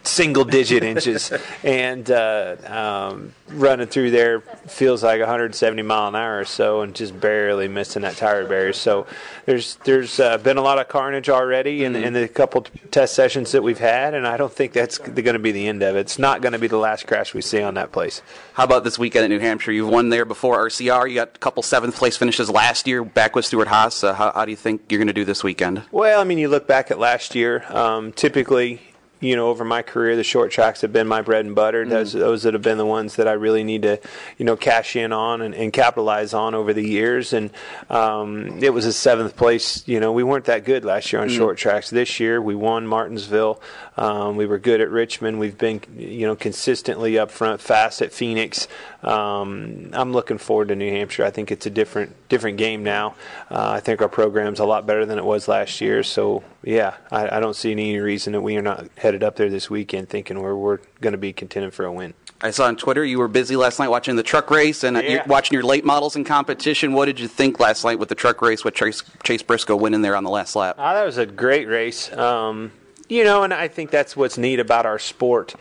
single 0.04 0.44
digit 0.44 0.84
inches, 0.84 1.32
and 1.64 2.10
uh, 2.12 2.56
um, 2.66 3.34
running 3.50 3.88
through 3.88 4.12
there 4.12 4.42
feels 4.42 5.04
like 5.04 5.20
170 5.20 5.82
mile 5.82 6.10
an 6.10 6.16
hour 6.16 6.40
or 6.40 6.46
so, 6.46 6.82
and 6.82 6.94
just 6.94 7.20
barely 7.20 7.68
missing 7.68 8.02
that 8.02 8.16
tire 8.18 8.46
barrier. 8.46 8.74
So 8.74 9.08
there's 9.46 9.76
there's 9.78 10.20
uh, 10.20 10.38
been 10.38 10.58
a 10.58 10.62
lot 10.62 10.80
of 10.80 10.88
carnage 10.88 11.30
already 11.30 11.84
in, 11.84 11.94
mm-hmm. 11.94 12.04
in 12.04 12.14
the 12.14 12.28
couple 12.28 12.66
test 12.92 13.14
sessions 13.14 13.52
that 13.54 13.64
we've 13.64 13.80
had, 13.80 14.14
and 14.14 14.28
I 14.28 14.38
don't 14.38 14.54
think 14.54 14.74
that's 14.74 14.98
going 14.98 15.34
to 15.34 15.40
be 15.40 15.52
the 15.52 15.68
end 15.68 15.82
of 15.84 15.96
it. 15.96 16.00
It's 16.02 16.20
not 16.20 16.42
going 16.42 16.54
to 16.54 16.60
be 16.60 16.68
the 16.68 16.78
last 16.78 17.08
crash 17.08 17.34
we 17.34 17.42
see 17.42 17.62
on 17.62 17.76
that 17.76 17.92
place. 17.92 18.22
How 18.54 18.64
about 18.64 18.84
this 18.84 19.00
weekend 19.00 19.26
at 19.26 19.30
New 19.30 19.40
Hampshire? 19.40 19.72
You've 19.72 19.90
won 19.90 20.10
there 20.10 20.26
before 20.26 20.58
RCR. 20.58 21.10
You 21.10 21.16
got 21.16 21.36
a 21.36 21.40
couple 21.40 21.64
seventh 21.64 21.96
place 21.96 22.18
finishes 22.18 22.50
last 22.50 22.88
year 22.88 23.04
back 23.04 23.36
with 23.36 23.46
Stewart-Haas. 23.46 24.04
Uh, 24.04 24.14
how, 24.14 24.32
how, 24.32 24.46
do 24.46 24.52
you 24.52 24.58
think 24.58 24.84
you're 24.90 25.00
going 25.00 25.08
to 25.08 25.14
do 25.14 25.26
this 25.26 25.44
weekend? 25.44 25.84
Well, 25.92 26.20
I 26.20 26.24
mean, 26.24 26.38
you 26.38 26.50
look 26.50 26.68
back 26.68 26.92
at 26.92 27.00
last 27.00 27.36
year. 27.36 27.66
Um, 27.70 28.12
typically, 28.12 28.82
you 29.24 29.36
know, 29.36 29.48
over 29.48 29.64
my 29.64 29.82
career, 29.82 30.16
the 30.16 30.24
short 30.24 30.52
tracks 30.52 30.82
have 30.82 30.92
been 30.92 31.08
my 31.08 31.22
bread 31.22 31.46
and 31.46 31.56
butter. 31.56 31.86
Mm. 31.86 31.90
Those, 31.90 32.14
those 32.14 32.44
that 32.44 32.54
have 32.54 32.62
been 32.62 32.78
the 32.78 32.86
ones 32.86 33.16
that 33.16 33.28
I 33.28 33.32
really 33.34 33.64
need 33.64 33.84
to, 33.84 34.00
you 34.38 34.46
know, 34.46 34.56
cash 34.56 34.96
in 34.96 35.14
on 35.14 35.42
and, 35.42 35.56
and 35.56 35.72
capitalize 35.72 36.34
on 36.34 36.54
over 36.54 36.74
the 36.74 36.88
years. 36.88 37.34
And 37.34 37.50
um, 37.90 38.62
it 38.62 38.74
was 38.74 38.86
a 38.86 38.94
seventh 38.94 39.36
place. 39.38 39.88
You 39.88 40.00
know, 40.00 40.12
we 40.12 40.24
weren't 40.24 40.46
that 40.46 40.66
good 40.66 40.84
last 40.84 41.12
year 41.14 41.22
on 41.22 41.30
mm. 41.30 41.38
short 41.38 41.58
tracks. 41.58 41.90
This 41.90 42.20
year, 42.20 42.42
we 42.42 42.54
won 42.54 42.86
Martinsville. 42.86 43.62
Um, 43.96 44.36
we 44.36 44.46
were 44.46 44.60
good 44.60 44.82
at 44.82 44.90
Richmond. 44.90 45.40
We've 45.40 45.58
been, 45.58 45.82
you 45.96 46.28
know, 46.28 46.36
consistently 46.36 47.18
up 47.18 47.32
front, 47.32 47.62
fast 47.62 48.02
at 48.02 48.12
Phoenix. 48.12 48.68
Um, 49.04 49.90
I'm 49.94 50.14
looking 50.14 50.38
forward 50.38 50.70
to 50.70 50.76
New 50.76 50.90
Hampshire. 50.90 51.26
I 51.26 51.30
think 51.30 51.52
it's 51.52 51.66
a 51.66 51.70
different 51.70 52.16
different 52.30 52.58
game 52.58 52.84
now. 52.84 53.16
Uh, 53.52 53.72
I 53.72 53.80
think 53.80 54.02
our 54.02 54.10
program's 54.10 54.60
a 54.60 54.66
lot 54.66 54.86
better 54.86 55.06
than 55.06 55.18
it 55.18 55.26
was 55.26 55.48
last 55.48 55.82
year. 55.82 56.04
So 56.04 56.44
yeah, 56.64 56.96
I, 57.12 57.38
I 57.38 57.40
don't 57.40 57.56
see 57.56 57.72
any 57.72 58.00
reason 58.00 58.34
that 58.34 58.42
we 58.42 58.56
are 58.58 58.62
not 58.62 58.88
headed 58.98 59.24
up 59.24 59.36
there 59.36 59.50
this 59.50 59.70
weekend 59.70 60.10
thinking 60.10 60.40
we're 60.40 60.56
we're 60.56 60.80
going 61.02 61.12
to 61.12 61.18
be 61.18 61.34
contending 61.34 61.72
for 61.72 61.86
a 61.86 61.92
win. 61.92 62.14
I 62.42 62.52
saw 62.52 62.66
on 62.66 62.76
Twitter 62.76 63.06
you 63.06 63.20
were 63.20 63.30
busy 63.30 63.56
last 63.56 63.80
night 63.80 63.88
watching 63.88 64.18
the 64.18 64.24
truck 64.24 64.52
race 64.52 64.84
and 64.84 64.98
yeah. 64.98 65.26
watching 65.28 65.54
your 65.54 65.64
late 65.64 65.86
models 65.86 66.18
in 66.18 66.26
competition. 66.26 66.92
What 66.92 67.06
did 67.06 67.18
you 67.18 67.30
think 67.30 67.60
last 67.60 67.86
night 67.86 68.00
with 68.00 68.10
the 68.10 68.16
truck 68.16 68.42
race 68.42 68.66
with 68.66 68.74
Chase, 68.74 69.02
Chase 69.24 69.42
Briscoe 69.42 69.78
winning 69.78 70.02
there 70.02 70.16
on 70.16 70.26
the 70.26 70.30
last 70.30 70.54
lap? 70.54 70.76
Oh, 70.78 70.94
that 70.94 71.06
was 71.06 71.18
a 71.18 71.26
great 71.26 71.70
race. 71.70 72.12
Um, 72.12 72.74
you 73.08 73.24
know, 73.24 73.44
and 73.44 73.54
I 73.54 73.70
think 73.70 73.92
that's 73.92 74.18
what's 74.18 74.38
neat 74.38 74.60
about 74.60 74.86
our 74.86 75.00
sport 75.00 75.56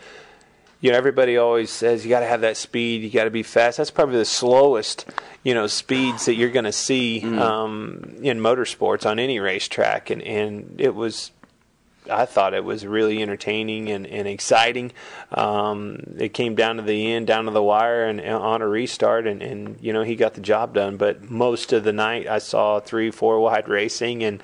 you 0.83 0.91
know, 0.91 0.97
everybody 0.97 1.37
always 1.37 1.69
says 1.69 2.03
you 2.03 2.09
got 2.09 2.19
to 2.19 2.25
have 2.25 2.41
that 2.41 2.57
speed, 2.57 3.03
you 3.03 3.09
got 3.09 3.23
to 3.23 3.31
be 3.31 3.41
fast. 3.41 3.77
That's 3.77 3.89
probably 3.89 4.17
the 4.17 4.25
slowest, 4.25 5.05
you 5.41 5.53
know, 5.53 5.65
speeds 5.65 6.25
that 6.25 6.35
you're 6.35 6.51
going 6.51 6.65
to 6.65 6.73
see 6.73 7.21
mm. 7.23 7.39
um, 7.39 8.17
in 8.21 8.39
motorsports 8.39 9.05
on 9.09 9.17
any 9.17 9.39
racetrack, 9.39 10.09
and 10.09 10.21
and 10.21 10.75
it 10.81 10.93
was 10.93 11.31
I 12.11 12.25
thought 12.25 12.53
it 12.53 12.65
was 12.65 12.85
really 12.85 13.21
entertaining 13.21 13.89
and, 13.91 14.05
and 14.05 14.27
exciting. 14.27 14.91
Um, 15.31 16.15
it 16.17 16.33
came 16.33 16.53
down 16.53 16.75
to 16.75 16.81
the 16.81 17.13
end, 17.13 17.27
down 17.27 17.45
to 17.45 17.51
the 17.51 17.63
wire, 17.63 18.03
and, 18.03 18.19
and, 18.19 18.35
on 18.35 18.61
a 18.61 18.67
restart, 18.67 19.25
and, 19.25 19.41
and 19.41 19.77
you 19.79 19.93
know 19.93 20.03
he 20.03 20.17
got 20.17 20.33
the 20.33 20.41
job 20.41 20.73
done. 20.73 20.97
But 20.97 21.29
most 21.31 21.71
of 21.71 21.85
the 21.85 21.93
night, 21.93 22.27
I 22.27 22.39
saw 22.39 22.81
three, 22.81 23.09
four 23.09 23.39
wide 23.39 23.69
racing, 23.69 24.21
and 24.21 24.43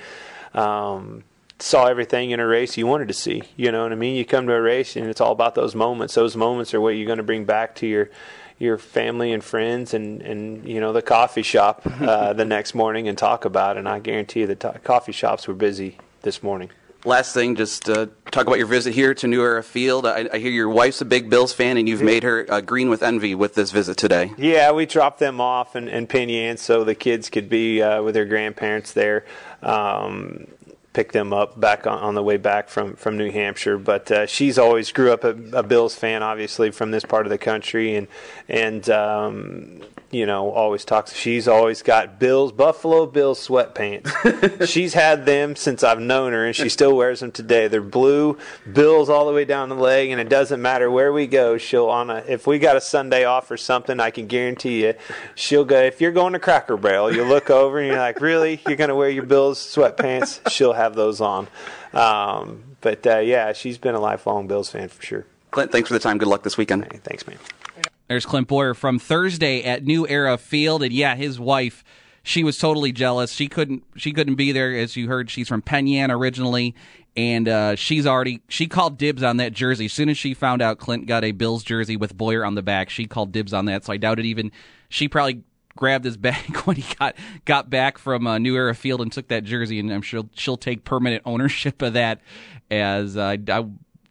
um, 0.54 1.26
saw 1.60 1.86
everything 1.88 2.32
in 2.32 2.40
a 2.40 2.48
race 2.48 2.78
you 2.78 2.88
wanted 2.88 3.08
to 3.10 3.14
see. 3.14 3.44
You 3.56 3.72
know 3.72 3.84
what 3.84 3.92
I 3.92 3.96
mean? 3.96 4.16
You 4.16 4.26
come 4.26 4.48
to 4.48 4.54
a 4.54 4.62
race, 4.62 4.96
and 4.96 5.08
it's 5.08 5.22
all 5.22 5.32
about 5.32 5.56
those 5.56 5.76
moments. 5.76 6.16
Those 6.16 6.36
moments 6.36 6.74
are 6.74 6.82
what 6.82 6.92
you're 6.92 7.06
going 7.06 7.18
to 7.18 7.24
bring 7.24 7.46
back 7.46 7.76
to 7.76 7.88
your 7.88 8.10
your 8.58 8.78
family 8.78 9.32
and 9.32 9.42
friends 9.42 9.94
and, 9.94 10.22
and 10.22 10.68
you 10.68 10.82
know 10.82 10.92
the 10.92 11.02
coffee 11.02 11.44
shop 11.44 11.82
uh, 12.02 12.34
the 12.34 12.44
next 12.44 12.76
morning 12.76 13.08
and 13.08 13.18
talk 13.18 13.46
about 13.46 13.78
it. 13.78 13.80
And 13.80 13.90
I 13.90 14.00
guarantee 14.00 14.42
you 14.42 14.48
the 14.48 14.80
coffee 14.84 15.14
shops 15.14 15.48
were 15.48 15.54
busy 15.54 15.98
this 16.22 16.44
morning 16.44 16.70
last 17.06 17.34
thing, 17.34 17.56
just 17.56 17.90
uh, 17.90 18.08
talk 18.32 18.48
about 18.48 18.58
your 18.58 18.68
visit 18.68 18.94
here 18.94 19.14
to 19.16 19.28
New 19.28 19.42
Era 19.42 19.64
Field. 19.64 20.06
I, 20.06 20.30
I, 20.32 20.38
hear 20.40 20.52
your 20.52 20.70
wife's 20.70 21.02
a 21.02 21.06
big 21.06 21.30
Bills 21.30 21.54
fan, 21.54 21.78
and 21.78 21.88
you've 21.88 22.02
made 22.02 22.24
her 22.24 22.46
uh, 22.50 22.62
green 22.62 22.90
with 22.90 23.04
envy 23.04 23.36
with 23.36 23.56
this 23.56 23.72
visit 23.72 23.98
today. 23.98 24.32
Yeah, 24.38 24.72
we 24.72 24.86
dropped 24.86 25.20
them 25.20 25.40
off 25.40 25.76
in, 25.76 25.88
in 25.88 26.08
Penn 26.08 26.30
Yan 26.30 26.58
so 26.58 26.84
the 26.84 26.96
kids 26.96 27.30
could 27.30 27.50
be 27.50 27.82
uh, 27.82 28.02
with 28.04 28.16
their 28.16 28.26
grandparents 28.26 28.94
there. 28.94 29.26
Um, 29.62 30.48
pick 30.94 31.12
them 31.12 31.34
up 31.34 31.60
back 31.60 31.86
on, 31.86 32.00
on, 32.00 32.16
the 32.16 32.24
way 32.24 32.38
back 32.38 32.68
from, 32.68 32.96
from 32.96 33.18
New 33.18 33.32
Hampshire. 33.32 33.78
But 33.78 34.12
uh, 34.12 34.26
she's 34.26 34.58
always 34.58 34.92
grew 34.92 35.12
up 35.12 35.24
a, 35.24 35.36
a, 35.54 35.64
Bills 35.64 35.96
fan, 35.96 36.24
obviously 36.24 36.72
from 36.72 36.92
this 36.92 37.06
part 37.06 37.26
of 37.26 37.30
the 37.30 37.38
country, 37.38 37.96
and 37.96 38.08
and 38.48 38.90
um, 38.90 39.82
you 40.12 40.26
know, 40.26 40.50
always 40.52 40.86
talks. 40.86 41.14
She's 41.14 41.48
always 41.48 41.84
got 41.84 42.20
Bills, 42.20 42.52
Buffalo 42.52 43.06
Bills 43.06 43.46
sweatpants. 43.48 44.68
she's 44.70 44.94
had 44.94 45.26
them 45.26 45.56
since 45.56 45.84
I've 45.84 46.00
known 46.00 46.34
her, 46.34 46.46
and 46.46 46.56
she 46.56 46.70
still 46.70 46.96
wears 46.96 47.20
them 47.20 47.32
today. 47.32 47.68
They're 47.68 47.82
blue, 47.82 48.38
Bills 48.72 49.10
all 49.10 49.28
the 49.28 49.34
way 49.34 49.46
down 49.46 49.70
the 49.70 49.76
leg, 49.76 50.10
and 50.10 50.20
it 50.20 50.30
doesn't 50.30 50.62
matter 50.62 50.90
where 50.90 51.14
we 51.14 51.28
go. 51.28 51.58
She'll 51.58 51.90
on 51.90 52.10
a 52.10 52.24
if 52.28 52.48
we 52.48 52.58
got 52.58 52.76
a 52.76 52.82
Sunday 52.82 53.24
off 53.26 53.52
or 53.52 53.58
something, 53.58 54.00
I 54.00 54.10
can 54.10 54.28
guarantee 54.28 54.84
you, 54.84 54.96
she'll 55.36 55.66
go. 55.66 55.80
If 55.80 56.02
you're 56.02 56.12
going 56.12 56.34
to 56.34 56.40
Cracker 56.40 56.78
Barrel, 56.78 57.14
you 57.14 57.24
look 57.24 57.50
over 57.50 57.78
and 57.78 57.88
you're 57.88 57.98
like, 57.98 58.20
really, 58.20 58.62
you're 58.68 58.78
going 58.78 58.90
to 58.90 58.96
wear 58.96 59.10
your 59.10 59.26
Bills 59.26 59.60
sweatpants? 59.60 60.50
She'll 60.50 60.74
have 60.80 60.96
those 60.96 61.22
on. 61.22 61.48
Um, 61.94 62.64
but 62.82 63.06
uh, 63.06 63.20
yeah, 63.20 63.54
she's 63.54 63.78
been 63.78 63.96
a 63.96 64.00
lifelong 64.00 64.48
Bills 64.48 64.70
fan 64.70 64.90
for 64.90 65.02
sure. 65.04 65.26
Clint, 65.52 65.72
thanks 65.72 65.88
for 65.88 65.94
the 65.94 66.00
time. 66.00 66.18
Good 66.18 66.28
luck 66.28 66.44
this 66.44 66.58
weekend. 66.58 66.86
Hey, 66.92 67.00
thanks, 67.04 67.26
man. 67.28 67.38
There's 68.08 68.26
Clint 68.26 68.48
Bowyer 68.48 68.74
from 68.74 68.98
Thursday 68.98 69.64
at 69.64 69.84
New 69.84 70.08
Era 70.08 70.38
Field, 70.38 70.82
and 70.82 70.92
yeah, 70.92 71.16
his 71.16 71.40
wife, 71.40 71.84
she 72.24 72.44
was 72.44 72.58
totally 72.58 72.92
jealous. 72.92 73.32
She 73.32 73.48
couldn't, 73.48 73.84
she 73.96 74.14
couldn't 74.14 74.36
be 74.36 74.52
there, 74.52 74.76
as 74.76 74.96
you 74.96 75.08
heard. 75.08 75.30
She's 75.30 75.48
from 75.48 75.62
Penn 75.62 75.86
Yan 75.86 76.10
originally, 76.10 76.74
and 77.16 77.48
uh, 77.48 77.76
she's 77.76 78.08
already 78.08 78.42
she 78.48 78.68
called 78.68 78.98
dibs 78.98 79.22
on 79.22 79.38
that 79.38 79.54
jersey. 79.54 79.86
As 79.86 79.94
soon 79.94 80.10
as 80.10 80.18
she 80.18 80.34
found 80.34 80.62
out 80.62 80.80
Clint 80.80 81.06
got 81.06 81.24
a 81.24 81.32
Bills 81.34 81.64
jersey 81.64 81.98
with 81.98 82.18
Bowyer 82.18 82.44
on 82.44 82.56
the 82.56 82.64
back, 82.64 82.90
she 82.90 83.06
called 83.06 83.32
dibs 83.32 83.54
on 83.54 83.66
that. 83.66 83.86
So 83.86 83.94
I 83.94 83.98
doubt 83.98 84.20
it 84.20 84.26
even. 84.26 84.52
She 84.90 85.08
probably 85.08 85.44
grabbed 85.80 86.04
his 86.04 86.18
bag 86.18 86.58
when 86.66 86.76
he 86.76 86.96
got 86.96 87.16
got 87.46 87.70
back 87.70 87.98
from 87.98 88.28
uh, 88.28 88.38
New 88.38 88.56
Era 88.56 88.76
Field 88.76 89.02
and 89.02 89.12
took 89.12 89.30
that 89.30 89.46
jersey, 89.46 89.80
and 89.80 89.92
I'm 89.92 90.02
sure 90.02 90.26
she'll 90.36 90.58
take 90.58 90.84
permanent 90.84 91.24
ownership 91.26 91.82
of 91.82 91.94
that. 91.94 92.22
As 92.70 93.18
uh, 93.18 93.38
I, 93.48 93.66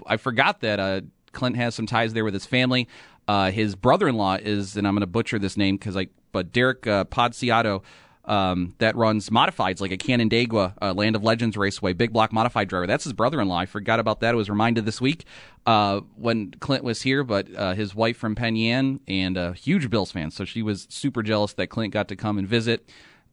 I 0.06 0.16
forgot 0.16 0.62
that 0.62 0.80
uh, 0.80 1.02
Clint 1.32 1.56
has 1.56 1.74
some 1.74 1.86
ties 1.86 2.14
there 2.14 2.24
with 2.24 2.34
his 2.34 2.46
family. 2.46 2.88
Uh, 3.28 3.50
his 3.50 3.76
brother-in-law 3.76 4.38
is, 4.40 4.76
and 4.76 4.88
I'm 4.88 4.94
going 4.94 5.02
to 5.02 5.06
butcher 5.06 5.38
this 5.38 5.56
name 5.56 5.76
because 5.76 5.94
like, 5.94 6.10
but 6.32 6.52
Derek 6.52 6.86
uh, 6.86 7.04
Podciato, 7.04 7.82
um, 8.28 8.74
that 8.78 8.94
runs 8.94 9.30
modifieds 9.30 9.80
like 9.80 9.90
a 9.90 9.96
Canandaigua 9.96 10.74
uh, 10.80 10.92
Land 10.92 11.16
of 11.16 11.24
Legends 11.24 11.56
Raceway, 11.56 11.94
big 11.94 12.12
block 12.12 12.32
modified 12.32 12.68
driver. 12.68 12.86
That's 12.86 13.04
his 13.04 13.14
brother-in-law. 13.14 13.58
I 13.58 13.66
forgot 13.66 13.98
about 13.98 14.20
that. 14.20 14.34
I 14.34 14.34
was 14.34 14.50
reminded 14.50 14.84
this 14.84 15.00
week 15.00 15.24
uh, 15.66 16.02
when 16.16 16.52
Clint 16.60 16.84
was 16.84 17.02
here, 17.02 17.24
but 17.24 17.48
uh, 17.56 17.74
his 17.74 17.94
wife 17.94 18.18
from 18.18 18.34
Penn 18.34 18.54
Yan 18.54 19.00
and 19.08 19.36
a 19.38 19.54
huge 19.54 19.88
Bills 19.88 20.12
fan, 20.12 20.30
so 20.30 20.44
she 20.44 20.62
was 20.62 20.86
super 20.90 21.22
jealous 21.22 21.54
that 21.54 21.68
Clint 21.68 21.92
got 21.92 22.08
to 22.08 22.16
come 22.16 22.38
and 22.38 22.46
visit. 22.46 22.88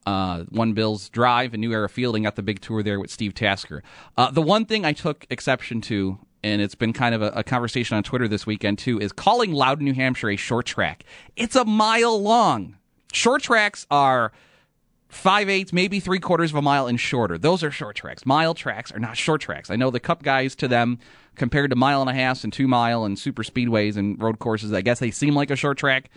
Uh, 0.05 0.43
one 0.49 0.73
Bills 0.73 1.09
Drive 1.09 1.53
and 1.53 1.61
New 1.61 1.73
Era 1.73 1.89
Field 1.89 2.15
and 2.15 2.23
got 2.23 2.35
the 2.35 2.43
big 2.43 2.61
tour 2.61 2.83
there 2.83 2.99
with 2.99 3.09
Steve 3.09 3.33
Tasker. 3.33 3.83
Uh, 4.15 4.29
the 4.31 4.41
one 4.41 4.65
thing 4.65 4.85
I 4.85 4.93
took 4.93 5.25
exception 5.29 5.81
to 5.81 6.19
and 6.43 6.61
it's 6.61 6.75
been 6.75 6.93
kind 6.93 7.15
of 7.15 7.23
a, 7.23 7.29
a, 7.29 7.43
conversation 7.43 7.97
on 7.97 8.03
Twitter 8.03 8.27
this 8.27 8.45
weekend 8.45 8.77
too, 8.77 8.99
is 8.99 9.11
calling 9.11 9.51
Loudon, 9.51 9.83
New 9.83 9.95
Hampshire 9.95 10.29
a 10.29 10.35
short 10.35 10.67
track. 10.67 11.03
It's 11.35 11.55
a 11.55 11.65
mile 11.65 12.21
long. 12.21 12.77
Short 13.11 13.41
tracks 13.41 13.87
are 13.89 14.31
five 15.07 15.49
eighths, 15.49 15.73
maybe 15.73 15.99
three 15.99 16.19
quarters 16.19 16.51
of 16.51 16.57
a 16.57 16.61
mile 16.61 16.87
and 16.87 16.99
shorter. 16.99 17.37
Those 17.37 17.63
are 17.63 17.71
short 17.71 17.95
tracks. 17.95 18.25
Mile 18.25 18.53
tracks 18.53 18.91
are 18.91 18.99
not 18.99 19.17
short 19.17 19.41
tracks. 19.41 19.69
I 19.69 19.75
know 19.75 19.91
the 19.91 19.99
Cup 19.99 20.23
guys 20.23 20.55
to 20.57 20.67
them 20.67 20.99
compared 21.35 21.69
to 21.69 21.75
mile 21.75 22.01
and 22.01 22.09
a 22.09 22.13
half 22.13 22.43
and 22.43 22.51
two 22.51 22.67
mile 22.67 23.05
and 23.05 23.17
super 23.17 23.43
speedways 23.43 23.97
and 23.97 24.21
road 24.21 24.39
courses. 24.39 24.73
I 24.73 24.81
guess 24.81 24.99
they 24.99 25.11
seem 25.11 25.35
like 25.35 25.51
a 25.51 25.55
short 25.55 25.77
track, 25.77 26.09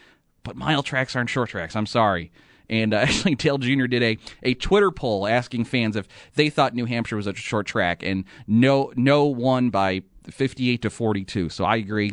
but 0.43 0.57
mile 0.57 0.83
tracks 0.83 1.15
aren't 1.17 1.31
short 1.31 1.51
tracks. 1.51 1.77
I'm 1.77 1.87
sorry. 1.87 2.31
And 2.71 2.93
uh, 2.93 2.97
actually, 2.99 3.35
Dale 3.35 3.59
Jr. 3.59 3.87
did 3.87 4.03
a, 4.03 4.19
a 4.43 4.55
Twitter 4.55 4.91
poll 4.91 5.27
asking 5.27 5.65
fans 5.65 5.97
if 5.97 6.09
they 6.35 6.51
thought 6.51 6.75
New 6.75 6.85
Hampshire 6.85 7.17
was 7.17 7.27
a 7.27 7.35
short 7.35 7.67
track, 7.67 8.03
and 8.03 8.25
no 8.47 8.93
no 8.97 9.25
one 9.25 9.71
by 9.71 10.03
58 10.31 10.83
to 10.83 10.91
42. 10.91 11.49
So 11.49 11.65
I 11.65 11.77
agree. 11.77 12.13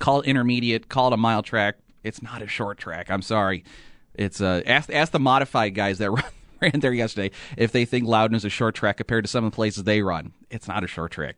Call 0.00 0.20
it 0.20 0.26
intermediate, 0.26 0.88
call 0.88 1.08
it 1.08 1.14
a 1.14 1.16
mile 1.16 1.42
track. 1.42 1.76
It's 2.02 2.22
not 2.22 2.42
a 2.42 2.46
short 2.46 2.78
track. 2.78 3.10
I'm 3.10 3.22
sorry. 3.22 3.64
It's 4.18 4.40
uh, 4.40 4.62
ask 4.66 4.92
ask 4.92 5.12
the 5.12 5.20
modified 5.20 5.74
guys 5.74 5.98
that 5.98 6.10
ran 6.60 6.80
there 6.80 6.92
yesterday 6.92 7.34
if 7.56 7.72
they 7.72 7.84
think 7.84 8.06
Loudon 8.06 8.34
is 8.34 8.44
a 8.44 8.50
short 8.50 8.74
track 8.74 8.98
compared 8.98 9.24
to 9.24 9.30
some 9.30 9.44
of 9.44 9.52
the 9.52 9.54
places 9.54 9.84
they 9.84 10.02
run. 10.02 10.32
It's 10.50 10.68
not 10.68 10.84
a 10.84 10.86
short 10.86 11.12
track. 11.12 11.36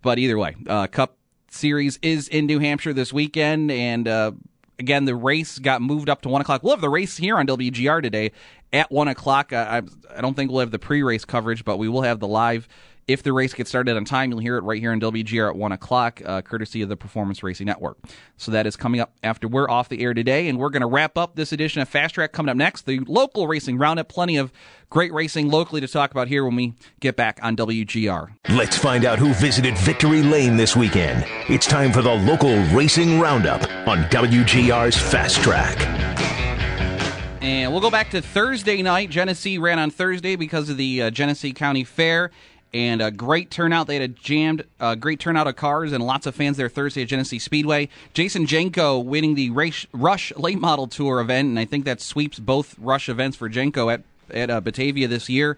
But 0.00 0.18
either 0.18 0.38
way, 0.38 0.56
uh, 0.66 0.86
Cup 0.86 1.16
Series 1.50 1.98
is 2.00 2.28
in 2.28 2.46
New 2.46 2.60
Hampshire 2.60 2.92
this 2.92 3.12
weekend, 3.12 3.70
and 3.70 4.08
uh, 4.08 4.32
again, 4.78 5.04
the 5.04 5.14
race 5.14 5.58
got 5.58 5.82
moved 5.82 6.08
up 6.08 6.22
to 6.22 6.28
one 6.28 6.40
o'clock. 6.40 6.62
We'll 6.62 6.72
have 6.74 6.80
the 6.80 6.88
race 6.88 7.16
here 7.16 7.36
on 7.36 7.46
WGR 7.46 8.00
today 8.00 8.32
at 8.72 8.90
one 8.90 9.08
o'clock. 9.08 9.52
I, 9.52 9.82
I 10.14 10.20
don't 10.20 10.34
think 10.34 10.50
we'll 10.50 10.60
have 10.60 10.70
the 10.70 10.78
pre-race 10.78 11.24
coverage, 11.24 11.64
but 11.64 11.78
we 11.78 11.88
will 11.88 12.02
have 12.02 12.20
the 12.20 12.28
live 12.28 12.68
if 13.10 13.24
the 13.24 13.32
race 13.32 13.52
gets 13.54 13.68
started 13.68 13.96
on 13.96 14.04
time, 14.04 14.30
you'll 14.30 14.38
hear 14.38 14.56
it 14.56 14.62
right 14.62 14.80
here 14.80 14.92
on 14.92 15.00
WGR 15.00 15.50
at 15.50 15.56
1 15.56 15.72
o'clock, 15.72 16.22
uh, 16.24 16.42
courtesy 16.42 16.82
of 16.82 16.88
the 16.88 16.96
Performance 16.96 17.42
Racing 17.42 17.66
Network. 17.66 17.98
So 18.36 18.52
that 18.52 18.66
is 18.66 18.76
coming 18.76 19.00
up 19.00 19.12
after 19.22 19.48
we're 19.48 19.68
off 19.68 19.88
the 19.88 20.00
air 20.02 20.14
today, 20.14 20.48
and 20.48 20.58
we're 20.58 20.70
going 20.70 20.82
to 20.82 20.86
wrap 20.86 21.18
up 21.18 21.34
this 21.34 21.52
edition 21.52 21.82
of 21.82 21.88
Fast 21.88 22.14
Track 22.14 22.32
coming 22.32 22.50
up 22.50 22.56
next. 22.56 22.86
The 22.86 23.00
local 23.00 23.48
racing 23.48 23.78
roundup, 23.78 24.08
plenty 24.08 24.36
of 24.36 24.52
great 24.90 25.12
racing 25.12 25.50
locally 25.50 25.80
to 25.80 25.88
talk 25.88 26.12
about 26.12 26.28
here 26.28 26.44
when 26.44 26.54
we 26.54 26.74
get 27.00 27.16
back 27.16 27.40
on 27.42 27.56
WGR. 27.56 28.34
Let's 28.50 28.78
find 28.78 29.04
out 29.04 29.18
who 29.18 29.34
visited 29.34 29.76
Victory 29.78 30.22
Lane 30.22 30.56
this 30.56 30.76
weekend. 30.76 31.24
It's 31.48 31.66
time 31.66 31.92
for 31.92 32.02
the 32.02 32.14
local 32.14 32.56
racing 32.68 33.18
roundup 33.18 33.62
on 33.88 34.04
WGR's 34.04 34.96
Fast 34.96 35.42
Track. 35.42 36.19
And 37.40 37.72
we'll 37.72 37.80
go 37.80 37.90
back 37.90 38.10
to 38.10 38.20
Thursday 38.20 38.82
night. 38.82 39.08
Genesee 39.08 39.56
ran 39.56 39.78
on 39.78 39.90
Thursday 39.90 40.36
because 40.36 40.68
of 40.68 40.76
the 40.76 41.02
uh, 41.02 41.10
Genesee 41.10 41.52
County 41.54 41.84
Fair 41.84 42.30
and 42.74 43.00
a 43.00 43.10
great 43.10 43.50
turnout. 43.50 43.86
They 43.86 43.94
had 43.94 44.02
a 44.02 44.08
jammed, 44.08 44.64
uh, 44.78 44.94
great 44.94 45.20
turnout 45.20 45.46
of 45.46 45.56
cars 45.56 45.92
and 45.92 46.04
lots 46.04 46.26
of 46.26 46.34
fans 46.34 46.58
there 46.58 46.68
Thursday 46.68 47.02
at 47.02 47.08
Genesee 47.08 47.38
Speedway. 47.38 47.88
Jason 48.12 48.46
Jenko 48.46 49.02
winning 49.02 49.36
the 49.36 49.48
race, 49.50 49.86
Rush 49.92 50.32
Late 50.36 50.60
Model 50.60 50.86
Tour 50.86 51.18
event, 51.20 51.48
and 51.48 51.58
I 51.58 51.64
think 51.64 51.86
that 51.86 52.02
sweeps 52.02 52.38
both 52.38 52.78
Rush 52.78 53.08
events 53.08 53.36
for 53.38 53.48
Jenko 53.48 53.92
at 53.92 54.02
at 54.32 54.50
uh, 54.50 54.60
Batavia 54.60 55.08
this 55.08 55.28
year. 55.28 55.56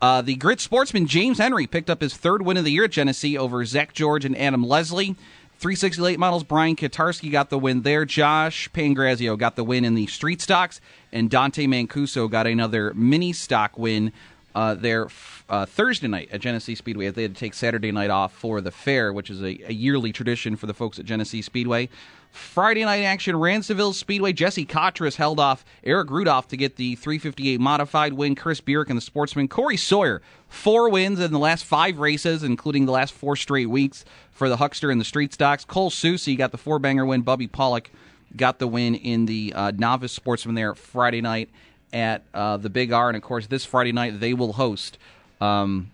Uh, 0.00 0.22
the 0.22 0.34
grit 0.36 0.60
sportsman 0.60 1.06
James 1.06 1.38
Henry 1.38 1.66
picked 1.66 1.90
up 1.90 2.00
his 2.00 2.16
third 2.16 2.42
win 2.42 2.56
of 2.56 2.64
the 2.64 2.72
year 2.72 2.84
at 2.84 2.92
Genesee 2.92 3.36
over 3.36 3.64
Zach 3.64 3.92
George 3.92 4.24
and 4.24 4.36
Adam 4.36 4.64
Leslie. 4.64 5.14
360 5.58 6.00
late 6.00 6.18
models, 6.20 6.44
Brian 6.44 6.76
Katarski 6.76 7.32
got 7.32 7.50
the 7.50 7.58
win 7.58 7.82
there. 7.82 8.04
Josh 8.04 8.70
Pangrazio 8.70 9.36
got 9.36 9.56
the 9.56 9.64
win 9.64 9.84
in 9.84 9.96
the 9.96 10.06
street 10.06 10.40
stocks, 10.40 10.80
and 11.12 11.28
Dante 11.28 11.66
Mancuso 11.66 12.30
got 12.30 12.46
another 12.46 12.94
mini 12.94 13.32
stock 13.32 13.76
win 13.76 14.12
uh, 14.54 14.74
there 14.74 15.08
uh, 15.48 15.66
Thursday 15.66 16.08
night 16.08 16.28
at 16.30 16.40
Genesee 16.40 16.74
Speedway. 16.74 17.10
They 17.10 17.22
had 17.22 17.34
to 17.34 17.40
take 17.40 17.54
Saturday 17.54 17.92
night 17.92 18.10
off 18.10 18.32
for 18.32 18.60
the 18.60 18.70
fair, 18.70 19.12
which 19.12 19.30
is 19.30 19.42
a, 19.42 19.58
a 19.68 19.72
yearly 19.72 20.12
tradition 20.12 20.56
for 20.56 20.66
the 20.66 20.74
folks 20.74 20.98
at 20.98 21.04
Genesee 21.04 21.42
Speedway. 21.42 21.88
Friday 22.30 22.84
night 22.84 23.02
action, 23.02 23.34
Ransomville 23.34 23.94
Speedway. 23.94 24.32
Jesse 24.32 24.66
Cotras 24.66 25.16
held 25.16 25.40
off 25.40 25.64
Eric 25.82 26.10
Rudolph 26.10 26.48
to 26.48 26.56
get 26.56 26.76
the 26.76 26.94
358 26.96 27.58
modified 27.58 28.12
win. 28.12 28.34
Chris 28.34 28.60
Burek 28.60 28.88
and 28.90 28.96
the 28.96 29.02
sportsman. 29.02 29.48
Corey 29.48 29.78
Sawyer, 29.78 30.20
four 30.48 30.90
wins 30.90 31.18
in 31.20 31.32
the 31.32 31.38
last 31.38 31.64
five 31.64 31.98
races, 31.98 32.42
including 32.42 32.84
the 32.84 32.92
last 32.92 33.14
four 33.14 33.34
straight 33.34 33.70
weeks 33.70 34.04
for 34.30 34.48
the 34.48 34.58
Huckster 34.58 34.90
and 34.90 35.00
the 35.00 35.04
Street 35.04 35.32
Stocks. 35.32 35.64
Cole 35.64 35.90
Susie 35.90 36.36
got 36.36 36.52
the 36.52 36.58
four 36.58 36.78
banger 36.78 37.06
win. 37.06 37.22
Bubby 37.22 37.46
Pollock 37.46 37.90
got 38.36 38.58
the 38.58 38.68
win 38.68 38.94
in 38.94 39.24
the 39.24 39.52
uh, 39.54 39.72
novice 39.74 40.12
sportsman 40.12 40.54
there 40.54 40.74
Friday 40.74 41.22
night 41.22 41.48
at 41.92 42.22
uh, 42.34 42.58
the 42.58 42.68
Big 42.68 42.92
R, 42.92 43.08
and 43.08 43.16
of 43.16 43.22
course 43.22 43.46
this 43.46 43.64
Friday 43.64 43.92
night 43.92 44.20
they 44.20 44.34
will 44.34 44.52
host 44.54 44.98
um, 45.40 45.90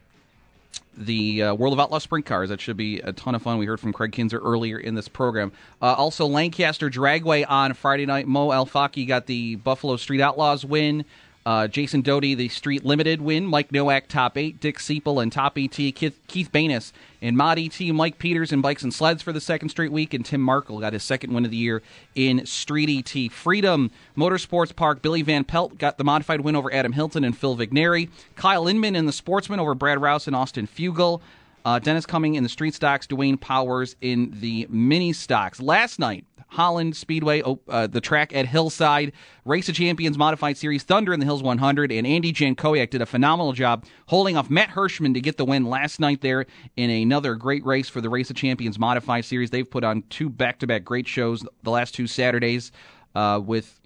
the 0.97 1.42
uh, 1.42 1.55
World 1.55 1.72
of 1.72 1.80
Outlaw 1.80 1.99
Sprint 1.99 2.26
Cars. 2.26 2.49
That 2.49 2.61
should 2.61 2.76
be 2.76 3.01
a 3.01 3.12
ton 3.12 3.34
of 3.34 3.42
fun. 3.42 3.59
We 3.59 3.66
heard 3.66 3.80
from 3.80 3.92
Kraig 3.92 4.12
Kinser 4.12 4.40
earlier 4.42 4.78
in 4.78 4.95
this 4.95 5.09
program. 5.09 5.53
Uh, 5.82 5.95
also, 5.95 6.26
Lancaster 6.26 6.88
Dragway 6.88 7.45
on 7.49 7.74
Friday 7.74 8.07
night. 8.07 8.26
Mo 8.26 8.49
Alfaki 8.49 9.07
got 9.07 9.26
the 9.26 9.57
Buffalo 9.57 9.97
Street 9.97 10.20
Outlaws 10.20 10.64
win. 10.64 11.05
Uh, 11.47 11.68
Jason 11.68 12.01
Doty, 12.01 12.34
the 12.34 12.49
Street 12.49 12.86
Limited 12.86 13.20
win. 13.20 13.45
Mike 13.45 13.70
Nowak, 13.70 14.09
top 14.09 14.38
eight. 14.38 14.61
Dick 14.61 14.78
Seepel 14.78 15.22
and 15.22 15.30
top 15.30 15.59
ET. 15.59 15.68
Keith, 15.68 16.18
Keith 16.26 16.51
in 16.55 17.36
Mod 17.36 17.59
ET. 17.59 17.78
Mike 17.80 18.18
Peters 18.18 18.51
in 18.51 18.62
Bikes 18.62 18.82
and 18.82 18.95
Sleds 18.95 19.22
for 19.22 19.32
the 19.32 19.42
second 19.42 19.68
straight 19.68 19.92
week. 19.92 20.14
And 20.14 20.24
Tim 20.24 20.40
Markle 20.40 20.80
got 20.80 20.95
his 20.95 21.03
second 21.03 21.34
win 21.34 21.45
of 21.45 21.51
the 21.51 21.57
year 21.59 21.82
in 22.14 22.47
Street 22.47 22.88
ET. 22.88 23.30
Freedom 23.30 23.90
Motorsports 24.16 24.74
Park. 24.74 25.03
Billy 25.03 25.20
Van 25.20 25.45
Pelt 25.45 25.76
got 25.76 25.99
the 25.99 26.05
modified 26.05 26.40
win 26.40 26.57
over 26.57 26.72
Adam 26.72 26.92
Hilton 26.92 27.24
and 27.24 27.36
Phil 27.36 27.57
Vigneri. 27.57 28.09
Kyle 28.36 28.66
Inman 28.66 28.97
in 28.97 29.05
the 29.05 29.12
Sportsman 29.12 29.61
over 29.61 29.74
Brad 29.74 30.01
Rouse 30.01 30.26
and 30.26 30.34
Austin 30.34 30.66
Fugel. 30.66 31.20
Uh, 31.65 31.79
Dennis 31.79 32.05
Cumming 32.05 32.35
in 32.35 32.43
the 32.43 32.49
street 32.49 32.75
stocks, 32.75 33.07
Dwayne 33.07 33.41
Powers 33.41 33.97
in 34.01 34.31
the 34.41 34.67
mini 34.69 35.12
stocks. 35.12 35.61
Last 35.61 35.99
night, 35.99 36.27
Holland 36.49 36.95
Speedway, 36.95 37.43
oh, 37.43 37.59
uh, 37.69 37.87
the 37.87 38.01
track 38.01 38.35
at 38.35 38.47
Hillside, 38.47 39.12
Race 39.45 39.69
of 39.69 39.75
Champions 39.75 40.17
Modified 40.17 40.57
Series, 40.57 40.85
Thunder 40.85 41.12
in 41.12 41.21
the 41.21 41.27
Hills 41.27 41.43
100, 41.43 41.91
and 41.91 42.07
Andy 42.07 42.33
Jankowiak 42.33 42.91
did 42.91 43.03
a 43.03 43.07
phenomenal 43.07 43.53
job 43.53 43.85
holding 44.07 44.37
off 44.37 44.51
Matt 44.51 44.69
Hirschman 44.69 45.15
to 45.15 45.21
get 45.21 45.37
the 45.37 45.45
win 45.45 45.65
last 45.65 45.99
night 45.99 46.21
there 46.21 46.47
in 46.77 46.91
another 46.91 47.35
great 47.35 47.65
race 47.65 47.89
for 47.89 48.01
the 48.01 48.09
Race 48.09 48.31
of 48.31 48.37
Champions 48.37 48.79
Modified 48.79 49.25
Series. 49.25 49.51
They've 49.51 49.69
put 49.69 49.85
on 49.85 50.05
two 50.11 50.29
back-to-back 50.29 50.85
great 50.85 51.09
shows 51.09 51.45
the 51.62 51.71
last 51.71 51.95
two 51.95 52.07
Saturdays 52.07 52.71
uh, 53.15 53.41
with 53.45 53.81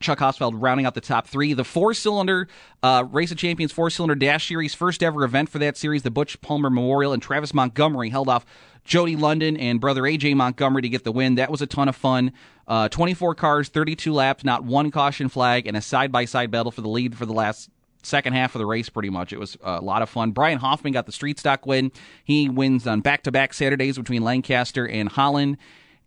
Chuck 0.00 0.18
Hossfeld 0.18 0.54
rounding 0.56 0.86
out 0.86 0.94
the 0.94 1.00
top 1.00 1.26
three. 1.26 1.52
The 1.52 1.64
four 1.64 1.94
cylinder 1.94 2.48
uh, 2.82 3.04
Race 3.10 3.30
of 3.30 3.38
Champions 3.38 3.72
four 3.72 3.90
cylinder 3.90 4.14
Dash 4.14 4.48
Series, 4.48 4.74
first 4.74 5.02
ever 5.02 5.24
event 5.24 5.48
for 5.48 5.58
that 5.58 5.76
series, 5.76 6.02
the 6.02 6.10
Butch 6.10 6.40
Palmer 6.40 6.70
Memorial, 6.70 7.12
and 7.12 7.22
Travis 7.22 7.54
Montgomery 7.54 8.10
held 8.10 8.28
off 8.28 8.44
Jody 8.84 9.16
London 9.16 9.56
and 9.56 9.80
brother 9.80 10.02
AJ 10.02 10.36
Montgomery 10.36 10.82
to 10.82 10.88
get 10.88 11.04
the 11.04 11.12
win. 11.12 11.36
That 11.36 11.50
was 11.50 11.62
a 11.62 11.66
ton 11.66 11.88
of 11.88 11.96
fun. 11.96 12.32
Uh, 12.66 12.88
24 12.88 13.34
cars, 13.34 13.68
32 13.68 14.12
laps, 14.12 14.44
not 14.44 14.64
one 14.64 14.90
caution 14.90 15.28
flag, 15.28 15.66
and 15.66 15.76
a 15.76 15.80
side 15.80 16.12
by 16.12 16.24
side 16.24 16.50
battle 16.50 16.70
for 16.70 16.80
the 16.80 16.88
lead 16.88 17.16
for 17.16 17.26
the 17.26 17.32
last 17.32 17.70
second 18.02 18.34
half 18.34 18.54
of 18.54 18.58
the 18.58 18.66
race 18.66 18.88
pretty 18.88 19.10
much. 19.10 19.32
It 19.32 19.38
was 19.38 19.56
a 19.62 19.80
lot 19.80 20.02
of 20.02 20.10
fun. 20.10 20.32
Brian 20.32 20.58
Hoffman 20.58 20.92
got 20.92 21.06
the 21.06 21.12
street 21.12 21.38
stock 21.38 21.66
win. 21.66 21.90
He 22.22 22.48
wins 22.48 22.86
on 22.86 23.00
back 23.00 23.22
to 23.22 23.32
back 23.32 23.54
Saturdays 23.54 23.96
between 23.96 24.22
Lancaster 24.22 24.86
and 24.86 25.08
Holland 25.08 25.56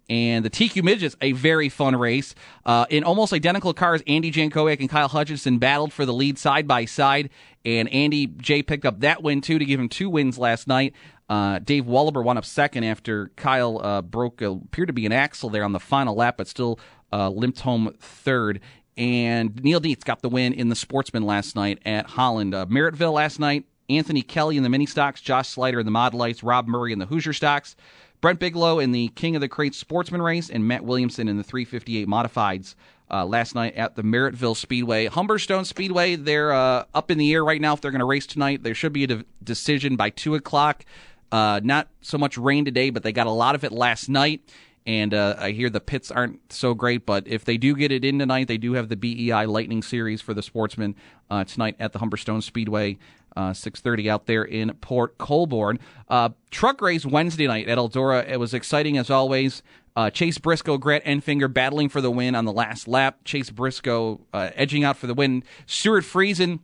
and 0.10 0.46
the 0.46 0.50
TQ 0.50 0.84
Midgets, 0.84 1.16
a 1.22 1.34
very 1.34 1.70
fun 1.70 1.96
race. 1.96 2.34
Uh, 2.66 2.86
in 2.90 3.04
almost 3.04 3.34
identical 3.34 3.74
cars, 3.74 4.02
Andy 4.08 4.32
Jankowiak 4.32 4.80
and 4.80 4.90
Kyle 4.90 5.08
Hutchinson 5.08 5.58
battled 5.58 5.92
for 5.92 6.06
the 6.06 6.14
lead 6.14 6.38
side 6.38 6.68
by 6.68 6.86
side, 6.86 7.30
and 7.66 7.90
Andy 7.90 8.28
J 8.28 8.64
picked 8.64 8.86
up 8.86 9.02
that 9.02 9.22
win 9.22 9.42
too 9.42 9.60
to 9.60 9.66
give 9.66 9.80
him 9.80 9.90
two 9.90 10.10
wins 10.10 10.38
last 10.38 10.68
night. 10.68 10.94
Uh, 11.30 11.60
Dave 11.60 11.86
Wallaber 11.86 12.24
won 12.24 12.38
up 12.38 12.46
second 12.46 12.86
after 12.86 13.32
Kyle 13.36 13.82
uh, 13.84 14.02
broke 14.02 14.42
appeared 14.42 14.88
to 14.88 14.94
be 14.94 15.06
an 15.06 15.12
axle 15.12 15.50
there 15.50 15.64
on 15.64 15.74
the 15.74 15.80
final 15.80 16.16
lap, 16.16 16.36
but 16.38 16.48
still 16.48 16.80
uh, 17.12 17.30
limped 17.30 17.60
home 17.60 17.94
third. 18.00 18.62
And 18.96 19.62
Neil 19.64 19.80
Dietz 19.80 20.04
got 20.04 20.22
the 20.22 20.30
win 20.30 20.54
in 20.54 20.70
the 20.70 20.76
Sportsman 20.76 21.24
last 21.24 21.56
night 21.56 21.80
at 21.86 22.08
Holland. 22.08 22.56
Uh, 22.56 22.66
Merrittville 22.66 23.14
last 23.14 23.40
night. 23.40 23.66
Anthony 23.90 24.22
Kelly 24.22 24.58
in 24.58 24.64
the 24.64 24.70
mini 24.70 24.86
stocks, 24.86 25.22
Josh 25.22 25.48
Slider 25.48 25.80
in 25.80 25.86
the 25.86 25.92
mod 25.92 26.14
lights, 26.14 26.44
Rob 26.44 26.68
Murray 26.68 26.92
in 26.92 27.00
the 27.00 27.06
Hoosier 27.06 27.32
stocks. 27.32 27.76
Brent 28.22 28.40
Bigelow 28.40 28.80
in 28.80 28.92
the 28.92 29.10
King 29.10 29.36
of 29.36 29.42
the 29.42 29.48
Crates 29.48 29.78
Sportsman 29.78 30.22
race, 30.22 30.50
and 30.50 30.68
Matt 30.68 30.84
Williamson 30.84 31.28
in 31.28 31.38
the 31.38 31.44
358 31.44 32.08
Modifieds 32.08 32.76
uh, 33.12 33.26
last 33.26 33.56
night 33.56 33.76
at 33.76 33.96
the 33.96 34.02
Merrittville 34.02 34.56
Speedway. 34.56 35.08
Humberstone 35.08 35.66
Speedway, 35.66 36.16
they're 36.16 36.52
uh, 36.52 36.86
up 36.94 37.12
in 37.12 37.18
the 37.18 37.32
air 37.34 37.44
right 37.46 37.62
now 37.62 37.74
if 37.74 37.82
they're 37.82 37.92
going 37.92 38.00
to 38.00 38.06
race 38.06 38.26
tonight. 38.26 38.64
There 38.64 38.76
should 38.76 38.94
be 38.94 39.04
a 39.04 39.08
de- 39.08 39.26
decision 39.44 39.96
by 39.96 40.10
2 40.10 40.36
o'clock. 40.36 40.84
Uh, 41.32 41.60
not 41.64 41.90
so 42.02 42.18
much 42.18 42.38
rain 42.38 42.66
today, 42.66 42.90
but 42.90 43.04
they 43.04 43.12
got 43.12 43.28
a 43.28 43.32
lot 43.32 43.54
of 43.54 43.64
it 43.64 43.72
last 43.72 44.10
night. 44.10 44.42
And 44.88 45.14
uh, 45.14 45.36
I 45.38 45.52
hear 45.52 45.70
the 45.70 45.82
pits 45.82 46.12
aren't 46.12 46.54
so 46.54 46.74
great, 46.74 47.06
but 47.06 47.28
if 47.28 47.44
they 47.44 47.58
do 47.58 47.76
get 47.76 47.92
it 47.92 48.06
in 48.06 48.20
tonight, 48.20 48.48
they 48.48 48.58
do 48.58 48.74
have 48.74 48.88
the 48.88 48.96
BEI 48.96 49.46
Lightning 49.46 49.84
Series 49.84 50.22
for 50.22 50.34
the 50.34 50.42
sportsmen 50.42 50.96
uh, 51.30 51.44
tonight 51.44 51.76
at 51.78 51.92
the 51.92 52.00
Humberstone 52.00 52.42
Speedway 52.42 52.98
uh, 53.36 53.52
6.30 53.52 54.10
out 54.10 54.28
there 54.28 54.44
in 54.44 54.74
Port 54.80 55.18
Colborne. 55.18 55.78
Uh, 56.08 56.30
truck 56.52 56.82
race 56.82 57.06
Wednesday 57.06 57.48
night 57.48 57.68
at 57.68 57.78
Eldora. 57.78 58.28
It 58.30 58.40
was 58.40 58.54
exciting 58.54 58.98
as 58.98 59.10
always. 59.10 59.62
Uh, 59.98 60.10
Chase 60.10 60.38
Briscoe, 60.38 60.78
Grant 60.78 61.04
Enfinger 61.04 61.52
battling 61.52 61.90
for 61.90 62.00
the 62.00 62.10
win 62.10 62.34
on 62.34 62.46
the 62.46 62.54
last 62.54 62.88
lap. 62.88 63.20
Chase 63.26 63.50
Briscoe 63.50 64.22
uh, 64.34 64.52
edging 64.56 64.86
out 64.86 64.96
for 64.96 65.08
the 65.08 65.14
win. 65.14 65.44
Stewart 65.66 66.06
Friesen, 66.06 66.60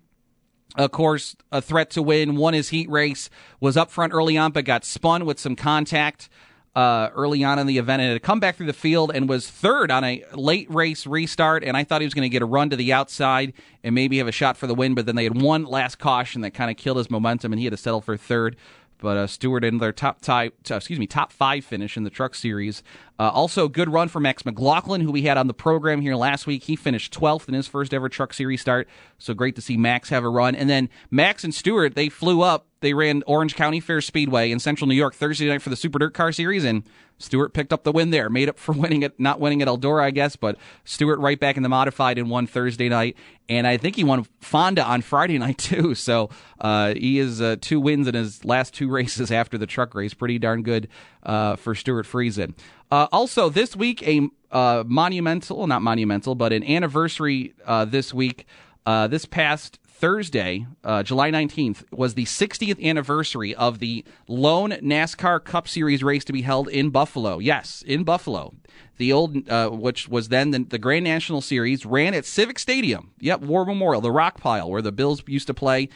of 0.77 0.91
course, 0.91 1.35
a 1.51 1.61
threat 1.61 1.89
to 1.91 2.01
win. 2.01 2.37
Won 2.37 2.53
his 2.53 2.69
heat 2.69 2.89
race. 2.89 3.29
Was 3.59 3.75
up 3.75 3.91
front 3.91 4.13
early 4.13 4.37
on, 4.37 4.53
but 4.53 4.63
got 4.63 4.85
spun 4.85 5.25
with 5.25 5.39
some 5.39 5.57
contact 5.57 6.29
uh, 6.75 7.09
early 7.13 7.43
on 7.43 7.59
in 7.59 7.67
the 7.67 7.77
event 7.77 8.01
and 8.01 8.11
had 8.11 8.23
come 8.23 8.39
back 8.39 8.55
through 8.55 8.65
the 8.65 8.73
field 8.73 9.11
and 9.13 9.29
was 9.29 9.49
third 9.49 9.91
on 9.91 10.03
a 10.03 10.23
late 10.33 10.69
race 10.73 11.05
restart. 11.05 11.63
And 11.63 11.77
I 11.77 11.83
thought 11.83 12.01
he 12.01 12.05
was 12.05 12.13
going 12.13 12.23
to 12.23 12.29
get 12.29 12.41
a 12.41 12.45
run 12.45 12.69
to 12.71 12.75
the 12.75 12.91
outside 12.91 13.53
and 13.83 13.93
maybe 13.93 14.17
have 14.17 14.27
a 14.27 14.31
shot 14.31 14.57
for 14.57 14.65
the 14.65 14.73
win, 14.73 14.95
but 14.95 15.05
then 15.05 15.15
they 15.15 15.23
had 15.23 15.39
one 15.39 15.65
last 15.65 15.99
caution 15.99 16.41
that 16.41 16.51
kind 16.51 16.71
of 16.71 16.77
killed 16.77 16.97
his 16.97 17.11
momentum, 17.11 17.51
and 17.51 17.59
he 17.59 17.65
had 17.65 17.71
to 17.71 17.77
settle 17.77 18.01
for 18.01 18.17
third. 18.17 18.55
But 19.03 19.17
uh, 19.17 19.27
Stewart 19.27 19.65
their 19.79 19.91
top 19.91 20.21
tie, 20.21 20.51
excuse 20.69 20.97
me, 20.97 21.07
top 21.07 21.33
five 21.33 21.65
finish 21.65 21.97
in 21.97 22.05
the 22.05 22.09
Truck 22.09 22.33
Series. 22.33 22.83
Uh, 23.19 23.29
also, 23.29 23.67
good 23.67 23.89
run 23.89 24.07
for 24.07 24.21
Max 24.21 24.45
McLaughlin, 24.45 25.01
who 25.01 25.11
we 25.11 25.23
had 25.23 25.37
on 25.37 25.47
the 25.47 25.53
program 25.53 25.99
here 25.99 26.15
last 26.15 26.47
week. 26.47 26.63
He 26.63 26.77
finished 26.77 27.13
12th 27.13 27.49
in 27.49 27.53
his 27.53 27.67
first 27.67 27.93
ever 27.93 28.07
Truck 28.07 28.33
Series 28.33 28.61
start. 28.61 28.87
So 29.17 29.33
great 29.33 29.55
to 29.57 29.61
see 29.61 29.75
Max 29.75 30.07
have 30.07 30.23
a 30.23 30.29
run. 30.29 30.55
And 30.55 30.69
then 30.69 30.87
Max 31.11 31.43
and 31.43 31.53
Stewart, 31.53 31.95
they 31.95 32.07
flew 32.07 32.43
up. 32.43 32.67
They 32.79 32.93
ran 32.93 33.23
Orange 33.27 33.55
County 33.55 33.81
Fair 33.81 33.99
Speedway 33.99 34.51
in 34.51 34.59
Central 34.59 34.87
New 34.87 34.95
York 34.95 35.15
Thursday 35.15 35.49
night 35.49 35.61
for 35.61 35.69
the 35.69 35.75
Super 35.75 35.99
Dirt 35.99 36.13
Car 36.13 36.31
Series, 36.31 36.63
and 36.63 36.83
Stewart 37.17 37.53
picked 37.53 37.71
up 37.71 37.83
the 37.83 37.91
win 37.91 38.09
there. 38.09 38.29
Made 38.29 38.49
up 38.49 38.59
for 38.59 38.71
winning 38.77 39.03
it, 39.03 39.19
not 39.19 39.39
winning 39.39 39.61
at 39.61 39.67
Eldora, 39.67 40.03
I 40.03 40.11
guess, 40.11 40.35
but 40.35 40.57
Stewart 40.83 41.19
right 41.19 41.39
back 41.39 41.57
in 41.57 41.63
the 41.63 41.69
modified 41.69 42.17
and 42.17 42.29
won 42.29 42.47
Thursday 42.47 42.89
night. 42.89 43.17
And 43.49 43.67
I 43.67 43.77
think 43.77 43.95
he 43.95 44.03
won 44.03 44.25
Fonda 44.41 44.83
on 44.83 45.01
Friday 45.01 45.37
night, 45.39 45.57
too. 45.57 45.95
So 45.95 46.29
uh, 46.59 46.93
he 46.95 47.19
is 47.19 47.41
uh, 47.41 47.57
two 47.59 47.79
wins 47.79 48.07
in 48.07 48.15
his 48.15 48.43
last 48.45 48.73
two 48.73 48.89
races 48.91 49.31
after 49.31 49.57
the 49.57 49.67
truck 49.67 49.95
race. 49.95 50.13
Pretty 50.13 50.39
darn 50.39 50.63
good 50.63 50.87
uh, 51.23 51.55
for 51.55 51.75
Stewart 51.75 52.05
Friesen. 52.05 52.53
Uh, 52.91 53.07
also, 53.11 53.49
this 53.49 53.75
week, 53.75 54.03
a 54.03 54.29
uh, 54.51 54.83
monumental, 54.85 55.65
not 55.65 55.81
monumental, 55.81 56.35
but 56.35 56.53
an 56.53 56.63
anniversary 56.63 57.53
uh, 57.65 57.85
this 57.85 58.13
week. 58.13 58.45
this 58.85 59.25
past 59.25 59.79
Thursday, 60.03 60.67
uh, 60.83 61.01
July 61.01 61.31
19th, 61.31 61.85
was 61.93 62.15
the 62.15 62.25
60th 62.25 62.83
anniversary 62.83 63.55
of 63.55 63.79
the 63.79 64.03
lone 64.27 64.71
NASCAR 64.71 65.41
Cup 65.41 65.65
Series 65.65 66.03
race 66.03 66.25
to 66.25 66.33
be 66.33 66.41
held 66.41 66.67
in 66.67 66.89
Buffalo. 66.89 67.39
Yes, 67.39 67.85
in 67.87 68.03
Buffalo. 68.03 68.53
The 68.97 69.13
old, 69.13 69.47
uh, 69.47 69.69
which 69.69 70.09
was 70.09 70.27
then 70.27 70.51
the, 70.51 70.59
the, 70.59 70.77
Grand 70.77 71.05
National 71.05 71.39
Series, 71.39 71.85
ran 71.85 72.13
at 72.13 72.25
Civic 72.25 72.59
Stadium. 72.59 73.11
Yep, 73.21 73.43
War 73.43 73.63
Memorial, 73.63 74.01
the 74.01 74.11
rock 74.11 74.41
pile 74.41 74.69
where 74.69 74.81
the 74.81 74.91
Bills 74.91 75.23
used 75.25 75.47
to 75.47 75.53
play. 75.53 75.87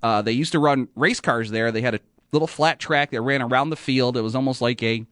Uh, 0.00 0.22
they 0.22 0.30
used 0.30 0.52
to 0.52 0.60
run 0.60 0.86
race 0.94 1.18
cars 1.18 1.50
there. 1.50 1.72
They 1.72 1.82
had 1.82 1.96
a 1.96 2.00
little 2.30 2.46
flat 2.46 2.78
track 2.78 3.10
that 3.10 3.20
ran 3.20 3.42
around 3.42 3.70
the 3.70 3.76
field. 3.76 4.16
It 4.16 4.20
was 4.20 4.36
almost 4.36 4.62
like 4.62 4.80
a 4.84 5.04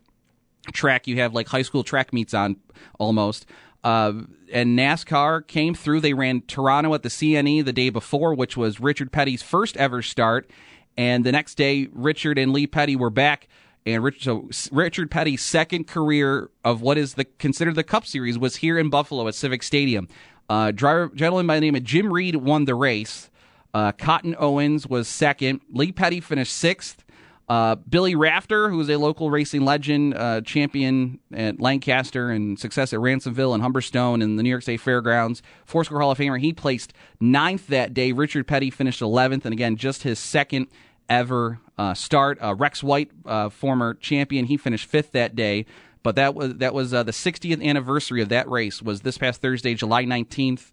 track 0.72 1.08
you 1.08 1.16
have 1.16 1.34
like 1.34 1.48
high 1.48 1.62
school 1.62 1.82
track 1.82 2.12
meets 2.12 2.32
on 2.32 2.54
almost. 3.00 3.46
Uh, 3.84 4.22
and 4.50 4.78
NASCAR 4.78 5.46
came 5.46 5.74
through. 5.74 6.00
They 6.00 6.14
ran 6.14 6.40
Toronto 6.42 6.94
at 6.94 7.02
the 7.02 7.10
CNE 7.10 7.64
the 7.64 7.72
day 7.72 7.90
before, 7.90 8.34
which 8.34 8.56
was 8.56 8.80
Richard 8.80 9.12
Petty's 9.12 9.42
first 9.42 9.76
ever 9.76 10.00
start. 10.00 10.50
And 10.96 11.24
the 11.24 11.32
next 11.32 11.56
day, 11.56 11.88
Richard 11.92 12.38
and 12.38 12.52
Lee 12.52 12.66
Petty 12.66 12.96
were 12.96 13.10
back. 13.10 13.46
And 13.86 14.02
Rich, 14.02 14.24
so 14.24 14.48
Richard 14.72 15.10
Petty's 15.10 15.42
second 15.42 15.86
career 15.86 16.50
of 16.64 16.80
what 16.80 16.96
is 16.96 17.14
the 17.14 17.24
considered 17.24 17.74
the 17.74 17.84
Cup 17.84 18.06
Series 18.06 18.38
was 18.38 18.56
here 18.56 18.78
in 18.78 18.88
Buffalo 18.88 19.28
at 19.28 19.34
Civic 19.34 19.62
Stadium. 19.62 20.08
Uh, 20.48 20.70
driver, 20.70 21.10
gentleman 21.14 21.46
by 21.46 21.56
the 21.56 21.60
name 21.60 21.74
of 21.74 21.84
Jim 21.84 22.10
Reed 22.10 22.36
won 22.36 22.64
the 22.64 22.74
race. 22.74 23.30
Uh, 23.74 23.92
Cotton 23.92 24.34
Owens 24.38 24.86
was 24.86 25.08
second. 25.08 25.60
Lee 25.70 25.92
Petty 25.92 26.20
finished 26.20 26.54
sixth. 26.54 27.03
Uh, 27.48 27.74
Billy 27.74 28.14
Rafter, 28.14 28.70
who 28.70 28.80
is 28.80 28.88
a 28.88 28.96
local 28.96 29.30
racing 29.30 29.64
legend, 29.64 30.14
uh, 30.14 30.40
champion 30.40 31.18
at 31.32 31.60
Lancaster 31.60 32.30
and 32.30 32.58
success 32.58 32.92
at 32.92 33.00
Ransomville 33.00 33.54
and 33.54 33.62
Humberstone 33.62 34.22
and 34.22 34.38
the 34.38 34.42
New 34.42 34.48
York 34.48 34.62
State 34.62 34.80
Fairgrounds, 34.80 35.42
four 35.66 35.84
score 35.84 36.00
Hall 36.00 36.10
of 36.10 36.18
Famer. 36.18 36.40
He 36.40 36.52
placed 36.54 36.94
ninth 37.20 37.66
that 37.66 37.92
day. 37.92 38.12
Richard 38.12 38.46
Petty 38.46 38.70
finished 38.70 39.02
11th, 39.02 39.44
and 39.44 39.52
again, 39.52 39.76
just 39.76 40.04
his 40.04 40.18
second 40.18 40.68
ever 41.08 41.60
uh, 41.76 41.92
start. 41.92 42.38
Uh, 42.42 42.54
Rex 42.54 42.82
White, 42.82 43.10
uh, 43.26 43.50
former 43.50 43.92
champion, 43.94 44.46
he 44.46 44.56
finished 44.56 44.88
fifth 44.88 45.12
that 45.12 45.36
day. 45.36 45.66
But 46.02 46.16
that 46.16 46.34
was 46.34 46.56
that 46.56 46.74
was 46.74 46.92
uh, 46.92 47.02
the 47.02 47.12
60th 47.12 47.64
anniversary 47.64 48.20
of 48.20 48.28
that 48.28 48.48
race. 48.48 48.82
Was 48.82 49.00
this 49.00 49.16
past 49.16 49.40
Thursday, 49.40 49.74
July 49.74 50.04
19th, 50.04 50.70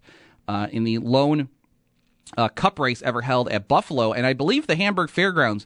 in 0.71 0.83
the 0.83 0.97
lone 0.97 1.47
uh, 2.37 2.49
cup 2.49 2.79
race 2.79 3.01
ever 3.01 3.21
held 3.21 3.49
at 3.49 3.67
Buffalo, 3.67 4.13
and 4.13 4.25
I 4.25 4.33
believe 4.33 4.67
the 4.67 4.75
Hamburg 4.75 5.09
Fairgrounds 5.09 5.65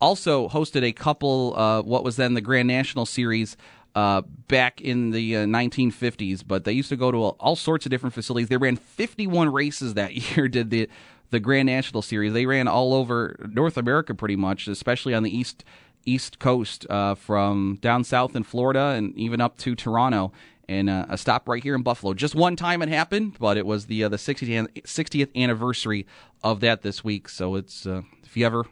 also 0.00 0.48
hosted 0.48 0.82
a 0.82 0.92
couple. 0.92 1.54
Uh, 1.56 1.82
what 1.82 2.04
was 2.04 2.16
then 2.16 2.34
the 2.34 2.40
Grand 2.40 2.68
National 2.68 3.06
Series 3.06 3.56
uh, 3.94 4.22
back 4.48 4.80
in 4.80 5.10
the 5.10 5.36
uh, 5.36 5.46
1950s, 5.46 6.42
but 6.46 6.64
they 6.64 6.72
used 6.72 6.90
to 6.90 6.96
go 6.96 7.10
to 7.10 7.18
all, 7.18 7.36
all 7.40 7.56
sorts 7.56 7.86
of 7.86 7.90
different 7.90 8.14
facilities. 8.14 8.48
They 8.48 8.56
ran 8.56 8.76
51 8.76 9.50
races 9.52 9.94
that 9.94 10.14
year. 10.36 10.48
Did 10.48 10.70
the 10.70 10.88
the 11.30 11.40
Grand 11.40 11.66
National 11.66 12.02
Series. 12.02 12.32
They 12.32 12.46
ran 12.46 12.68
all 12.68 12.94
over 12.94 13.36
North 13.52 13.76
America 13.76 14.14
pretty 14.14 14.36
much, 14.36 14.68
especially 14.68 15.14
on 15.14 15.22
the 15.22 15.36
east 15.36 15.64
east 16.08 16.38
coast 16.38 16.86
uh, 16.88 17.16
from 17.16 17.78
down 17.80 18.04
south 18.04 18.36
in 18.36 18.44
Florida 18.44 18.94
and 18.96 19.12
even 19.18 19.40
up 19.40 19.56
to 19.58 19.74
Toronto. 19.74 20.32
And 20.68 20.90
uh, 20.90 21.06
a 21.08 21.16
stop 21.16 21.48
right 21.48 21.62
here 21.62 21.76
in 21.76 21.82
Buffalo. 21.82 22.12
Just 22.12 22.34
one 22.34 22.56
time 22.56 22.82
it 22.82 22.88
happened, 22.88 23.36
but 23.38 23.56
it 23.56 23.66
was 23.66 23.86
the 23.86 24.02
uh, 24.02 24.08
the 24.08 24.16
60th, 24.16 24.82
60th 24.82 25.34
anniversary 25.36 26.06
of 26.42 26.60
that 26.60 26.82
this 26.82 27.04
week. 27.04 27.28
So 27.28 27.54
it's 27.54 27.86
uh, 27.86 28.02
if 28.24 28.36
you 28.36 28.44
ever 28.44 28.64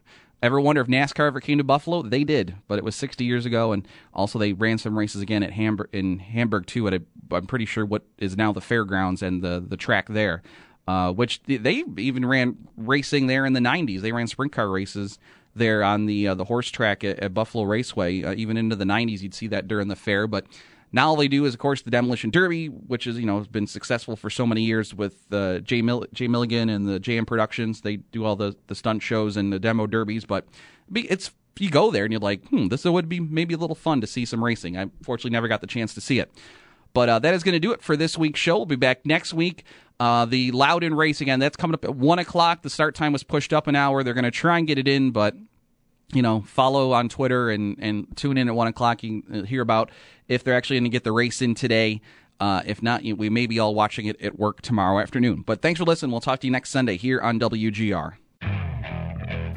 ever 0.44 0.60
wonder 0.60 0.82
if 0.82 0.88
NASCAR 0.88 1.26
ever 1.26 1.40
came 1.40 1.58
to 1.58 1.64
Buffalo, 1.64 2.02
they 2.02 2.22
did, 2.22 2.54
but 2.68 2.78
it 2.78 2.84
was 2.84 2.94
60 2.96 3.24
years 3.24 3.46
ago, 3.46 3.72
and 3.72 3.88
also 4.12 4.38
they 4.38 4.52
ran 4.52 4.76
some 4.76 4.98
races 4.98 5.22
again 5.22 5.42
at 5.42 5.52
Hamburg 5.52 5.88
in 5.92 6.18
Hamburg 6.18 6.66
too. 6.66 6.86
At 6.86 6.94
a, 6.94 7.02
I'm 7.30 7.46
pretty 7.46 7.64
sure 7.64 7.86
what 7.86 8.02
is 8.18 8.36
now 8.36 8.52
the 8.52 8.60
fairgrounds 8.60 9.22
and 9.22 9.42
the 9.42 9.64
the 9.66 9.76
track 9.76 10.08
there, 10.08 10.42
uh, 10.86 11.12
which 11.12 11.42
they 11.44 11.84
even 11.96 12.26
ran 12.26 12.56
racing 12.76 13.26
there 13.26 13.46
in 13.46 13.54
the 13.54 13.60
90s. 13.60 14.00
They 14.00 14.12
ran 14.12 14.26
sprint 14.26 14.52
car 14.52 14.68
races 14.68 15.18
there 15.56 15.82
on 15.82 16.06
the 16.06 16.28
uh, 16.28 16.34
the 16.34 16.44
horse 16.44 16.70
track 16.70 17.04
at, 17.04 17.18
at 17.20 17.32
Buffalo 17.32 17.64
Raceway. 17.64 18.22
Uh, 18.22 18.34
even 18.34 18.56
into 18.56 18.76
the 18.76 18.84
90s, 18.84 19.22
you'd 19.22 19.34
see 19.34 19.46
that 19.48 19.66
during 19.66 19.88
the 19.88 19.96
fair. 19.96 20.26
But 20.26 20.46
now 20.94 21.08
all 21.08 21.16
they 21.16 21.26
do 21.26 21.44
is, 21.44 21.54
of 21.54 21.58
course, 21.58 21.82
the 21.82 21.90
Demolition 21.90 22.30
Derby, 22.30 22.68
which 22.68 23.08
is 23.08 23.18
you 23.18 23.26
know 23.26 23.38
has 23.38 23.48
been 23.48 23.66
successful 23.66 24.14
for 24.14 24.30
so 24.30 24.46
many 24.46 24.62
years 24.62 24.94
with 24.94 25.16
uh, 25.32 25.58
Jay, 25.58 25.82
Mill- 25.82 26.06
Jay 26.12 26.28
Milligan 26.28 26.68
and 26.68 26.86
the 26.86 27.00
JM 27.00 27.26
Productions. 27.26 27.80
They 27.80 27.96
do 27.96 28.24
all 28.24 28.36
the 28.36 28.56
the 28.68 28.76
stunt 28.76 29.02
shows 29.02 29.36
and 29.36 29.52
the 29.52 29.58
demo 29.58 29.88
derbies, 29.88 30.24
but 30.24 30.46
it's 30.94 31.32
you 31.58 31.68
go 31.68 31.90
there 31.90 32.04
and 32.04 32.12
you're 32.12 32.20
like, 32.20 32.46
hmm, 32.48 32.68
this 32.68 32.84
would 32.84 33.08
be 33.08 33.18
maybe 33.18 33.54
a 33.54 33.56
little 33.56 33.74
fun 33.74 34.00
to 34.02 34.06
see 34.06 34.24
some 34.24 34.42
racing. 34.42 34.78
I 34.78 34.86
fortunately 35.02 35.32
never 35.32 35.48
got 35.48 35.60
the 35.60 35.66
chance 35.66 35.94
to 35.94 36.00
see 36.00 36.20
it. 36.20 36.30
But 36.92 37.08
uh, 37.08 37.18
that 37.18 37.34
is 37.34 37.42
going 37.42 37.54
to 37.54 37.60
do 37.60 37.72
it 37.72 37.82
for 37.82 37.96
this 37.96 38.16
week's 38.16 38.38
show. 38.38 38.56
We'll 38.58 38.66
be 38.66 38.76
back 38.76 39.04
next 39.04 39.34
week. 39.34 39.64
Uh, 39.98 40.26
the 40.26 40.52
Loudon 40.52 40.94
race 40.94 41.20
again, 41.20 41.40
that's 41.40 41.56
coming 41.56 41.74
up 41.74 41.84
at 41.84 41.96
1 41.96 42.18
o'clock. 42.20 42.62
The 42.62 42.70
start 42.70 42.94
time 42.94 43.12
was 43.12 43.24
pushed 43.24 43.52
up 43.52 43.66
an 43.66 43.74
hour. 43.74 44.04
They're 44.04 44.14
going 44.14 44.24
to 44.24 44.30
try 44.30 44.58
and 44.58 44.66
get 44.66 44.78
it 44.78 44.86
in, 44.86 45.10
but 45.10 45.34
you 46.12 46.22
know, 46.22 46.42
follow 46.42 46.92
on 46.92 47.08
Twitter 47.08 47.50
and, 47.50 47.76
and 47.80 48.16
tune 48.16 48.38
in 48.38 48.48
at 48.48 48.54
1 48.54 48.66
o'clock. 48.68 49.02
You 49.02 49.22
can 49.22 49.40
uh, 49.40 49.42
hear 49.44 49.62
about 49.62 49.90
if 50.28 50.44
they're 50.44 50.56
actually 50.56 50.76
going 50.76 50.84
to 50.84 50.90
get 50.90 51.04
the 51.04 51.12
race 51.12 51.42
in 51.42 51.54
today. 51.54 52.00
Uh, 52.40 52.62
if 52.66 52.82
not, 52.82 53.02
we 53.02 53.30
may 53.30 53.46
be 53.46 53.58
all 53.58 53.74
watching 53.74 54.06
it 54.06 54.20
at 54.20 54.38
work 54.38 54.60
tomorrow 54.60 55.00
afternoon. 55.00 55.42
But 55.46 55.62
thanks 55.62 55.78
for 55.78 55.84
listening. 55.84 56.10
We'll 56.10 56.20
talk 56.20 56.40
to 56.40 56.46
you 56.46 56.50
next 56.50 56.70
Sunday 56.70 56.96
here 56.96 57.20
on 57.20 57.38
WGR. 57.38 58.14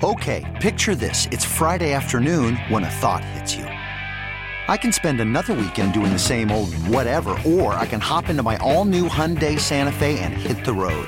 Okay, 0.04 0.46
picture 0.62 0.94
this. 0.94 1.28
It's 1.32 1.44
Friday 1.44 1.94
afternoon 1.94 2.56
when 2.70 2.84
a 2.84 2.90
thought 2.90 3.26
hits 3.26 3.56
you. 3.56 3.64
I 3.64 4.78
can 4.78 4.92
spend 4.92 5.22
another 5.22 5.54
weekend 5.54 5.94
doing 5.94 6.12
the 6.12 6.20
same 6.20 6.52
old 6.52 6.74
whatever, 6.88 7.32
or 7.46 7.74
I 7.74 7.88
can 7.88 8.02
hop 8.02 8.30
into 8.30 8.44
my 8.44 8.58
all 8.58 8.86
new 8.86 9.08
Hyundai 9.08 9.60
Santa 9.60 9.92
Fe 9.92 10.20
and 10.20 10.34
hit 10.34 10.64
the 10.66 10.74
road. 10.74 11.08